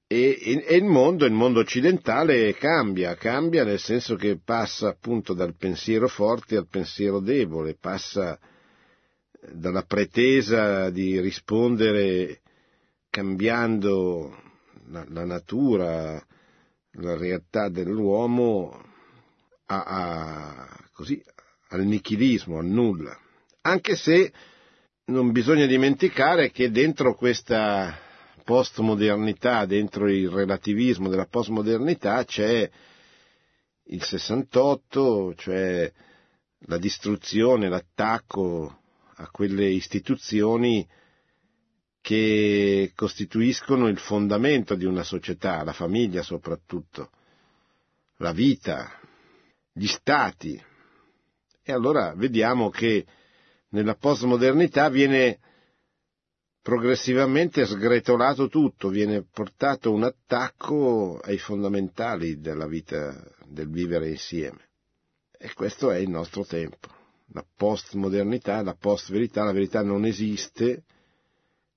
E, 0.07 0.65
e, 0.67 0.75
il 0.75 0.85
mondo, 0.85 1.25
il 1.25 1.33
mondo 1.33 1.61
occidentale 1.61 2.53
cambia, 2.55 3.15
cambia 3.15 3.63
nel 3.63 3.79
senso 3.79 4.17
che 4.17 4.41
passa 4.45 4.89
appunto 4.89 5.35
dal 5.35 5.55
pensiero 5.55 6.09
forte 6.09 6.57
al 6.57 6.67
pensiero 6.67 7.21
debole, 7.21 7.77
passa 7.79 8.37
dalla 9.53 9.83
pretesa 9.83 10.91
di 10.91 11.21
rispondere 11.21 12.41
cambiando 13.09 14.37
la, 14.89 15.05
la 15.09 15.25
natura, 15.25 16.25
la 17.01 17.17
realtà 17.17 17.69
dell'uomo 17.69 18.83
a, 19.67 19.83
a, 19.83 20.89
così, 20.93 21.23
al 21.69 21.85
nichilismo, 21.85 22.59
al 22.59 22.67
nulla. 22.67 23.17
Anche 23.63 23.97
se 23.97 24.33
non 25.07 25.33
bisogna 25.33 25.67
dimenticare 25.67 26.51
che 26.51 26.71
dentro 26.71 27.15
questa 27.15 27.97
postmodernità, 28.45 29.67
dentro 29.67 30.09
il 30.09 30.29
relativismo 30.29 31.09
della 31.09 31.27
postmodernità 31.27 32.25
c'è 32.25 32.69
il 33.85 34.03
68, 34.03 35.35
cioè 35.37 35.93
la 36.67 36.79
distruzione, 36.79 37.69
l'attacco 37.69 38.79
a 39.17 39.29
quelle 39.31 39.67
istituzioni 39.67 40.87
che 42.01 42.93
costituiscono 42.95 43.89
il 43.89 43.99
fondamento 43.99 44.75
di 44.75 44.85
una 44.85 45.03
società, 45.03 45.63
la 45.63 45.73
famiglia 45.73 46.23
soprattutto, 46.23 47.11
la 48.17 48.33
vita, 48.33 48.99
gli 49.73 49.87
stati. 49.87 50.61
E 51.63 51.73
allora 51.73 52.15
vediamo 52.15 52.71
che 52.71 53.07
nella 53.71 53.95
postmodernità 53.95 54.89
viene 54.89 55.39
progressivamente 56.63 57.65
sgretolato 57.65 58.49
tutto, 58.49 58.89
viene 58.89 59.25
portato 59.25 59.93
un 59.93 60.03
attacco 60.05 61.19
ai 61.19 61.39
fondamentali 61.39 62.39
della 62.41 62.67
vita, 62.67 63.23
del 63.47 63.71
vivere 63.71 64.11
insieme. 64.11 64.69
E 65.39 65.53
questo 65.55 65.91
è 65.91 65.99
il 65.99 66.11
nostro 66.11 66.45
tempo. 66.45 66.89
La 67.33 67.45
postmodernità, 67.57 68.63
la 68.63 68.75
postverità, 68.75 69.45
la 69.45 69.53
verità 69.53 69.83
non 69.83 70.05
esiste, 70.05 70.83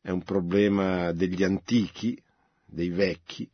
è 0.03 0.09
un 0.09 0.21
problema 0.21 1.13
degli 1.13 1.43
antichi, 1.43 2.21
dei 2.65 2.89
vecchi, 2.89 3.49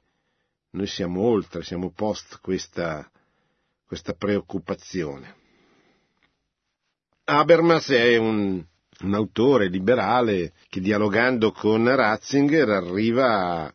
noi 0.71 0.87
siamo 0.87 1.21
oltre, 1.21 1.63
siamo 1.63 1.91
post 1.91 2.39
questa, 2.41 3.07
questa 3.85 4.13
preoccupazione. 4.13 5.35
Habermas 7.25 7.89
è 7.89 8.17
un, 8.17 8.65
un, 9.01 9.13
autore 9.13 9.69
liberale 9.69 10.53
che 10.69 10.81
dialogando 10.81 11.51
con 11.51 11.87
Ratzinger 11.87 12.67
arriva 12.69 13.71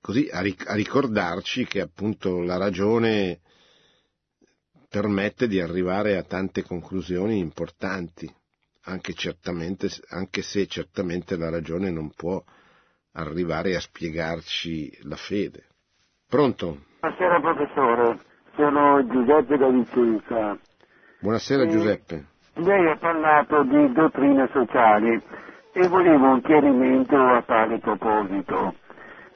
così, 0.00 0.28
a, 0.28 0.40
a 0.40 0.74
ricordarci 0.74 1.66
che 1.66 1.80
appunto 1.80 2.40
la 2.40 2.56
ragione 2.56 3.42
permette 4.88 5.46
di 5.46 5.60
arrivare 5.60 6.16
a 6.16 6.24
tante 6.24 6.64
conclusioni 6.64 7.38
importanti 7.38 8.28
anche, 8.86 9.14
anche 10.08 10.42
se 10.42 10.66
certamente 10.66 11.36
la 11.36 11.50
ragione 11.50 11.90
non 11.90 12.10
può 12.14 12.42
arrivare 13.12 13.74
a 13.74 13.80
spiegarci 13.80 14.98
la 15.02 15.16
fede. 15.16 15.64
Pronto? 16.28 16.84
Buonasera 17.00 17.40
professore, 17.40 18.18
sono 18.54 19.06
Giuseppe 19.06 19.56
da 19.56 19.68
Vicenza. 19.68 20.58
Buonasera 21.20 21.62
e 21.62 21.68
Giuseppe. 21.68 22.24
Lei 22.54 22.90
ha 22.90 22.96
parlato 22.96 23.62
di 23.64 23.92
dottrine 23.92 24.48
sociali 24.52 25.22
e 25.72 25.88
volevo 25.88 26.32
un 26.32 26.40
chiarimento 26.42 27.16
a 27.16 27.42
tale 27.42 27.78
proposito. 27.78 28.74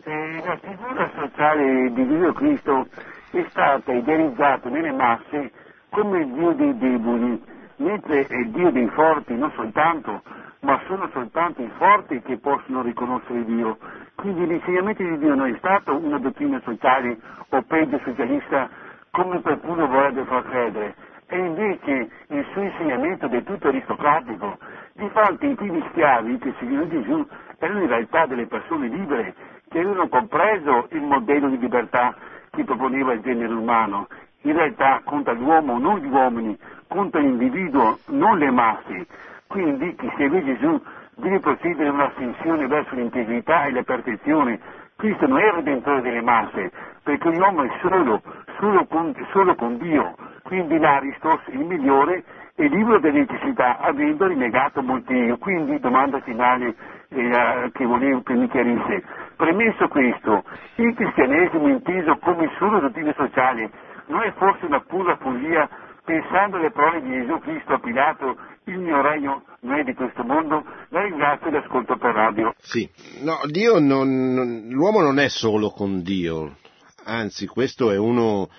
Eh, 0.04 0.42
la 0.44 0.58
figura 0.58 1.10
sociale 1.14 1.92
di 1.92 2.08
Gesù 2.08 2.32
Cristo 2.32 2.86
è 3.32 3.46
stata 3.50 3.92
idealizzata 3.92 4.68
nelle 4.70 4.92
masse 4.92 5.52
come 5.90 6.20
il 6.20 6.32
Dio 6.32 6.52
dei 6.54 6.78
deboli 6.78 7.42
mentre 7.80 8.26
è 8.26 8.36
il 8.36 8.50
Dio 8.50 8.70
dei 8.70 8.88
forti, 8.88 9.34
non 9.34 9.50
soltanto, 9.54 10.22
ma 10.60 10.80
sono 10.86 11.08
soltanto 11.12 11.62
i 11.62 11.70
forti 11.76 12.20
che 12.20 12.38
possono 12.38 12.82
riconoscere 12.82 13.44
Dio. 13.44 13.78
Quindi 14.14 14.46
l'insegnamento 14.46 15.02
di 15.02 15.18
Dio 15.18 15.34
non 15.34 15.48
è 15.48 15.56
stato 15.58 15.96
una 15.96 16.18
dottrina 16.18 16.60
sociale 16.62 17.18
o 17.48 17.62
peggio 17.62 17.98
socialista 18.04 18.68
come 19.10 19.40
qualcuno 19.40 19.86
vorrebbe 19.86 20.24
far 20.24 20.44
credere, 20.44 20.94
è 21.26 21.36
invece 21.36 22.10
il 22.28 22.46
suo 22.52 22.62
insegnamento 22.62 23.28
del 23.28 23.44
tutto 23.44 23.68
aristocratico. 23.68 24.58
Difatti 24.94 25.46
i 25.46 25.54
primi 25.54 25.82
schiavi 25.90 26.38
che 26.38 26.54
seguivano 26.58 26.88
Gesù 26.88 27.26
erano 27.58 27.80
in 27.80 27.88
realtà 27.88 28.26
delle 28.26 28.46
persone 28.46 28.88
libere 28.88 29.34
che 29.68 29.78
avevano 29.78 30.08
compreso 30.08 30.88
il 30.90 31.02
modello 31.02 31.48
di 31.48 31.58
libertà 31.58 32.14
che 32.50 32.64
proponeva 32.64 33.12
il 33.12 33.20
genere 33.20 33.52
umano. 33.52 34.08
In 34.42 34.54
realtà 34.54 35.02
conta 35.04 35.32
l'uomo, 35.32 35.78
non 35.78 35.98
gli 35.98 36.06
uomini, 36.06 36.56
conta 36.88 37.18
l'individuo, 37.18 37.98
non 38.06 38.38
le 38.38 38.50
masse. 38.50 39.06
Quindi 39.46 39.94
chi 39.96 40.10
segue 40.16 40.42
Gesù 40.44 40.80
deve 41.16 41.40
procedere 41.40 41.88
a 41.88 41.92
un'ascensione 41.92 42.66
verso 42.66 42.94
l'integrità 42.94 43.64
e 43.64 43.72
la 43.72 43.82
perfezione. 43.82 44.58
Cristo 44.96 45.26
non 45.26 45.38
è 45.38 45.46
il 45.46 45.52
redentore 45.52 46.00
delle 46.00 46.22
masse, 46.22 46.70
perché 47.02 47.30
l'uomo 47.30 47.64
è 47.64 47.70
solo, 47.82 48.22
solo 48.58 48.86
con, 48.86 49.14
solo 49.32 49.54
con 49.54 49.76
Dio. 49.78 50.14
Quindi 50.42 50.78
l'Aristos, 50.78 51.40
il 51.48 51.64
migliore, 51.64 52.24
è 52.54 52.66
libero 52.66 52.98
delle 52.98 53.20
necessità, 53.20 53.78
avendo 53.78 54.26
rinnegato 54.26 54.82
molti. 54.82 55.34
Quindi, 55.38 55.78
domanda 55.80 56.20
finale 56.20 56.74
eh, 57.08 57.70
che 57.72 57.84
volevo 57.84 58.22
che 58.22 58.34
mi 58.34 58.48
chiarisse. 58.48 59.02
Premesso 59.36 59.88
questo, 59.88 60.44
il 60.76 60.94
cristianesimo 60.94 61.68
inteso 61.68 62.16
come 62.18 62.50
solo 62.58 62.80
dottrina 62.80 63.12
sociale 63.16 63.70
non 64.10 64.22
è 64.22 64.32
forse 64.36 64.66
una 64.66 64.80
pura 64.82 65.16
follia 65.16 65.68
pensando 66.04 66.56
alle 66.56 66.72
parole 66.72 67.00
di 67.02 67.10
Gesù 67.10 67.38
Cristo 67.38 67.74
a 67.74 67.78
Pilato, 67.78 68.36
il 68.64 68.78
mio 68.78 69.00
regno 69.00 69.44
né 69.60 69.84
di 69.84 69.94
questo 69.94 70.24
mondo. 70.24 70.64
La 70.88 71.02
ringrazio 71.02 71.48
e 71.48 71.52
l'ascolto 71.52 71.96
per 71.96 72.14
radio. 72.14 72.52
Sì, 72.58 72.88
no, 73.20 73.38
non, 73.78 74.34
non, 74.34 74.66
l'uomo 74.68 75.00
non 75.00 75.18
è 75.18 75.28
solo 75.28 75.70
con 75.70 76.02
Dio, 76.02 76.56
anzi 77.04 77.46
questo 77.46 77.92
è 77.92 77.96
uno 77.96 78.50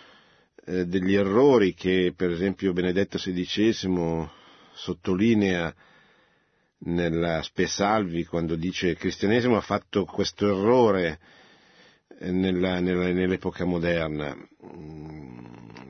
eh, 0.66 0.86
degli 0.86 1.14
errori 1.14 1.74
che 1.74 2.14
per 2.16 2.30
esempio 2.30 2.72
Benedetto 2.72 3.18
XVI 3.18 4.30
sottolinea 4.72 5.74
nella 6.84 7.44
Spesalvi 7.44 8.26
quando 8.26 8.56
dice 8.56 8.88
che 8.88 8.92
il 8.92 8.98
cristianesimo 8.98 9.58
ha 9.58 9.62
fatto 9.62 10.06
questo 10.06 10.48
errore 10.48 11.20
nella, 12.20 12.80
nella, 12.80 13.12
nell'epoca 13.12 13.66
moderna, 13.66 14.36
mm, 14.36 15.32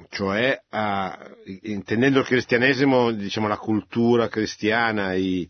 cioè 0.09 0.61
a, 0.69 1.17
intendendo 1.61 2.19
il 2.19 2.25
cristianesimo, 2.25 3.11
diciamo 3.11 3.47
la 3.47 3.57
cultura 3.57 4.27
cristiana, 4.27 5.13
i, 5.13 5.47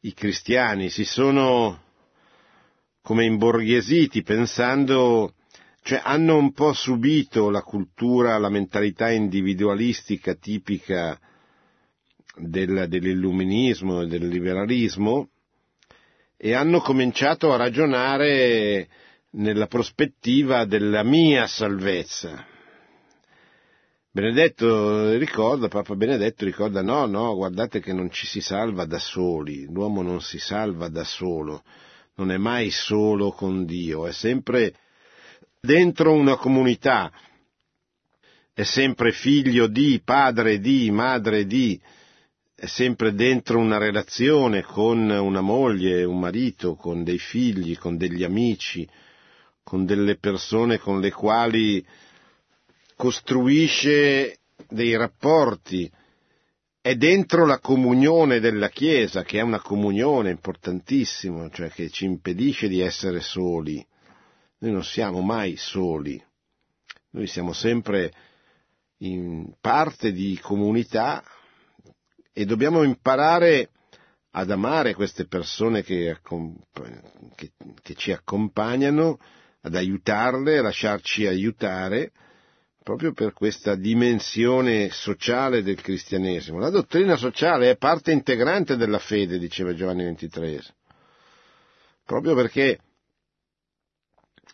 i 0.00 0.14
cristiani 0.14 0.88
si 0.88 1.04
sono 1.04 1.82
come 3.02 3.24
imborghesiti 3.24 4.22
pensando, 4.22 5.34
cioè 5.82 6.00
hanno 6.04 6.36
un 6.36 6.52
po' 6.52 6.72
subito 6.72 7.50
la 7.50 7.62
cultura, 7.62 8.38
la 8.38 8.50
mentalità 8.50 9.10
individualistica 9.10 10.34
tipica 10.34 11.18
del, 12.36 12.86
dell'illuminismo 12.88 14.02
e 14.02 14.06
del 14.06 14.28
liberalismo 14.28 15.30
e 16.36 16.54
hanno 16.54 16.80
cominciato 16.80 17.52
a 17.52 17.56
ragionare 17.56 18.88
nella 19.38 19.66
prospettiva 19.66 20.64
della 20.64 21.02
mia 21.02 21.46
salvezza. 21.46 22.44
Benedetto 24.10 25.16
ricorda, 25.16 25.68
Papa 25.68 25.94
Benedetto 25.94 26.44
ricorda, 26.44 26.82
no, 26.82 27.06
no, 27.06 27.34
guardate 27.36 27.80
che 27.80 27.92
non 27.92 28.10
ci 28.10 28.26
si 28.26 28.40
salva 28.40 28.84
da 28.84 28.98
soli, 28.98 29.64
l'uomo 29.66 30.02
non 30.02 30.20
si 30.20 30.38
salva 30.38 30.88
da 30.88 31.04
solo, 31.04 31.62
non 32.16 32.32
è 32.32 32.36
mai 32.36 32.70
solo 32.70 33.30
con 33.30 33.64
Dio, 33.64 34.06
è 34.06 34.12
sempre 34.12 34.74
dentro 35.60 36.12
una 36.12 36.36
comunità, 36.36 37.12
è 38.52 38.64
sempre 38.64 39.12
figlio 39.12 39.68
di, 39.68 40.00
padre 40.04 40.58
di, 40.58 40.90
madre 40.90 41.46
di, 41.46 41.80
è 42.56 42.66
sempre 42.66 43.14
dentro 43.14 43.58
una 43.58 43.78
relazione 43.78 44.62
con 44.62 45.08
una 45.10 45.40
moglie, 45.40 46.02
un 46.02 46.18
marito, 46.18 46.74
con 46.74 47.04
dei 47.04 47.18
figli, 47.18 47.78
con 47.78 47.96
degli 47.96 48.24
amici, 48.24 48.88
con 49.68 49.84
delle 49.84 50.16
persone 50.16 50.78
con 50.78 50.98
le 50.98 51.10
quali 51.12 51.84
costruisce 52.96 54.38
dei 54.66 54.96
rapporti, 54.96 55.92
è 56.80 56.94
dentro 56.94 57.44
la 57.44 57.58
comunione 57.58 58.40
della 58.40 58.70
Chiesa, 58.70 59.24
che 59.24 59.40
è 59.40 59.42
una 59.42 59.60
comunione 59.60 60.30
importantissima, 60.30 61.50
cioè 61.50 61.68
che 61.68 61.90
ci 61.90 62.06
impedisce 62.06 62.66
di 62.66 62.80
essere 62.80 63.20
soli. 63.20 63.86
Noi 64.60 64.72
non 64.72 64.84
siamo 64.84 65.20
mai 65.20 65.56
soli, 65.56 66.18
noi 67.10 67.26
siamo 67.26 67.52
sempre 67.52 68.10
in 69.00 69.52
parte 69.60 70.12
di 70.12 70.38
comunità 70.40 71.22
e 72.32 72.46
dobbiamo 72.46 72.84
imparare 72.84 73.68
ad 74.30 74.50
amare 74.50 74.94
queste 74.94 75.26
persone 75.26 75.82
che, 75.82 76.18
che, 77.34 77.52
che 77.82 77.94
ci 77.96 78.12
accompagnano, 78.12 79.18
ad 79.62 79.74
aiutarle, 79.74 80.58
a 80.58 80.62
lasciarci 80.62 81.26
aiutare, 81.26 82.12
proprio 82.82 83.12
per 83.12 83.32
questa 83.32 83.74
dimensione 83.74 84.88
sociale 84.90 85.62
del 85.62 85.80
cristianesimo. 85.80 86.58
La 86.58 86.70
dottrina 86.70 87.16
sociale 87.16 87.70
è 87.70 87.76
parte 87.76 88.12
integrante 88.12 88.76
della 88.76 88.98
fede, 88.98 89.38
diceva 89.38 89.74
Giovanni 89.74 90.10
XXIII, 90.14 90.62
proprio 92.04 92.34
perché 92.34 92.78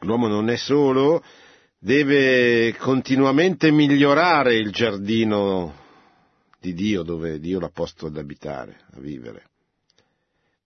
l'uomo 0.00 0.26
non 0.26 0.48
è 0.48 0.57
solo, 0.57 1.22
deve 1.78 2.74
continuamente 2.78 3.70
migliorare 3.70 4.57
il 4.57 4.72
giardino 4.72 5.82
di 6.59 6.72
Dio 6.72 7.02
dove 7.02 7.38
Dio 7.38 7.61
l'ha 7.61 7.68
posto 7.68 8.07
ad 8.07 8.16
abitare, 8.16 8.80
a 8.92 9.00
vivere. 9.00 9.50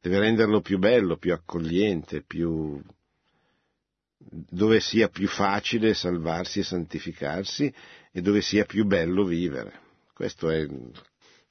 Deve 0.00 0.20
renderlo 0.20 0.60
più 0.60 0.78
bello, 0.78 1.16
più 1.16 1.32
accogliente, 1.32 2.22
più... 2.22 2.80
dove 4.30 4.80
sia 4.80 5.08
più 5.08 5.26
facile 5.26 5.94
salvarsi 5.94 6.60
e 6.60 6.64
santificarsi 6.64 7.72
e 8.12 8.20
dove 8.20 8.40
sia 8.40 8.64
più 8.64 8.84
bello 8.84 9.24
vivere. 9.24 9.72
Questo 10.12 10.50
è 10.50 10.66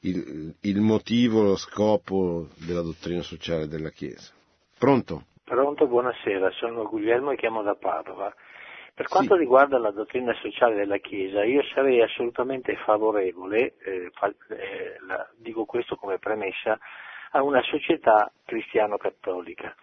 il, 0.02 0.56
il 0.62 0.82
motivo, 0.82 1.44
lo 1.44 1.56
scopo 1.56 2.48
della 2.66 2.82
dottrina 2.82 3.22
sociale 3.22 3.68
della 3.68 3.90
Chiesa. 3.90 4.34
Pronto? 4.78 5.26
Pronto, 5.44 5.88
buonasera, 5.88 6.52
sono 6.52 6.88
Guglielmo 6.88 7.32
e 7.32 7.38
chiamo 7.38 7.64
da 7.64 7.76
Padova. 7.76 8.34
Per 8.94 9.08
quanto 9.08 9.36
sì. 9.36 9.40
riguarda 9.40 9.78
la 9.78 9.92
dottrina 9.92 10.34
sociale 10.42 10.76
della 10.76 10.98
Chiesa, 10.98 11.44
io 11.44 11.62
sarei 11.74 12.02
assolutamente 12.02 12.76
favorevole, 12.78 13.76
eh, 13.78 14.10
fa, 14.12 14.28
eh, 14.28 14.98
la, 15.06 15.30
dico 15.38 15.66
questo 15.66 15.96
come 15.96 16.18
premessa, 16.18 16.78
a 17.32 17.44
una 17.44 17.62
società 17.62 18.32
cristiano-cattolica. 18.44 19.76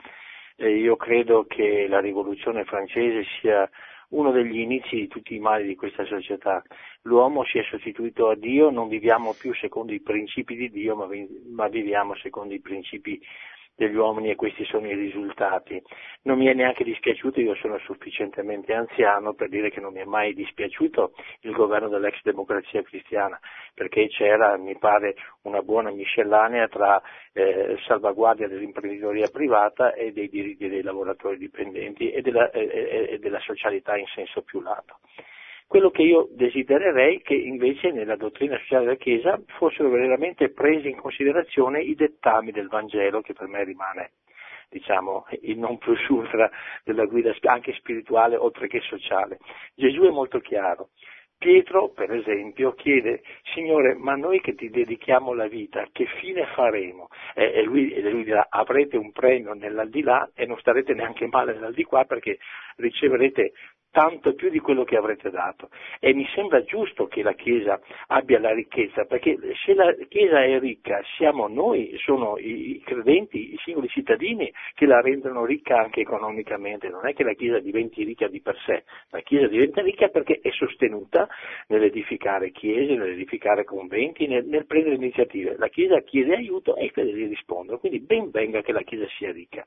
Eh, 0.57 0.76
io 0.76 0.96
credo 0.96 1.46
che 1.48 1.86
la 1.88 2.00
rivoluzione 2.00 2.64
francese 2.64 3.24
sia 3.40 3.68
uno 4.11 4.30
degli 4.30 4.61
inizi 4.61 4.96
di 4.96 5.09
tutti 5.09 5.34
i 5.34 5.40
mali 5.40 5.66
di 5.66 5.74
questa 5.74 6.05
società. 6.05 6.62
L'uomo 7.02 7.44
si 7.44 7.59
è 7.59 7.62
sostituito 7.64 8.28
a 8.28 8.36
Dio, 8.36 8.70
non 8.70 8.88
viviamo 8.88 9.34
più 9.38 9.52
secondo 9.55 9.92
i 9.92 10.00
principi 10.00 10.55
di 10.55 10.70
Dio, 10.70 10.94
ma, 10.94 11.07
vi, 11.07 11.26
ma 11.50 11.66
viviamo 11.68 12.14
secondo 12.16 12.55
i 12.55 12.61
principi 12.61 13.20
degli 13.77 13.97
uomini 13.97 14.31
e 14.31 14.37
questi 14.37 14.64
sono 14.64 14.87
i 14.87 14.95
risultati. 14.95 15.83
Non 16.22 16.39
mi 16.39 16.47
è 16.47 16.55
neanche 16.55 16.85
dispiaciuto, 16.85 17.41
io 17.41 17.55
sono 17.57 17.79
sufficientemente 17.79 18.72
anziano 18.72 19.35
per 19.35 19.49
dire 19.49 19.70
che 19.70 19.81
non 19.81 19.93
mi 19.93 20.01
è 20.01 20.05
mai 20.05 20.33
dispiaciuto 20.35 21.12
il 21.41 21.53
governo 21.53 21.89
dell'ex 21.89 22.20
democrazia 22.22 22.83
cristiana, 22.83 23.39
perché 23.75 24.09
c'era, 24.09 24.57
mi 24.57 24.77
pare, 24.79 25.14
una 25.43 25.61
buona 25.61 25.91
miscellanea 25.91 26.68
tra 26.68 27.03
eh, 27.33 27.77
salvaguardia 27.87 28.49
dell'imprenditoria 28.49 29.29
privata 29.29 29.93
e 29.93 30.12
dei 30.12 30.29
diritti 30.29 30.68
dei 30.68 30.83
lavoratori 30.83 31.37
dipendenti 31.37 32.11
e 32.11 32.22
della, 32.22 32.51
e, 32.51 33.09
e 33.11 33.18
della 33.18 33.41
socialità 33.41 33.97
in 33.97 34.07
senso 34.07 34.43
più 34.43 34.61
lato. 34.61 34.99
Quello 35.67 35.91
che 35.91 36.03
io 36.03 36.29
desidererei 36.33 37.21
che 37.23 37.35
invece 37.35 37.91
nella 37.91 38.17
dottrina 38.17 38.57
sociale 38.59 38.85
della 38.85 38.97
Chiesa 38.97 39.41
fossero 39.59 39.89
veramente 39.91 40.51
presi 40.51 40.89
in 40.89 40.97
considerazione 40.97 41.81
i 41.81 41.95
dettami 41.95 42.53
del 42.53 42.69
Vangelo, 42.69 43.21
che 43.23 43.33
per 43.33 43.49
me 43.49 43.65
rimane 43.65 44.11
diciamo, 44.69 45.27
il 45.43 45.59
non 45.59 45.79
plus 45.79 46.05
ultra 46.09 46.51
della 46.83 47.05
guida 47.05 47.33
anche 47.43 47.73
spirituale 47.75 48.37
oltre 48.37 48.67
che 48.67 48.81
sociale. 48.81 49.39
Gesù 49.75 50.03
è 50.03 50.11
molto 50.11 50.41
chiaro. 50.41 50.91
Pietro, 51.37 51.91
per 51.91 52.11
esempio, 52.12 52.73
chiede, 52.73 53.23
Signore, 53.53 53.95
ma 53.95 54.15
noi 54.15 54.41
che 54.41 54.55
ti 54.55 54.71
dedichiamo 54.71 55.35
la 55.35 55.47
vita, 55.47 55.87
che 55.93 56.07
fine 56.19 56.47
faremo? 56.55 57.09
E, 57.35 57.62
lui, 57.65 57.93
e 57.93 58.09
lui 58.09 58.25
dirà, 58.25 58.47
avrete 58.49 58.97
un 58.97 59.12
premio 59.12 59.53
nell'aldilà 59.53 60.31
e 60.35 60.47
non 60.47 60.59
starete 60.59 60.95
neanche 60.95 61.27
male 61.27 61.53
nell'aldilà 61.53 62.05
perché 62.07 62.39
riceverete 62.77 63.53
tanto 63.95 64.34
più 64.34 64.51
di 64.51 64.59
quello 64.59 64.82
che 64.82 64.97
avrete 64.97 65.30
dato. 65.30 65.70
E 66.01 66.12
mi 66.14 66.26
sembra 66.34 66.64
giusto 66.64 67.07
che 67.07 67.22
la 67.22 67.34
Chiesa 67.34 67.80
abbia 68.09 68.40
la 68.40 68.53
ricchezza, 68.53 69.05
perché 69.05 69.38
se 69.64 69.72
la 69.72 69.95
Chiesa 70.09 70.42
è 70.42 70.59
ricca, 70.59 71.01
siamo 71.16 71.47
noi, 71.47 71.95
sono 71.99 72.36
i 72.36 72.82
credenti, 72.84 73.55
i 73.55 73.59
singoli 73.62 73.86
cittadini 73.86 74.53
che 74.74 74.86
la 74.86 75.01
rendono 75.01 75.45
ricca 75.45 75.78
anche 75.78 76.01
economicamente, 76.01 76.88
non 76.88 77.07
è 77.07 77.14
che 77.14 77.22
la 77.22 77.34
Chiesa 77.34 77.61
diventi 77.61 78.03
ricca 78.03 78.26
di 78.26 78.40
per 78.40 78.59
sé, 78.66 78.82
la 79.11 79.20
Chiesa 79.20 79.47
diventa 79.47 79.80
ricca 79.80 80.09
perché 80.09 80.40
è 80.42 80.51
sostenuta 80.51 81.28
nell'edificare 81.68 82.51
chiese, 82.51 82.95
nell'edificare 82.95 83.62
conventi, 83.62 84.26
nel, 84.26 84.45
nel 84.45 84.66
prendere 84.66 84.97
iniziative. 84.97 85.55
La 85.57 85.68
Chiesa 85.68 86.01
chiede 86.01 86.34
aiuto 86.34 86.74
e 86.74 86.86
i 86.86 86.90
fedeli 86.90 87.26
rispondono, 87.26 87.78
quindi 87.78 88.01
ben 88.01 88.30
venga 88.30 88.61
che 88.61 88.72
la 88.72 88.82
Chiesa 88.82 89.07
sia 89.16 89.30
ricca. 89.30 89.64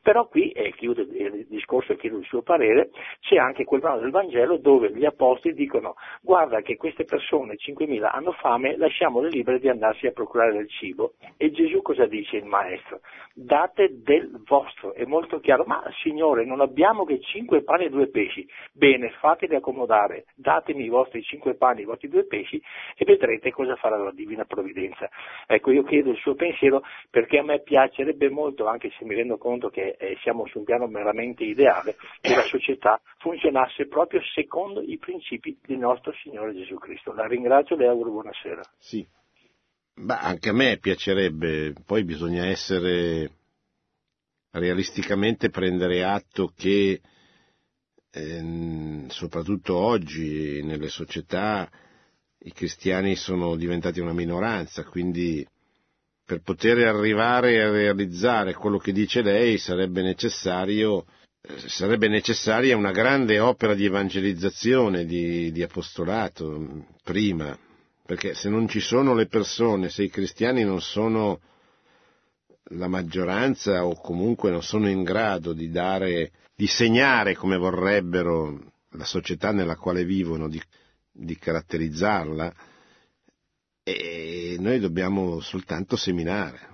Però 0.00 0.28
qui, 0.28 0.50
e 0.50 0.72
chiudo 0.76 1.00
il 1.00 1.46
discorso 1.48 1.92
e 1.92 1.96
chiedo 1.96 2.18
il 2.18 2.24
suo 2.24 2.42
parere, 2.42 2.90
c'è 3.20 3.36
anche 3.36 3.63
anche 3.64 3.66
quel 3.66 3.80
brano 3.80 4.00
del 4.00 4.10
Vangelo 4.10 4.58
dove 4.58 4.92
gli 4.92 5.04
apostoli 5.04 5.54
dicono 5.54 5.96
guarda 6.20 6.60
che 6.60 6.76
queste 6.76 7.04
persone, 7.04 7.54
5.000, 7.54 8.08
hanno 8.10 8.32
fame, 8.32 8.76
lasciamole 8.76 9.28
libere 9.30 9.58
di 9.58 9.68
andarsi 9.68 10.06
a 10.06 10.12
procurare 10.12 10.52
del 10.52 10.68
cibo. 10.68 11.14
E 11.36 11.50
Gesù 11.50 11.82
cosa 11.82 12.06
dice 12.06 12.36
il 12.36 12.44
Maestro? 12.44 13.00
Date 13.32 14.02
del 14.02 14.42
vostro, 14.46 14.94
è 14.94 15.04
molto 15.04 15.40
chiaro, 15.40 15.64
ma 15.66 15.82
Signore 16.02 16.44
non 16.44 16.60
abbiamo 16.60 17.04
che 17.04 17.20
cinque 17.20 17.62
pani 17.62 17.86
e 17.86 17.90
due 17.90 18.08
pesci, 18.08 18.46
bene, 18.72 19.10
fateli 19.18 19.56
accomodare, 19.56 20.26
datemi 20.36 20.84
i 20.84 20.88
vostri 20.88 21.22
cinque 21.22 21.54
pani 21.54 21.80
e 21.80 21.82
i 21.82 21.86
vostri 21.86 22.08
due 22.08 22.26
pesci 22.26 22.62
e 22.96 23.04
vedrete 23.04 23.50
cosa 23.50 23.74
farà 23.76 23.96
la 23.96 24.12
Divina 24.12 24.44
Provvidenza. 24.44 25.08
Ecco, 25.46 25.70
io 25.70 25.82
chiedo 25.82 26.10
il 26.10 26.18
suo 26.18 26.34
pensiero 26.34 26.82
perché 27.10 27.38
a 27.38 27.42
me 27.42 27.60
piacerebbe 27.60 28.28
molto, 28.30 28.66
anche 28.66 28.90
se 28.98 29.04
mi 29.04 29.14
rendo 29.14 29.36
conto 29.36 29.68
che 29.68 29.96
eh, 29.98 30.16
siamo 30.20 30.46
su 30.46 30.58
un 30.58 30.64
piano 30.64 30.86
meramente 30.86 31.44
ideale, 31.44 31.96
che 32.20 32.34
la 32.34 32.42
società 32.42 33.00
funzioni 33.18 33.53
funzionasse 33.54 33.86
proprio 33.86 34.20
secondo 34.34 34.80
i 34.80 34.98
principi 34.98 35.56
del 35.64 35.78
nostro 35.78 36.12
Signore 36.22 36.54
Gesù 36.54 36.74
Cristo. 36.76 37.12
La 37.12 37.26
ringrazio 37.26 37.76
e 37.76 37.78
le 37.78 37.86
auguro 37.86 38.10
buonasera. 38.10 38.62
Sì. 38.78 39.06
Beh, 39.94 40.14
anche 40.14 40.48
a 40.48 40.52
me 40.52 40.78
piacerebbe, 40.78 41.72
poi 41.86 42.04
bisogna 42.04 42.46
essere 42.46 43.30
realisticamente 44.50 45.50
prendere 45.50 46.02
atto 46.02 46.52
che 46.56 47.00
ehm, 48.10 49.06
soprattutto 49.08 49.76
oggi 49.76 50.62
nelle 50.64 50.88
società 50.88 51.70
i 52.40 52.52
cristiani 52.52 53.14
sono 53.14 53.54
diventati 53.54 54.00
una 54.00 54.12
minoranza, 54.12 54.82
quindi 54.84 55.46
per 56.24 56.42
poter 56.42 56.78
arrivare 56.86 57.62
a 57.62 57.70
realizzare 57.70 58.54
quello 58.54 58.78
che 58.78 58.92
dice 58.92 59.22
lei 59.22 59.58
sarebbe 59.58 60.02
necessario 60.02 61.04
sarebbe 61.66 62.08
necessaria 62.08 62.76
una 62.76 62.92
grande 62.92 63.38
opera 63.38 63.74
di 63.74 63.84
evangelizzazione, 63.84 65.04
di, 65.04 65.52
di, 65.52 65.62
apostolato 65.62 66.86
prima, 67.02 67.56
perché 68.04 68.34
se 68.34 68.48
non 68.48 68.66
ci 68.66 68.80
sono 68.80 69.14
le 69.14 69.26
persone, 69.26 69.90
se 69.90 70.04
i 70.04 70.10
cristiani 70.10 70.64
non 70.64 70.80
sono 70.80 71.40
la 72.68 72.88
maggioranza 72.88 73.84
o 73.84 74.00
comunque 74.00 74.50
non 74.50 74.62
sono 74.62 74.88
in 74.88 75.02
grado 75.02 75.52
di 75.52 75.70
dare, 75.70 76.32
di 76.54 76.66
segnare 76.66 77.34
come 77.34 77.58
vorrebbero 77.58 78.72
la 78.92 79.04
società 79.04 79.52
nella 79.52 79.76
quale 79.76 80.04
vivono, 80.04 80.48
di, 80.48 80.60
di 81.12 81.36
caratterizzarla, 81.36 82.54
e 83.82 84.56
noi 84.58 84.80
dobbiamo 84.80 85.40
soltanto 85.40 85.96
seminare, 85.96 86.68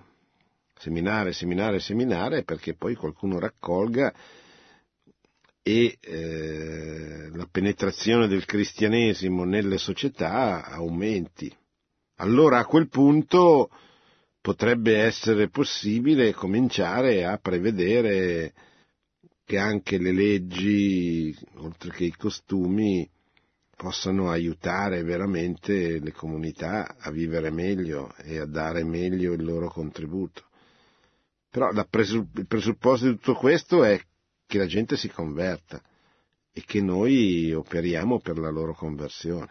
seminare, 0.79 1.33
seminare, 1.33 1.81
seminare 1.81 2.45
perché 2.45 2.75
poi 2.75 2.95
qualcuno 2.95 3.41
raccolga 3.41 4.15
e 5.71 5.99
eh, 6.01 7.31
la 7.33 7.47
penetrazione 7.51 8.27
del 8.27 8.45
cristianesimo 8.45 9.45
nelle 9.45 9.79
società 9.79 10.65
aumenti. 10.65 11.55
Allora 12.17 12.59
a 12.59 12.67
quel 12.67 12.89
punto 12.89 13.71
potrebbe 14.41 14.99
essere 14.99 15.49
possibile 15.49 16.33
cominciare 16.33 17.25
a 17.25 17.39
prevedere 17.39 18.53
che 19.45 19.59
anche 19.59 19.99
le 19.99 20.13
leggi, 20.13 21.37
oltre 21.57 21.91
che 21.91 22.05
i 22.05 22.15
costumi, 22.17 23.09
possano 23.77 24.31
aiutare 24.31 25.03
veramente 25.03 25.99
le 26.01 26.13
comunità 26.13 26.97
a 26.99 27.11
vivere 27.11 27.51
meglio 27.51 28.15
e 28.19 28.39
a 28.39 28.45
dare 28.45 28.85
meglio 28.85 29.33
il 29.33 29.43
loro 29.43 29.69
contributo. 29.69 30.45
Però 31.49 31.71
il 31.71 31.87
presupposto 32.47 33.07
di 33.07 33.15
tutto 33.15 33.35
questo 33.35 33.83
è 33.83 34.01
che 34.51 34.59
la 34.59 34.67
gente 34.67 34.97
si 34.97 35.09
converta 35.09 35.81
e 36.53 36.65
che 36.67 36.83
noi 36.83 37.53
operiamo 37.55 38.19
per 38.19 38.37
la 38.37 38.51
loro 38.51 38.75
conversione. 38.75 39.47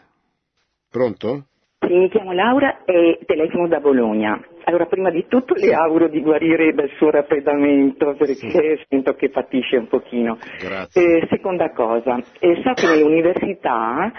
Pronto? 0.91 1.45
Sì, 1.79 1.93
mi 1.93 2.09
chiamo 2.09 2.33
Laura 2.33 2.83
e 2.83 3.19
telefono 3.25 3.69
da 3.69 3.79
Bologna. 3.79 4.37
Allora, 4.65 4.87
prima 4.87 5.09
di 5.09 5.25
tutto 5.29 5.53
le 5.53 5.73
auguro 5.73 6.09
di 6.09 6.19
guarire 6.21 6.73
dal 6.73 6.89
suo 6.97 7.09
raffreddamento 7.09 8.15
perché 8.15 8.75
sì. 8.75 8.85
sento 8.89 9.13
che 9.13 9.29
patisce 9.29 9.77
un 9.77 9.87
pochino. 9.87 10.37
Grazie. 10.59 11.19
Eh, 11.21 11.27
seconda 11.29 11.71
cosa, 11.71 12.21
eh, 12.39 12.61
so 12.61 12.73
che 12.73 12.85
nell'università 12.85 14.11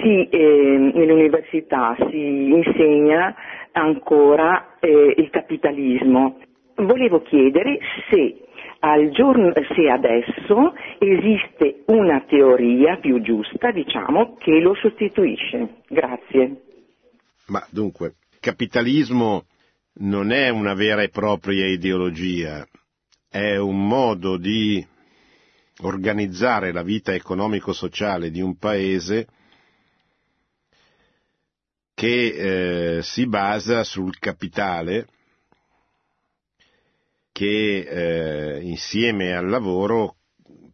si, 0.00 0.28
eh, 0.28 0.92
nell'università 0.94 1.96
si 2.08 2.52
insegna 2.52 3.34
ancora 3.72 4.76
eh, 4.78 5.14
il 5.16 5.28
capitalismo. 5.30 6.38
Volevo 6.76 7.22
chiedere 7.22 7.80
se 8.08 8.47
al 8.80 9.10
giorno, 9.10 9.52
se 9.74 9.90
adesso 9.90 10.74
esiste 10.98 11.82
una 11.86 12.24
teoria 12.28 12.98
più 12.98 13.20
giusta, 13.20 13.70
diciamo, 13.72 14.36
che 14.38 14.60
lo 14.60 14.74
sostituisce. 14.74 15.82
Grazie. 15.88 16.62
Ma 17.46 17.66
dunque, 17.70 18.14
capitalismo 18.40 19.46
non 20.00 20.30
è 20.30 20.48
una 20.48 20.74
vera 20.74 21.02
e 21.02 21.08
propria 21.08 21.66
ideologia, 21.66 22.66
è 23.28 23.56
un 23.56 23.86
modo 23.86 24.36
di 24.36 24.84
organizzare 25.80 26.72
la 26.72 26.82
vita 26.82 27.14
economico-sociale 27.14 28.30
di 28.30 28.40
un 28.40 28.56
paese 28.58 29.26
che 31.94 32.96
eh, 32.98 33.02
si 33.02 33.26
basa 33.26 33.82
sul 33.82 34.18
capitale 34.18 35.06
che 37.38 38.56
eh, 38.56 38.62
insieme 38.62 39.32
al 39.36 39.48
lavoro 39.48 40.16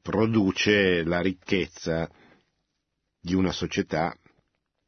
produce 0.01 1.05
la 1.05 1.21
ricchezza 1.21 2.09
di 3.21 3.35
una 3.35 3.53
società 3.53 4.17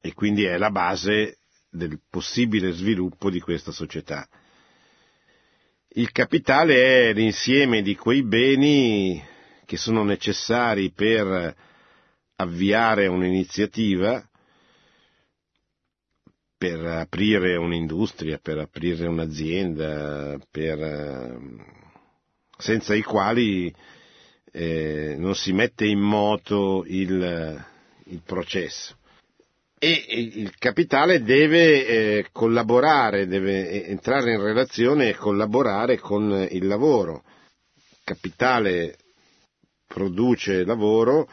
e 0.01 0.14
quindi 0.14 0.45
è 0.45 0.57
la 0.57 0.70
base 0.70 1.41
del 1.68 2.01
possibile 2.09 2.72
sviluppo 2.72 3.29
di 3.29 3.41
questa 3.41 3.72
società. 3.72 4.27
Il 5.89 6.11
capitale 6.12 7.11
è 7.11 7.12
l'insieme 7.12 7.83
di 7.83 7.95
quei 7.95 8.22
beni 8.22 9.22
che 9.66 9.77
sono 9.77 10.03
necessari 10.03 10.93
per 10.93 11.55
avviare 12.37 13.07
un'iniziativa, 13.07 14.27
per 16.57 16.85
aprire 16.85 17.57
un'industria, 17.57 18.39
per 18.39 18.59
aprire 18.59 19.07
un'azienda, 19.07 20.39
per, 20.51 21.39
senza 22.57 22.95
i 22.95 23.03
quali 23.03 23.73
eh, 24.53 25.17
non 25.19 25.35
si 25.35 25.53
mette 25.53 25.85
in 25.87 26.01
moto 26.01 26.85
il, 26.87 27.65
il 28.05 28.23
processo 28.25 28.97
e 29.79 30.05
il 30.09 30.57
capitale 30.59 31.23
deve 31.23 31.87
eh, 31.87 32.27
collaborare, 32.33 33.27
deve 33.27 33.85
entrare 33.87 34.33
in 34.33 34.41
relazione 34.41 35.11
e 35.11 35.15
collaborare 35.15 35.99
con 35.99 36.47
il 36.51 36.67
lavoro. 36.67 37.23
Il 37.75 37.99
capitale 38.03 38.97
produce 39.87 40.65
lavoro, 40.65 41.29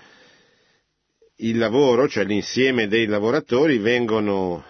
il 1.37 1.57
lavoro, 1.57 2.07
cioè 2.09 2.25
l'insieme 2.25 2.87
dei 2.87 3.05
lavoratori, 3.05 3.77
vengono 3.77 4.63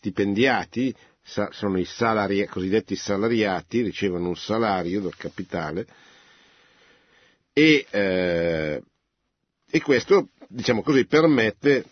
stipendiati, 0.00 0.94
sono 1.22 1.78
i 1.78 1.84
salari, 1.84 2.46
cosiddetti 2.46 2.96
salariati, 2.96 3.82
ricevono 3.82 4.28
un 4.28 4.36
salario 4.36 5.02
dal 5.02 5.14
capitale 5.14 5.86
e, 7.52 7.86
eh, 7.90 8.82
e 9.70 9.80
questo, 9.82 10.30
diciamo 10.48 10.82
così, 10.82 11.04
permette 11.04 11.84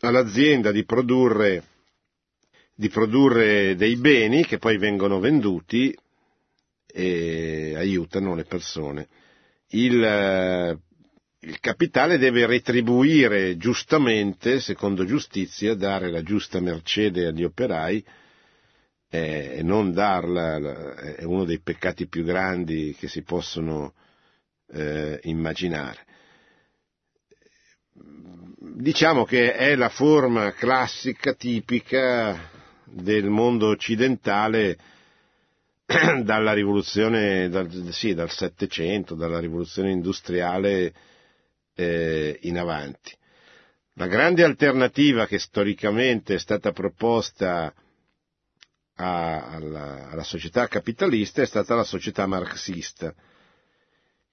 all'azienda 0.00 0.70
di 0.70 0.84
produrre, 0.84 1.64
di 2.74 2.90
produrre 2.90 3.74
dei 3.74 3.96
beni 3.96 4.44
che 4.44 4.58
poi 4.58 4.76
vengono 4.76 5.18
venduti 5.18 5.96
e 6.86 7.72
aiutano 7.74 8.34
le 8.34 8.44
persone. 8.44 9.08
Il, 9.68 10.78
il 11.40 11.60
capitale 11.60 12.18
deve 12.18 12.46
retribuire 12.46 13.56
giustamente, 13.56 14.60
secondo 14.60 15.04
giustizia, 15.04 15.74
dare 15.74 16.10
la 16.10 16.22
giusta 16.22 16.60
mercede 16.60 17.26
agli 17.26 17.44
operai 17.44 18.04
eh, 19.10 19.56
e 19.58 19.62
non 19.62 19.92
darla, 19.92 20.94
è 21.14 21.24
uno 21.24 21.44
dei 21.44 21.60
peccati 21.60 22.08
più 22.08 22.24
grandi 22.24 22.96
che 22.98 23.06
si 23.08 23.22
possono 23.22 23.94
eh, 24.72 25.20
immaginare. 25.24 26.04
Diciamo 28.58 29.24
che 29.24 29.54
è 29.54 29.74
la 29.76 29.88
forma 29.88 30.52
classica, 30.52 31.34
tipica 31.34 32.50
del 32.84 33.26
mondo 33.28 33.68
occidentale 33.68 34.76
dalla 36.24 36.52
rivoluzione, 36.52 37.48
dal, 37.48 37.70
sì, 37.92 38.14
dal 38.14 38.30
Settecento, 38.30 39.14
dalla 39.14 39.38
rivoluzione 39.38 39.92
industriale 39.92 40.92
eh, 41.76 42.38
in 42.42 42.58
avanti. 42.58 43.12
La 43.94 44.08
grande 44.08 44.42
alternativa 44.42 45.26
che 45.26 45.38
storicamente 45.38 46.34
è 46.34 46.38
stata 46.38 46.72
proposta 46.72 47.72
a, 48.96 49.46
alla, 49.50 50.08
alla 50.10 50.22
società 50.22 50.66
capitalista 50.66 51.42
è 51.42 51.46
stata 51.46 51.74
la 51.74 51.84
società 51.84 52.26
marxista, 52.26 53.14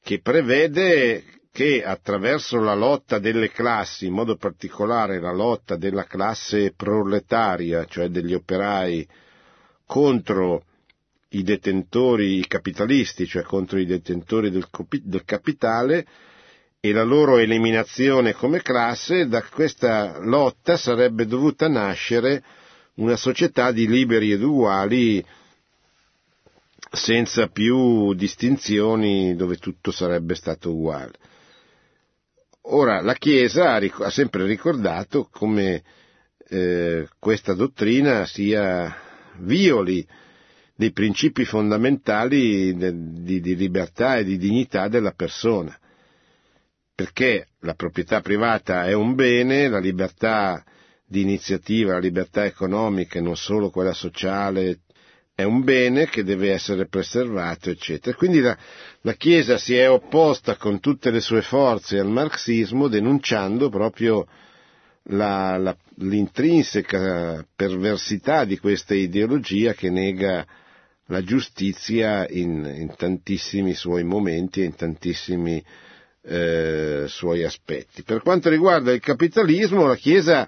che 0.01 0.21
prevede 0.21 1.41
che 1.51 1.83
attraverso 1.83 2.59
la 2.59 2.73
lotta 2.73 3.19
delle 3.19 3.51
classi, 3.51 4.07
in 4.07 4.13
modo 4.13 4.37
particolare 4.37 5.19
la 5.19 5.31
lotta 5.31 5.75
della 5.75 6.05
classe 6.05 6.73
proletaria, 6.73 7.85
cioè 7.85 8.07
degli 8.09 8.33
operai, 8.33 9.07
contro 9.85 10.65
i 11.29 11.43
detentori, 11.43 12.45
capitalisti, 12.47 13.27
cioè 13.27 13.43
contro 13.43 13.79
i 13.79 13.85
detentori 13.85 14.49
del, 14.49 14.67
del 15.03 15.23
capitale, 15.25 16.05
e 16.85 16.91
la 16.91 17.03
loro 17.03 17.37
eliminazione 17.37 18.33
come 18.33 18.61
classe, 18.61 19.29
da 19.29 19.41
questa 19.41 20.19
lotta 20.19 20.75
sarebbe 20.75 21.25
dovuta 21.25 21.69
nascere 21.69 22.43
una 22.95 23.15
società 23.15 23.71
di 23.71 23.87
liberi 23.87 24.33
ed 24.33 24.43
uguali 24.43 25.25
senza 26.91 27.47
più 27.47 28.13
distinzioni 28.13 29.33
dove 29.37 29.55
tutto 29.55 29.91
sarebbe 29.91 30.35
stato 30.35 30.73
uguale. 30.73 31.13
Ora, 32.63 33.01
la 33.01 33.13
Chiesa 33.13 33.75
ha, 33.75 34.09
sempre 34.09 34.45
ricordato 34.45 35.29
come 35.31 35.83
eh, 36.49 37.07
questa 37.17 37.53
dottrina 37.53 38.25
sia 38.25 38.93
violi 39.37 40.05
dei 40.75 40.91
principi 40.91 41.45
fondamentali 41.45 42.75
di, 42.75 43.39
di 43.39 43.55
libertà 43.55 44.17
e 44.17 44.25
di 44.25 44.37
dignità 44.37 44.89
della 44.89 45.11
persona. 45.11 45.77
Perché 46.95 47.47
la 47.61 47.73
proprietà 47.73 48.21
privata 48.21 48.85
è 48.85 48.93
un 48.93 49.15
bene, 49.15 49.67
la 49.67 49.79
libertà 49.79 50.63
di 51.05 51.21
iniziativa, 51.21 51.93
la 51.93 51.99
libertà 51.99 52.45
economica 52.45 53.17
e 53.17 53.21
non 53.21 53.35
solo 53.35 53.69
quella 53.69 53.93
sociale 53.93 54.79
è 55.35 55.43
un 55.43 55.63
bene 55.63 56.07
che 56.07 56.23
deve 56.23 56.51
essere 56.51 56.87
preservato, 56.87 57.71
eccetera. 57.71 58.15
Quindi 58.15 58.39
la, 58.39 58.55
la, 59.01 59.13
Chiesa 59.13 59.57
si 59.57 59.75
è 59.75 59.89
opposta 59.89 60.55
con 60.57 60.79
tutte 60.79 61.09
le 61.09 61.21
sue 61.21 61.41
forze 61.41 61.97
al 61.97 62.07
marxismo 62.09 62.87
denunciando 62.87 63.69
proprio 63.69 64.27
la, 65.07 65.57
la, 65.57 65.75
l'intrinseca 65.97 67.45
perversità 67.55 68.45
di 68.45 68.59
questa 68.59 68.93
ideologia 68.93 69.73
che 69.73 69.89
nega 69.89 70.45
la 71.07 71.23
giustizia 71.23 72.27
in, 72.29 72.71
in 72.77 72.93
tantissimi 72.95 73.73
suoi 73.73 74.03
momenti 74.03 74.61
e 74.61 74.65
in 74.65 74.75
tantissimi 74.75 75.63
eh, 76.25 77.05
suoi 77.07 77.43
aspetti. 77.43 78.03
Per 78.03 78.21
quanto 78.21 78.49
riguarda 78.49 78.91
il 78.91 79.01
capitalismo, 79.01 79.85
la 79.85 79.95
Chiesa 79.95 80.47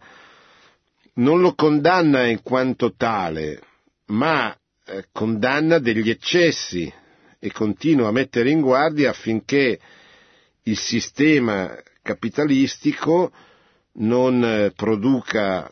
non 1.16 1.42
lo 1.42 1.54
condanna 1.54 2.26
in 2.26 2.42
quanto 2.42 2.94
tale, 2.96 3.62
ma 4.08 4.56
eh, 4.86 5.06
condanna 5.12 5.80
degli 5.80 6.10
eccessi 6.10 6.92
e 7.40 7.52
continua 7.52 8.08
a 8.08 8.12
mettere 8.12 8.50
in 8.50 8.62
guardia 8.62 9.10
affinché 9.12 9.80
il 10.64 10.78
sistema 10.78 11.78
capitalistico 12.02 13.32
non 13.94 14.44
eh, 14.44 14.72
produca 14.72 15.70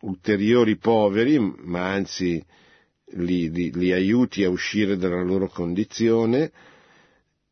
ulteriori 0.00 0.76
poveri, 0.76 1.38
ma 1.38 1.90
anzi 1.90 2.42
li, 3.10 3.50
li, 3.50 3.72
li 3.72 3.92
aiuti 3.92 4.44
a 4.44 4.50
uscire 4.50 4.96
dalla 4.96 5.22
loro 5.22 5.48
condizione, 5.48 6.50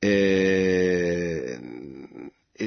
eh, 0.04 1.58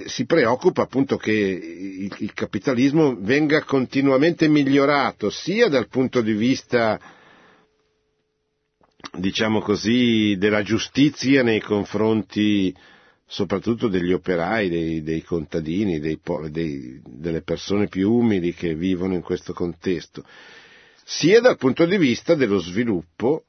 si 0.07 0.25
preoccupa 0.25 0.81
appunto 0.81 1.17
che 1.17 1.31
il, 1.31 2.11
il, 2.17 2.33
capitalismo 2.33 3.15
venga 3.19 3.63
continuamente 3.63 4.47
migliorato 4.47 5.29
sia 5.29 5.69
dal 5.69 5.87
punto 5.87 6.21
di 6.21 6.33
vista 6.33 6.99
diciamo 9.17 9.61
così 9.61 10.35
della 10.37 10.63
giustizia 10.63 11.43
nei 11.43 11.61
confronti 11.61 12.75
soprattutto 13.29 13.87
degli 13.87 14.13
operai, 14.13 14.69
dei, 14.69 15.03
dei 15.03 15.21
contadini, 15.21 15.99
dei, 15.99 16.19
dei, 16.49 17.01
delle 17.05 17.41
persone 17.41 17.87
più 17.87 18.11
umili 18.11 18.53
che 18.53 18.73
vivono 18.73 19.13
in 19.13 19.21
questo 19.21 19.53
contesto, 19.53 20.23
sia 21.03 21.41
dal 21.41 21.57
punto 21.57 21.85
di 21.85 21.97
vista 21.97 22.35
dello 22.35 22.59
sviluppo, 22.59 23.43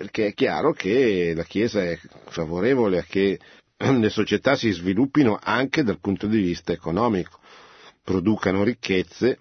perché 0.00 0.28
è 0.28 0.32
chiaro 0.32 0.72
che 0.72 1.34
la 1.36 1.44
Chiesa 1.44 1.82
è 1.82 1.94
favorevole 2.28 3.00
a 3.00 3.02
che 3.02 3.38
le 3.76 4.08
società 4.08 4.56
si 4.56 4.70
sviluppino 4.70 5.38
anche 5.38 5.82
dal 5.82 6.00
punto 6.00 6.26
di 6.26 6.40
vista 6.40 6.72
economico, 6.72 7.38
producano 8.02 8.64
ricchezze, 8.64 9.38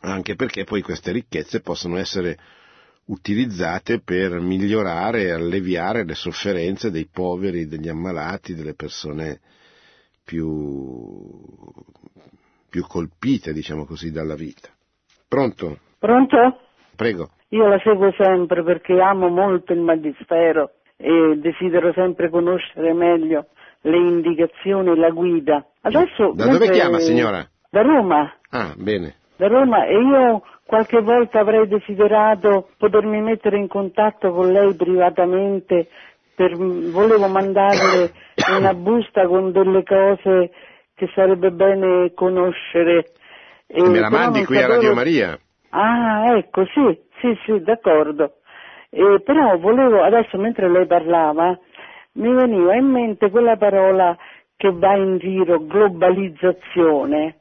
anche 0.00 0.34
perché 0.34 0.64
poi 0.64 0.82
queste 0.82 1.12
ricchezze 1.12 1.62
possono 1.62 1.96
essere 1.96 2.38
utilizzate 3.06 4.00
per 4.00 4.38
migliorare 4.38 5.22
e 5.22 5.30
alleviare 5.30 6.04
le 6.04 6.14
sofferenze 6.14 6.90
dei 6.90 7.08
poveri, 7.10 7.66
degli 7.66 7.88
ammalati, 7.88 8.54
delle 8.54 8.74
persone 8.74 9.40
più, 10.22 11.42
più 12.68 12.86
colpite, 12.86 13.54
diciamo 13.54 13.86
così, 13.86 14.10
dalla 14.10 14.34
vita. 14.34 14.68
Pronto? 15.26 15.78
Pronto? 15.98 16.60
Prego. 16.94 17.30
Io 17.54 17.68
la 17.68 17.78
seguo 17.84 18.12
sempre 18.18 18.64
perché 18.64 19.00
amo 19.00 19.28
molto 19.28 19.72
il 19.72 19.78
Magistero 19.78 20.72
e 20.96 21.36
desidero 21.36 21.92
sempre 21.92 22.28
conoscere 22.28 22.92
meglio 22.92 23.46
le 23.82 23.96
indicazioni 23.96 24.90
e 24.90 24.96
la 24.96 25.10
guida. 25.10 25.64
Adesso, 25.82 26.32
da 26.34 26.48
dove 26.48 26.68
chiama 26.70 26.98
signora? 26.98 27.46
Da 27.70 27.82
Roma. 27.82 28.34
Ah, 28.50 28.74
bene. 28.76 29.14
Da 29.36 29.46
Roma 29.46 29.84
e 29.84 29.94
io 29.94 30.42
qualche 30.66 31.00
volta 31.00 31.38
avrei 31.38 31.68
desiderato 31.68 32.70
potermi 32.76 33.20
mettere 33.20 33.56
in 33.56 33.68
contatto 33.68 34.32
con 34.32 34.50
lei 34.50 34.74
privatamente 34.74 35.88
per, 36.34 36.56
volevo 36.56 37.28
mandarle 37.28 38.12
una 38.58 38.74
busta 38.74 39.28
con 39.28 39.52
delle 39.52 39.84
cose 39.84 40.50
che 40.96 41.08
sarebbe 41.14 41.52
bene 41.52 42.12
conoscere. 42.14 43.12
E 43.68 43.80
me 43.80 44.00
la 44.00 44.10
mandi 44.10 44.44
qui 44.44 44.56
sapevo... 44.56 44.72
a 44.72 44.76
Radio 44.76 44.94
Maria? 44.94 45.38
Ah, 45.70 46.36
ecco, 46.36 46.64
sì, 46.66 46.96
sì, 47.24 47.38
sì, 47.44 47.62
d'accordo. 47.62 48.34
Eh, 48.90 49.22
però 49.24 49.56
volevo, 49.56 50.02
adesso 50.02 50.36
mentre 50.36 50.68
lei 50.68 50.86
parlava, 50.86 51.58
mi 52.12 52.32
veniva 52.34 52.74
in 52.74 52.84
mente 52.84 53.30
quella 53.30 53.56
parola 53.56 54.14
che 54.56 54.70
va 54.70 54.94
in 54.94 55.16
giro, 55.16 55.64
globalizzazione. 55.64 57.36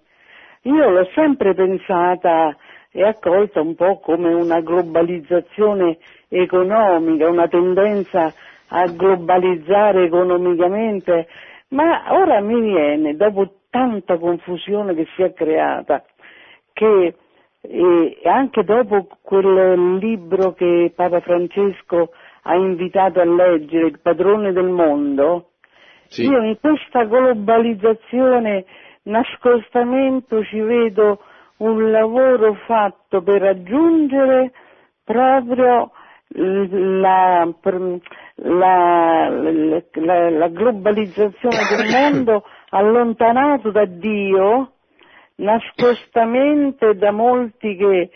Io 0.61 0.89
l'ho 0.89 1.05
sempre 1.13 1.53
pensata 1.53 2.55
e 2.91 3.03
accolta 3.03 3.59
un 3.59 3.75
po' 3.75 3.99
come 3.99 4.33
una 4.33 4.61
globalizzazione 4.61 5.97
economica, 6.29 7.27
una 7.27 7.49
tendenza 7.49 8.33
a 8.67 8.85
globalizzare 8.87 10.05
economicamente, 10.05 11.27
ma 11.69 12.05
ora 12.13 12.39
mi 12.39 12.61
viene, 12.61 13.15
dopo 13.15 13.55
tanta 13.69 14.17
confusione 14.17 14.93
che 14.95 15.07
si 15.15 15.23
è 15.23 15.33
creata, 15.33 16.03
che 16.71 17.15
e 17.65 18.19
anche 18.25 18.63
dopo 18.63 19.07
quel 19.21 19.97
libro 19.97 20.53
che 20.53 20.91
Papa 20.93 21.21
Francesco 21.21 22.11
ha 22.43 22.55
invitato 22.55 23.21
a 23.21 23.25
leggere, 23.25 23.87
Il 23.87 23.99
padrone 24.01 24.51
del 24.51 24.67
mondo, 24.67 25.51
sì. 26.07 26.27
io 26.27 26.41
in 26.43 26.57
questa 26.59 27.05
globalizzazione, 27.05 28.65
nascostamento 29.03 30.43
ci 30.43 30.59
vedo 30.59 31.19
un 31.57 31.89
lavoro 31.89 32.55
fatto 32.65 33.21
per 33.21 33.41
raggiungere 33.41 34.51
proprio 35.05 35.91
la, 36.35 37.47
la, 38.35 39.29
la, 39.29 40.29
la 40.29 40.47
globalizzazione 40.49 41.57
del 41.69 41.91
mondo 41.91 42.43
allontanato 42.71 43.71
da 43.71 43.85
Dio 43.85 44.72
nascostamente 45.35 46.95
da 46.95 47.11
molti 47.11 47.75
che, 47.75 48.09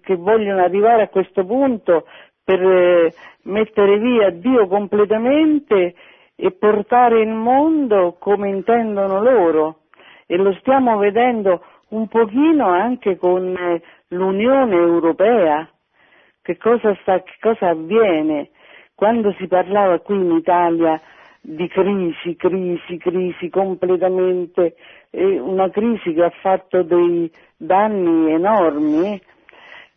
che 0.00 0.16
vogliono 0.16 0.62
arrivare 0.62 1.02
a 1.02 1.08
questo 1.08 1.44
punto 1.44 2.06
per 2.44 2.60
eh, 2.60 3.14
mettere 3.44 3.98
via 3.98 4.30
Dio 4.30 4.66
completamente 4.66 5.94
e 6.34 6.50
portare 6.52 7.20
il 7.20 7.28
mondo 7.28 8.16
come 8.18 8.48
intendono 8.48 9.22
loro. 9.22 9.80
E 10.26 10.36
lo 10.36 10.52
stiamo 10.54 10.96
vedendo 10.96 11.62
un 11.90 12.08
pochino 12.08 12.68
anche 12.68 13.16
con 13.16 13.54
eh, 13.56 13.82
l'Unione 14.08 14.74
Europea. 14.74 15.68
Che 16.42 16.56
cosa, 16.56 16.96
sta, 17.02 17.22
che 17.22 17.36
cosa 17.40 17.68
avviene? 17.68 18.50
Quando 18.94 19.32
si 19.38 19.46
parlava 19.46 20.00
qui 20.00 20.16
in 20.16 20.32
Italia 20.32 21.00
di 21.44 21.66
crisi, 21.66 22.36
crisi, 22.36 22.98
crisi 22.98 23.48
completamente, 23.48 24.76
eh, 25.10 25.40
una 25.40 25.68
crisi 25.70 26.14
che 26.14 26.22
ha 26.22 26.32
fatto 26.40 26.82
dei 26.82 27.28
danni 27.56 28.32
enormi, 28.32 29.20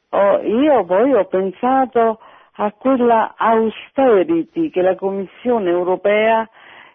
oh, 0.09 0.41
io 0.41 0.83
poi 0.85 1.13
ho 1.13 1.25
pensato 1.25 2.19
a 2.57 2.71
quella 2.71 3.35
austerity 3.37 4.71
che 4.71 4.81
la 4.81 4.95
Commissione 4.95 5.69
europea 5.69 6.49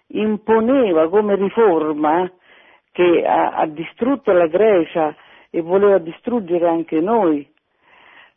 imponeva 0.08 1.08
come 1.08 1.36
riforma 1.36 2.28
che 2.90 3.24
ha, 3.24 3.52
ha 3.52 3.66
distrutto 3.66 4.32
la 4.32 4.48
Grecia 4.48 5.14
e 5.50 5.60
voleva 5.60 5.98
distruggere 5.98 6.68
anche 6.68 7.00
noi. 7.00 7.48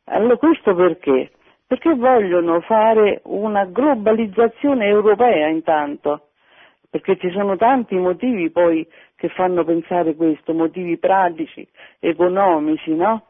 Allora 0.06 0.38
questo 0.38 0.76
perché? 0.76 1.32
Perché 1.74 1.96
vogliono 1.96 2.62
fare 2.62 3.22
una 3.24 3.66
globalizzazione 3.66 4.86
europea 4.86 5.48
intanto, 5.48 6.28
perché 6.88 7.18
ci 7.18 7.32
sono 7.32 7.56
tanti 7.58 7.96
motivi 7.96 8.52
poi 8.52 8.88
che 9.16 9.30
fanno 9.30 9.64
pensare 9.64 10.14
questo, 10.14 10.54
motivi 10.54 11.00
pratici, 11.00 11.68
economici, 11.98 12.94
no? 12.94 13.30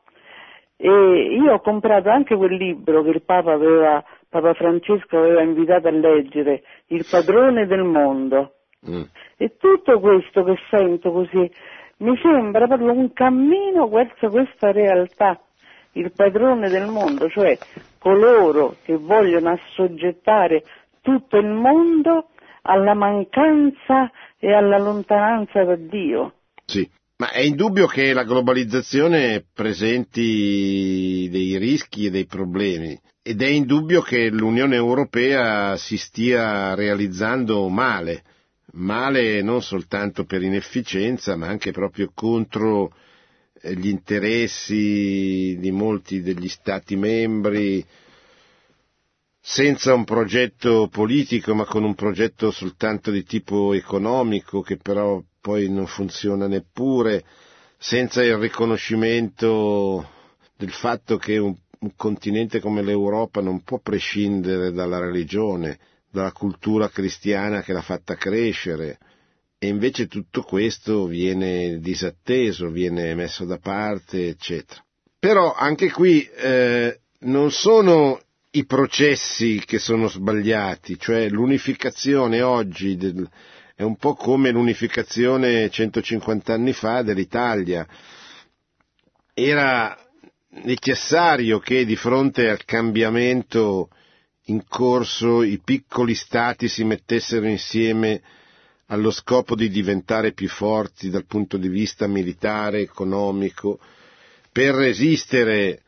E 0.76 0.90
io 0.90 1.54
ho 1.54 1.62
comprato 1.62 2.10
anche 2.10 2.36
quel 2.36 2.56
libro 2.56 3.02
che 3.04 3.12
il 3.12 3.22
Papa, 3.22 3.54
aveva, 3.54 4.04
Papa 4.28 4.54
Francesco 4.56 5.20
aveva 5.20 5.42
invitato 5.42 5.88
a 5.88 5.92
leggere, 5.92 6.64
Il 6.88 7.06
padrone 7.10 7.66
del 7.66 7.84
mondo. 7.86 8.56
Mm. 8.90 9.04
E 9.38 9.56
tutto 9.56 10.02
questo 10.02 10.44
che 10.44 10.58
sento 10.70 11.14
così 11.14 11.50
mi 12.00 12.18
sembra 12.22 12.68
proprio 12.68 12.92
un 12.92 13.14
cammino 13.14 13.88
verso 13.88 14.28
questa 14.28 14.74
realtà 14.74 15.40
il 15.94 16.12
padrone 16.12 16.70
del 16.70 16.88
mondo, 16.88 17.30
cioè 17.30 17.58
coloro 17.98 18.78
che 18.84 18.96
vogliono 18.96 19.52
assoggettare 19.52 20.64
tutto 21.02 21.38
il 21.38 21.48
mondo 21.48 22.30
alla 22.64 22.94
mancanza 22.94 24.12
e 24.40 24.54
alla 24.54 24.78
lontananza 24.78 25.64
da 25.64 25.76
Dio. 25.76 26.34
Sì. 26.66 26.90
Ma 27.16 27.30
è 27.30 27.42
indubbio 27.42 27.86
che 27.86 28.12
la 28.12 28.24
globalizzazione 28.24 29.46
presenti 29.54 31.30
dei 31.32 31.58
rischi 31.58 32.08
e 32.08 32.10
dei 32.10 32.26
problemi 32.26 33.00
ed 33.22 33.42
è 33.42 33.48
indubbio 33.48 34.02
che 34.02 34.30
l'Unione 34.30 34.76
Europea 34.76 35.78
si 35.78 35.96
stia 35.98 36.74
realizzando 36.74 37.70
male, 37.70 38.24
male 38.74 39.42
non 39.42 39.62
soltanto 39.62 40.26
per 40.26 40.42
inefficienza 40.42 41.38
ma 41.38 41.48
anche 41.48 41.72
proprio 41.72 42.12
contro 42.14 42.92
gli 43.72 43.88
interessi 43.88 45.56
di 45.58 45.72
molti 45.72 46.22
degli 46.22 46.50
Stati 46.50 46.96
membri, 46.98 47.86
senza 49.40 49.94
un 49.94 50.04
progetto 50.04 50.88
politico 50.90 51.54
ma 51.56 51.64
con 51.66 51.84
un 51.84 51.96
progetto 51.96 52.52
soltanto 52.52 53.12
di 53.12 53.24
tipo 53.24 53.74
economico 53.74 54.62
che 54.62 54.78
però 54.78 55.22
poi 55.40 55.70
non 55.70 55.86
funziona 55.88 56.48
neppure, 56.48 57.24
senza 57.78 58.24
il 58.24 58.38
riconoscimento 58.38 60.10
del 60.58 60.72
fatto 60.72 61.18
che 61.18 61.38
un, 61.38 61.56
un 61.80 61.96
continente 61.96 62.60
come 62.60 62.82
l'Europa 62.82 63.42
non 63.42 63.64
può 63.64 63.80
prescindere 63.80 64.72
dalla 64.72 65.00
religione, 65.00 65.78
dalla 66.10 66.32
cultura 66.32 66.90
cristiana 66.90 67.62
che 67.62 67.74
l'ha 67.74 67.82
fatta 67.82 68.16
crescere, 68.16 68.98
e 69.64 69.68
invece 69.68 70.08
tutto 70.08 70.42
questo 70.42 71.06
viene 71.06 71.80
disatteso, 71.80 72.70
viene 72.70 73.16
messo 73.16 73.46
da 73.46 73.60
parte, 73.60 74.28
eccetera. 74.28 74.84
Però 75.18 75.54
anche 75.54 75.90
qui 75.90 76.22
eh, 76.36 77.00
non 77.20 77.50
sono 77.50 78.20
i 78.52 78.66
processi 78.66 79.64
che 79.66 79.80
sono 79.80 80.10
sbagliati, 80.10 81.00
cioè 81.00 81.30
l'unificazione 81.30 82.42
oggi 82.42 82.98
del, 82.98 83.26
è 83.74 83.84
un 83.84 83.96
po' 83.96 84.16
come 84.16 84.52
l'unificazione 84.52 85.70
150 85.70 86.54
anni 86.54 86.74
fa 86.74 87.02
dell'Italia. 87.02 87.88
Era 89.34 89.98
necessario 90.66 91.60
che 91.60 91.86
di 91.86 91.96
fronte 91.96 92.50
al 92.50 92.66
cambiamento 92.66 93.88
in 94.48 94.66
corso 94.68 95.42
i 95.42 95.62
piccoli 95.64 96.16
stati 96.16 96.68
si 96.68 96.84
mettessero 96.84 97.48
insieme 97.48 98.22
allo 98.94 99.10
scopo 99.10 99.56
di 99.56 99.70
diventare 99.70 100.34
più 100.34 100.48
forti 100.48 101.10
dal 101.10 101.26
punto 101.26 101.58
di 101.58 101.68
vista 101.68 102.06
militare, 102.06 102.82
economico, 102.82 103.80
per 104.52 104.76
resistere 104.76 105.82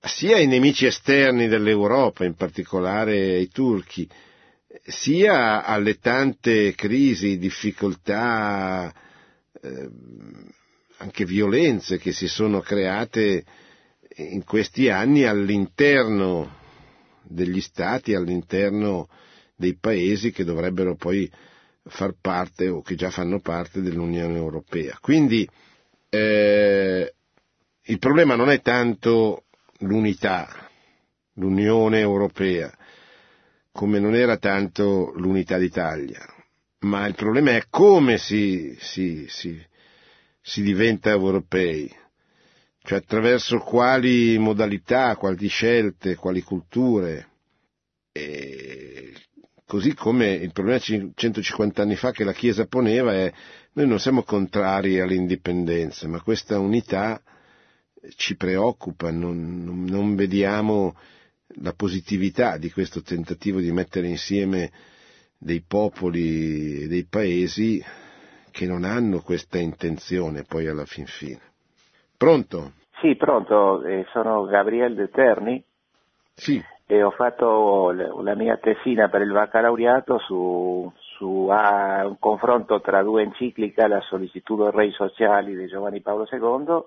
sia 0.00 0.36
ai 0.36 0.46
nemici 0.46 0.86
esterni 0.86 1.48
dell'Europa, 1.48 2.24
in 2.24 2.34
particolare 2.34 3.34
ai 3.34 3.48
turchi, 3.48 4.08
sia 4.84 5.64
alle 5.64 5.98
tante 5.98 6.72
crisi, 6.76 7.36
difficoltà, 7.38 8.92
eh, 9.60 9.88
anche 10.98 11.24
violenze 11.24 11.98
che 11.98 12.12
si 12.12 12.28
sono 12.28 12.60
create 12.60 13.44
in 14.16 14.44
questi 14.44 14.88
anni 14.88 15.24
all'interno 15.24 16.58
degli 17.22 17.60
stati, 17.60 18.14
all'interno 18.14 19.08
dei 19.56 19.76
paesi 19.76 20.30
che 20.30 20.44
dovrebbero 20.44 20.94
poi 20.94 21.28
far 21.84 22.14
parte 22.20 22.68
o 22.68 22.82
che 22.82 22.94
già 22.94 23.10
fanno 23.10 23.40
parte 23.40 23.80
dell'Unione 23.80 24.36
Europea. 24.36 24.98
Quindi 25.00 25.48
eh, 26.08 27.14
il 27.82 27.98
problema 27.98 28.34
non 28.36 28.50
è 28.50 28.60
tanto 28.60 29.44
l'unità, 29.78 30.68
l'Unione 31.34 31.98
Europea, 32.00 32.72
come 33.72 33.98
non 33.98 34.14
era 34.14 34.36
tanto 34.36 35.12
l'unità 35.16 35.56
d'Italia, 35.58 36.20
ma 36.80 37.06
il 37.06 37.14
problema 37.14 37.52
è 37.56 37.64
come 37.70 38.18
si, 38.18 38.76
si, 38.78 39.26
si, 39.28 39.60
si 40.40 40.62
diventa 40.62 41.10
europei, 41.10 41.90
cioè 42.82 42.98
attraverso 42.98 43.58
quali 43.58 44.36
modalità, 44.38 45.16
quali 45.16 45.46
scelte, 45.48 46.14
quali 46.16 46.42
culture. 46.42 47.28
Così 49.72 49.94
come 49.94 50.32
il 50.32 50.52
problema 50.52 50.78
150 50.78 51.80
anni 51.80 51.96
fa 51.96 52.10
che 52.10 52.24
la 52.24 52.34
Chiesa 52.34 52.66
poneva 52.66 53.14
è 53.14 53.32
noi 53.72 53.86
non 53.86 53.98
siamo 53.98 54.22
contrari 54.22 55.00
all'indipendenza, 55.00 56.06
ma 56.08 56.20
questa 56.20 56.58
unità 56.58 57.18
ci 58.16 58.36
preoccupa, 58.36 59.10
non, 59.10 59.84
non, 59.88 60.14
vediamo 60.14 60.94
la 61.62 61.72
positività 61.72 62.58
di 62.58 62.70
questo 62.70 63.00
tentativo 63.00 63.60
di 63.60 63.72
mettere 63.72 64.08
insieme 64.08 64.70
dei 65.38 65.64
popoli 65.66 66.82
e 66.82 66.86
dei 66.86 67.06
paesi 67.08 67.82
che 68.50 68.66
non 68.66 68.84
hanno 68.84 69.22
questa 69.22 69.56
intenzione 69.56 70.42
poi 70.42 70.66
alla 70.68 70.84
fin 70.84 71.06
fine. 71.06 71.40
Pronto? 72.18 72.72
Sì, 73.00 73.16
pronto, 73.16 73.82
eh, 73.84 74.04
sono 74.12 74.44
Gabriele 74.44 74.94
De 74.94 75.08
Terni. 75.08 75.64
Sì. 76.34 76.62
E 76.92 77.02
ho 77.02 77.10
fatto 77.10 77.90
la 77.90 78.34
mia 78.34 78.58
tesina 78.58 79.08
per 79.08 79.22
il 79.22 79.32
baccalaureato 79.32 80.18
su, 80.18 80.92
su 81.16 81.48
ah, 81.50 82.06
un 82.06 82.18
confronto 82.18 82.82
tra 82.82 83.02
due 83.02 83.22
encicliche, 83.22 83.88
la 83.88 84.02
Sollicitudo 84.02 84.70
Rei 84.70 84.90
Sociali 84.90 85.56
di 85.56 85.68
Giovanni 85.68 86.02
Paolo 86.02 86.28
II 86.30 86.84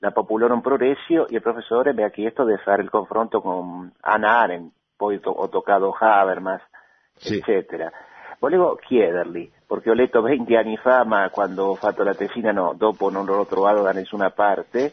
la 0.00 0.10
Populorum 0.10 0.60
Progressio 0.60 1.26
e 1.26 1.36
il 1.36 1.40
professore 1.40 1.94
mi 1.94 2.02
ha 2.02 2.10
chiesto 2.10 2.44
di 2.44 2.54
fare 2.58 2.82
il 2.82 2.90
confronto 2.90 3.40
con 3.40 3.90
Anna 4.00 4.40
Arendt, 4.40 4.74
poi 4.94 5.20
to- 5.20 5.30
ho 5.30 5.48
toccato 5.48 5.96
Habermas, 5.98 6.60
sì. 7.14 7.36
eccetera. 7.38 7.90
Volevo 8.38 8.74
chiedergli, 8.74 9.50
perché 9.66 9.88
ho 9.88 9.94
letto 9.94 10.20
20 10.20 10.54
anni 10.54 10.76
fa, 10.76 11.04
ma 11.04 11.30
quando 11.30 11.68
ho 11.68 11.74
fatto 11.76 12.02
la 12.02 12.14
tesina 12.14 12.52
no, 12.52 12.74
dopo 12.76 13.08
non 13.08 13.24
l'ho 13.24 13.46
trovato 13.46 13.80
da 13.80 13.92
nessuna 13.92 14.30
parte, 14.32 14.92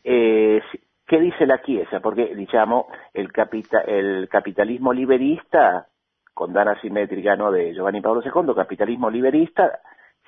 eh, 0.00 0.62
che 1.10 1.18
dice 1.18 1.44
la 1.44 1.58
Chiesa? 1.58 1.98
Perché 1.98 2.36
diciamo 2.36 2.88
il 3.14 3.32
capitalismo 4.28 4.92
liberista, 4.92 5.84
condanna 6.32 6.78
simmetrica 6.80 7.34
no, 7.34 7.50
di 7.50 7.72
Giovanni 7.72 8.00
Paolo 8.00 8.22
II, 8.22 8.54
capitalismo 8.54 9.08
liberista, 9.08 9.80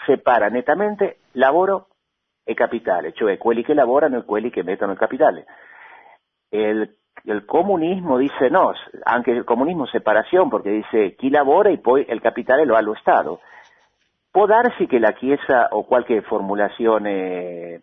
separa 0.04 0.48
nettamente 0.48 1.18
lavoro 1.34 1.86
e 2.42 2.54
capitale, 2.54 3.12
cioè 3.12 3.38
quelli 3.38 3.62
che 3.62 3.74
lavorano 3.74 4.18
e 4.18 4.24
quelli 4.24 4.50
che 4.50 4.64
mettono 4.64 4.90
il 4.90 4.98
capitale. 4.98 5.44
El, 6.48 6.96
el 7.26 7.44
comunismo 7.44 8.16
dice 8.16 8.48
no, 8.48 8.72
anche 9.04 9.30
il 9.30 9.44
comunismo 9.44 9.86
separazione 9.86 10.50
perché 10.50 10.70
dice 10.72 11.14
chi 11.14 11.30
lavora 11.30 11.68
e 11.68 11.78
poi 11.78 12.04
il 12.08 12.20
capitale 12.20 12.64
lo 12.64 12.74
ha 12.74 12.80
lo 12.80 12.94
Stato. 12.94 13.40
Può 14.32 14.46
darsi 14.46 14.86
che 14.86 14.98
la 14.98 15.12
Chiesa 15.12 15.68
o 15.70 15.84
qualche 15.84 16.22
formulazione 16.22 17.82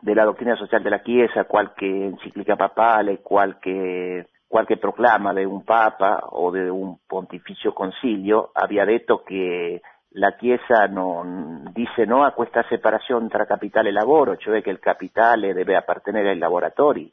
della 0.00 0.24
dottrina 0.24 0.56
sociale 0.56 0.82
della 0.82 1.00
Chiesa, 1.00 1.44
qualche 1.44 1.86
enciclica 1.86 2.56
papale, 2.56 3.20
qualche, 3.20 4.28
qualche 4.46 4.76
proclama 4.76 5.32
di 5.32 5.44
un 5.44 5.62
Papa 5.64 6.18
o 6.30 6.50
di 6.50 6.60
un 6.60 6.96
pontificio 7.06 7.72
consiglio 7.72 8.50
abbia 8.52 8.84
detto 8.84 9.22
che 9.22 9.80
la 10.16 10.34
Chiesa 10.34 10.86
non, 10.86 11.70
dice 11.72 12.04
no 12.04 12.22
a 12.22 12.32
questa 12.32 12.64
separazione 12.68 13.28
tra 13.28 13.46
capitale 13.46 13.88
e 13.88 13.92
lavoro, 13.92 14.36
cioè 14.36 14.62
che 14.62 14.70
il 14.70 14.78
capitale 14.78 15.52
deve 15.52 15.76
appartenere 15.76 16.30
ai 16.30 16.38
lavoratori, 16.38 17.12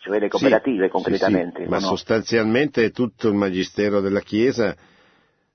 cioè 0.00 0.18
le 0.18 0.28
cooperative 0.28 0.86
sì, 0.86 0.90
concretamente. 0.90 1.58
Sì, 1.58 1.64
sì. 1.64 1.70
Ma 1.70 1.78
no? 1.78 1.86
sostanzialmente 1.86 2.90
tutto 2.90 3.28
il 3.28 3.34
magistero 3.34 4.00
della 4.00 4.20
Chiesa 4.20 4.76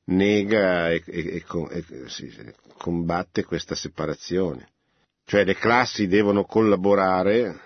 nega 0.06 0.90
e, 0.90 1.04
e, 1.06 1.20
e, 1.36 1.44
e 1.46 2.56
combatte 2.78 3.46
questa 3.46 3.76
separazione. 3.76 4.68
Cioè 5.30 5.44
le 5.46 5.54
classi 5.54 6.08
devono 6.08 6.44
collaborare 6.44 7.60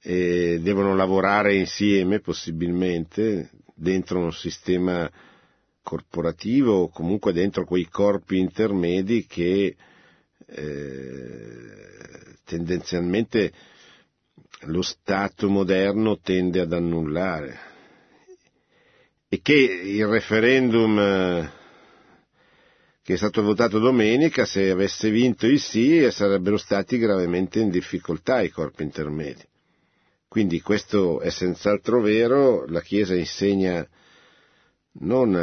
e 0.00 0.58
devono 0.62 0.96
lavorare 0.96 1.54
insieme 1.54 2.20
possibilmente 2.20 3.50
dentro 3.74 4.18
un 4.18 4.32
sistema 4.32 5.06
corporativo 5.82 6.72
o 6.72 6.88
comunque 6.88 7.34
dentro 7.34 7.66
quei 7.66 7.86
corpi 7.90 8.38
intermedi 8.38 9.26
che 9.26 9.76
eh, 10.46 12.36
tendenzialmente 12.46 13.52
lo 14.60 14.80
Stato 14.80 15.50
moderno 15.50 16.18
tende 16.18 16.60
ad 16.60 16.72
annullare. 16.72 17.58
E 19.28 19.42
che 19.42 19.52
il 19.52 20.06
referendum 20.06 20.98
eh, 20.98 21.50
che 23.06 23.12
è 23.12 23.16
stato 23.16 23.40
votato 23.40 23.78
domenica, 23.78 24.44
se 24.44 24.68
avesse 24.68 25.10
vinto 25.10 25.46
il 25.46 25.60
sì, 25.60 26.10
sarebbero 26.10 26.56
stati 26.56 26.98
gravemente 26.98 27.60
in 27.60 27.70
difficoltà 27.70 28.40
i 28.40 28.48
corpi 28.48 28.82
intermedi. 28.82 29.44
Quindi 30.26 30.60
questo 30.60 31.20
è 31.20 31.30
senz'altro 31.30 32.00
vero, 32.00 32.66
la 32.66 32.80
Chiesa 32.80 33.14
insegna 33.14 33.86
non 35.02 35.36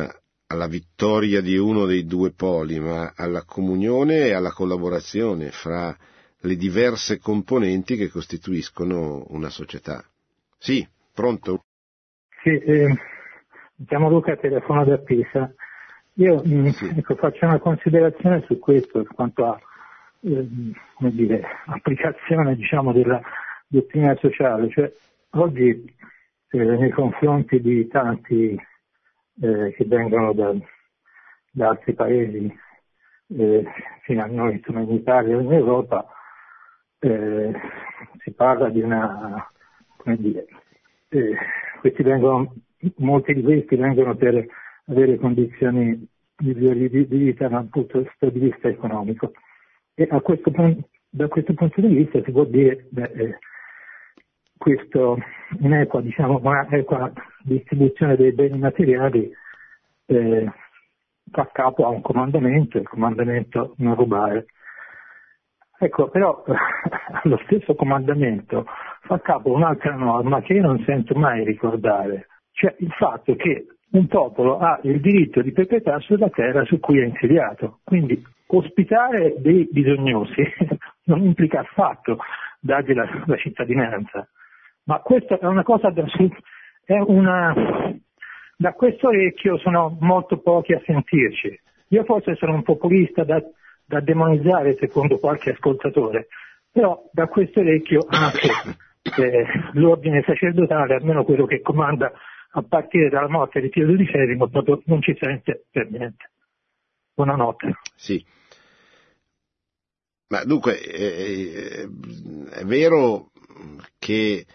alla 0.48 0.68
vittoria 0.68 1.40
di 1.40 1.56
uno 1.56 1.86
dei 1.86 2.04
due 2.04 2.34
poli, 2.34 2.82
ma 2.82 3.14
alla 3.16 3.46
comunione 3.46 4.26
e 4.26 4.34
alla 4.34 4.52
collaborazione 4.52 5.52
fra 5.52 5.96
le 6.42 6.56
diverse 6.58 7.18
componenti 7.18 7.96
che 7.96 8.10
costituiscono 8.10 9.24
una 9.30 9.50
società. 9.50 10.04
Sì, 10.58 10.86
pronto? 11.14 11.64
Sì, 12.44 12.50
eh, 12.50 12.88
mi 12.90 13.86
chiamo 13.86 14.10
Luca, 14.10 14.36
telefono 14.36 14.84
da 14.84 14.98
Pisa. 14.98 15.56
Io 16.16 16.44
mm, 16.46 16.68
sì. 16.68 16.94
ecco, 16.96 17.16
faccio 17.16 17.46
una 17.46 17.58
considerazione 17.58 18.44
su 18.46 18.60
questo, 18.60 19.04
quanto 19.16 19.46
a 19.46 19.60
eh, 20.22 20.48
dire, 21.10 21.44
applicazione 21.66 22.56
diciamo, 22.56 22.94
della 22.94 23.20
dottrina 23.68 24.16
sociale. 24.18 24.70
Cioè, 24.70 24.92
oggi 25.32 25.96
eh, 26.52 26.58
nei 26.58 26.92
confronti 26.92 27.60
di 27.60 27.88
tanti 27.88 28.56
eh, 29.42 29.74
che 29.76 29.86
vengono 29.86 30.34
da, 30.34 30.54
da 31.50 31.70
altri 31.70 31.94
paesi 31.94 32.56
eh, 33.36 33.66
fino 34.04 34.24
a 34.24 34.28
noi, 34.28 34.54
insomma 34.54 34.82
in 34.82 34.92
Italia 34.92 35.36
o 35.36 35.40
in 35.40 35.52
Europa, 35.52 36.06
eh, 37.00 37.52
si 38.20 38.32
parla 38.34 38.70
di 38.70 38.82
una, 38.82 39.50
come 39.98 40.18
dire, 40.18 40.46
eh, 41.10 41.36
questi 41.80 42.04
vengono, 42.04 42.54
molti 42.98 43.34
di 43.34 43.42
questi 43.42 43.76
vengono 43.76 44.16
per 44.16 44.46
avere 44.88 45.18
condizioni 45.18 46.08
di, 46.36 46.54
vita 46.54 47.48
dal 47.48 47.68
punto 47.68 48.06
di 48.20 48.40
vista 48.40 48.68
economico. 48.68 49.32
E 49.94 50.08
questo, 50.08 50.52
da 51.10 51.28
questo 51.28 51.54
punto 51.54 51.82
di 51.82 51.88
vista 51.88 52.22
si 52.24 52.32
può 52.32 52.44
dire 52.46 52.88
beh, 52.90 53.12
eh, 53.14 53.38
questo 54.58 55.18
un'equa, 55.60 56.02
diciamo, 56.02 56.40
un'equa 56.42 57.12
distribuzione 57.44 58.16
dei 58.16 58.32
beni 58.32 58.58
materiali 58.58 59.32
eh, 60.06 60.52
fa 61.32 61.50
capo 61.52 61.86
a 61.86 61.90
un 61.90 62.02
comandamento, 62.02 62.78
il 62.78 62.88
comandamento 62.88 63.76
non 63.78 63.96
rubare. 63.96 64.46
Ecco, 65.80 66.08
però 66.10 66.44
lo 67.24 67.42
stesso 67.46 67.76
comandamento 67.76 68.66
fa 69.02 69.20
capo 69.20 69.54
a 69.54 69.58
un'altra 69.58 69.96
norma 69.96 70.42
che 70.42 70.54
io 70.54 70.62
non 70.62 70.82
sento 70.86 71.14
mai 71.16 71.44
ricordare, 71.44 72.28
cioè 72.52 72.74
il 72.80 72.92
fatto 72.92 73.36
che 73.36 73.68
un 73.94 74.08
popolo 74.08 74.58
ha 74.58 74.80
il 74.84 75.00
diritto 75.00 75.42
di 75.42 75.52
proprietà 75.52 76.00
sulla 76.00 76.30
terra 76.30 76.64
su 76.66 76.80
cui 76.80 77.00
è 77.00 77.06
insediato. 77.06 77.80
Quindi 77.84 78.22
ospitare 78.48 79.36
dei 79.38 79.68
bisognosi 79.72 80.44
non 81.06 81.24
implica 81.24 81.60
affatto 81.60 82.18
dargli 82.60 82.94
la, 82.94 83.08
la 83.26 83.38
cittadinanza. 83.38 84.28
Ma 84.86 85.00
questa 85.00 85.38
è 85.38 85.46
una 85.46 85.64
cosa 85.64 85.90
da, 85.90 86.06
è 86.86 87.00
una, 87.00 87.54
da 88.58 88.74
questo 88.74 89.08
orecchio 89.08 89.58
sono 89.58 89.96
molto 90.00 90.40
pochi 90.40 90.74
a 90.74 90.82
sentirci. 90.84 91.60
Io 91.90 92.04
forse 92.04 92.36
sono 92.36 92.56
un 92.56 92.64
populista 92.64 93.24
da, 93.24 93.42
da 93.86 94.00
demonizzare 94.00 94.74
secondo 94.74 95.18
qualche 95.20 95.52
ascoltatore, 95.52 96.28
però 96.72 97.10
da 97.12 97.28
questo 97.28 97.60
orecchio 97.60 98.06
anche 98.10 98.50
eh, 99.22 99.46
l'ordine 99.74 100.24
sacerdotale, 100.26 100.96
almeno 100.96 101.24
quello 101.24 101.46
che 101.46 101.62
comanda 101.62 102.12
a 102.56 102.62
partire 102.62 103.10
dalla 103.10 103.30
morte 103.30 103.62
di 103.62 103.70
Pio 103.70 103.86
XII, 103.86 104.50
proprio 104.50 104.82
non 104.86 105.02
ci 105.02 105.16
sente 105.20 105.66
per 105.72 105.90
niente. 105.90 106.32
Buonanotte. 107.16 107.74
Sì. 107.96 108.24
Ma 110.28 110.44
dunque, 110.44 110.80
è, 110.80 111.88
è 111.88 112.64
vero 112.66 113.32
che 113.98 114.46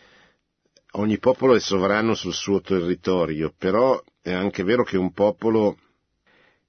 ogni 0.92 1.18
popolo 1.18 1.54
è 1.54 1.60
sovrano 1.60 2.14
sul 2.14 2.32
suo 2.32 2.60
territorio, 2.60 3.52
però 3.56 4.00
è 4.20 4.32
anche 4.32 4.62
vero 4.62 4.84
che 4.84 4.96
un 4.96 5.12
popolo 5.12 5.76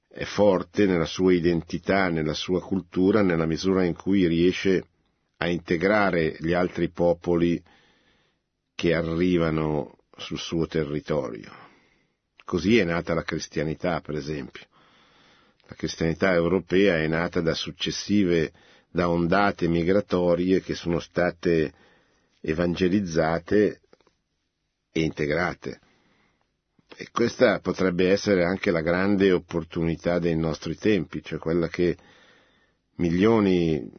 è 0.08 0.24
forte 0.24 0.86
nella 0.88 1.06
sua 1.06 1.34
identità, 1.34 2.10
nella 2.10 2.34
sua 2.34 2.62
cultura, 2.62 3.22
nella 3.22 3.46
misura 3.46 3.84
in 3.84 3.96
cui 3.96 4.28
riesce 4.28 4.84
a 5.38 5.48
integrare 5.48 6.36
gli 6.40 6.54
altri 6.54 6.90
popoli 6.90 7.62
che 8.74 8.94
arrivano 8.96 9.99
sul 10.20 10.38
suo 10.38 10.68
territorio. 10.68 11.52
Così 12.46 12.78
è 12.78 12.84
nata 12.84 13.14
la 13.14 13.24
cristianità, 13.24 14.02
per 14.02 14.16
esempio. 14.16 14.66
La 15.68 15.76
cristianità 15.76 16.34
europea 16.34 16.98
è 16.98 17.08
nata 17.08 17.42
da 17.42 17.54
successive, 17.54 18.52
da 18.90 19.10
ondate 19.10 19.68
migratorie 19.68 20.62
che 20.62 20.74
sono 20.74 21.00
state 21.00 21.72
evangelizzate 22.42 23.82
e 24.92 25.02
integrate. 25.02 25.80
E 26.98 27.10
questa 27.12 27.60
potrebbe 27.60 28.10
essere 28.10 28.44
anche 28.44 28.72
la 28.72 28.82
grande 28.82 29.32
opportunità 29.32 30.18
dei 30.20 30.36
nostri 30.36 30.76
tempi, 30.76 31.24
cioè 31.24 31.38
quella 31.38 31.68
che 31.68 31.96
milioni, 32.96 33.90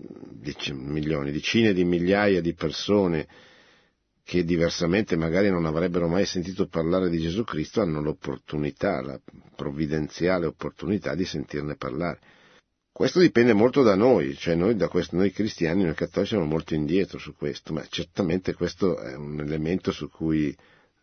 milioni, 0.72 1.30
decine 1.32 1.72
di 1.72 1.84
migliaia 1.84 2.40
di 2.40 2.52
persone 2.54 3.26
che 4.30 4.44
diversamente 4.44 5.16
magari 5.16 5.50
non 5.50 5.64
avrebbero 5.66 6.06
mai 6.06 6.24
sentito 6.24 6.68
parlare 6.68 7.10
di 7.10 7.18
Gesù 7.18 7.42
Cristo 7.42 7.80
hanno 7.80 8.00
l'opportunità, 8.00 9.02
la 9.02 9.18
provvidenziale 9.56 10.46
opportunità 10.46 11.16
di 11.16 11.24
sentirne 11.24 11.74
parlare. 11.74 12.20
Questo 12.92 13.18
dipende 13.18 13.54
molto 13.54 13.82
da 13.82 13.96
noi, 13.96 14.36
cioè 14.36 14.54
noi, 14.54 14.76
questo, 14.88 15.16
noi 15.16 15.32
cristiani, 15.32 15.82
noi 15.82 15.94
cattolici 15.94 16.34
siamo 16.34 16.46
molto 16.46 16.74
indietro 16.74 17.18
su 17.18 17.34
questo, 17.34 17.72
ma 17.72 17.84
certamente 17.88 18.54
questo 18.54 19.00
è 19.00 19.16
un 19.16 19.40
elemento 19.40 19.90
su 19.90 20.08
cui 20.08 20.56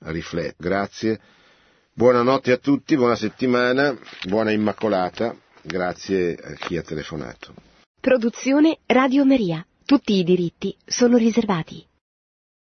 riflettere. 0.03 0.55
Grazie. 0.57 1.19
Buonanotte 1.91 2.53
a 2.53 2.57
tutti, 2.57 2.95
buona 2.95 3.17
settimana, 3.17 3.93
buona 4.25 4.51
Immacolata, 4.51 5.35
grazie 5.63 6.33
a 6.35 6.53
chi 6.53 6.77
ha 6.77 6.81
telefonato. 6.81 7.53
Produzione 7.99 8.77
Radio 8.85 9.25
Maria. 9.25 9.67
Tutti 9.83 10.13
i 10.13 10.23
diritti 10.23 10.73
sono 10.85 11.17
riservati. 11.17 11.85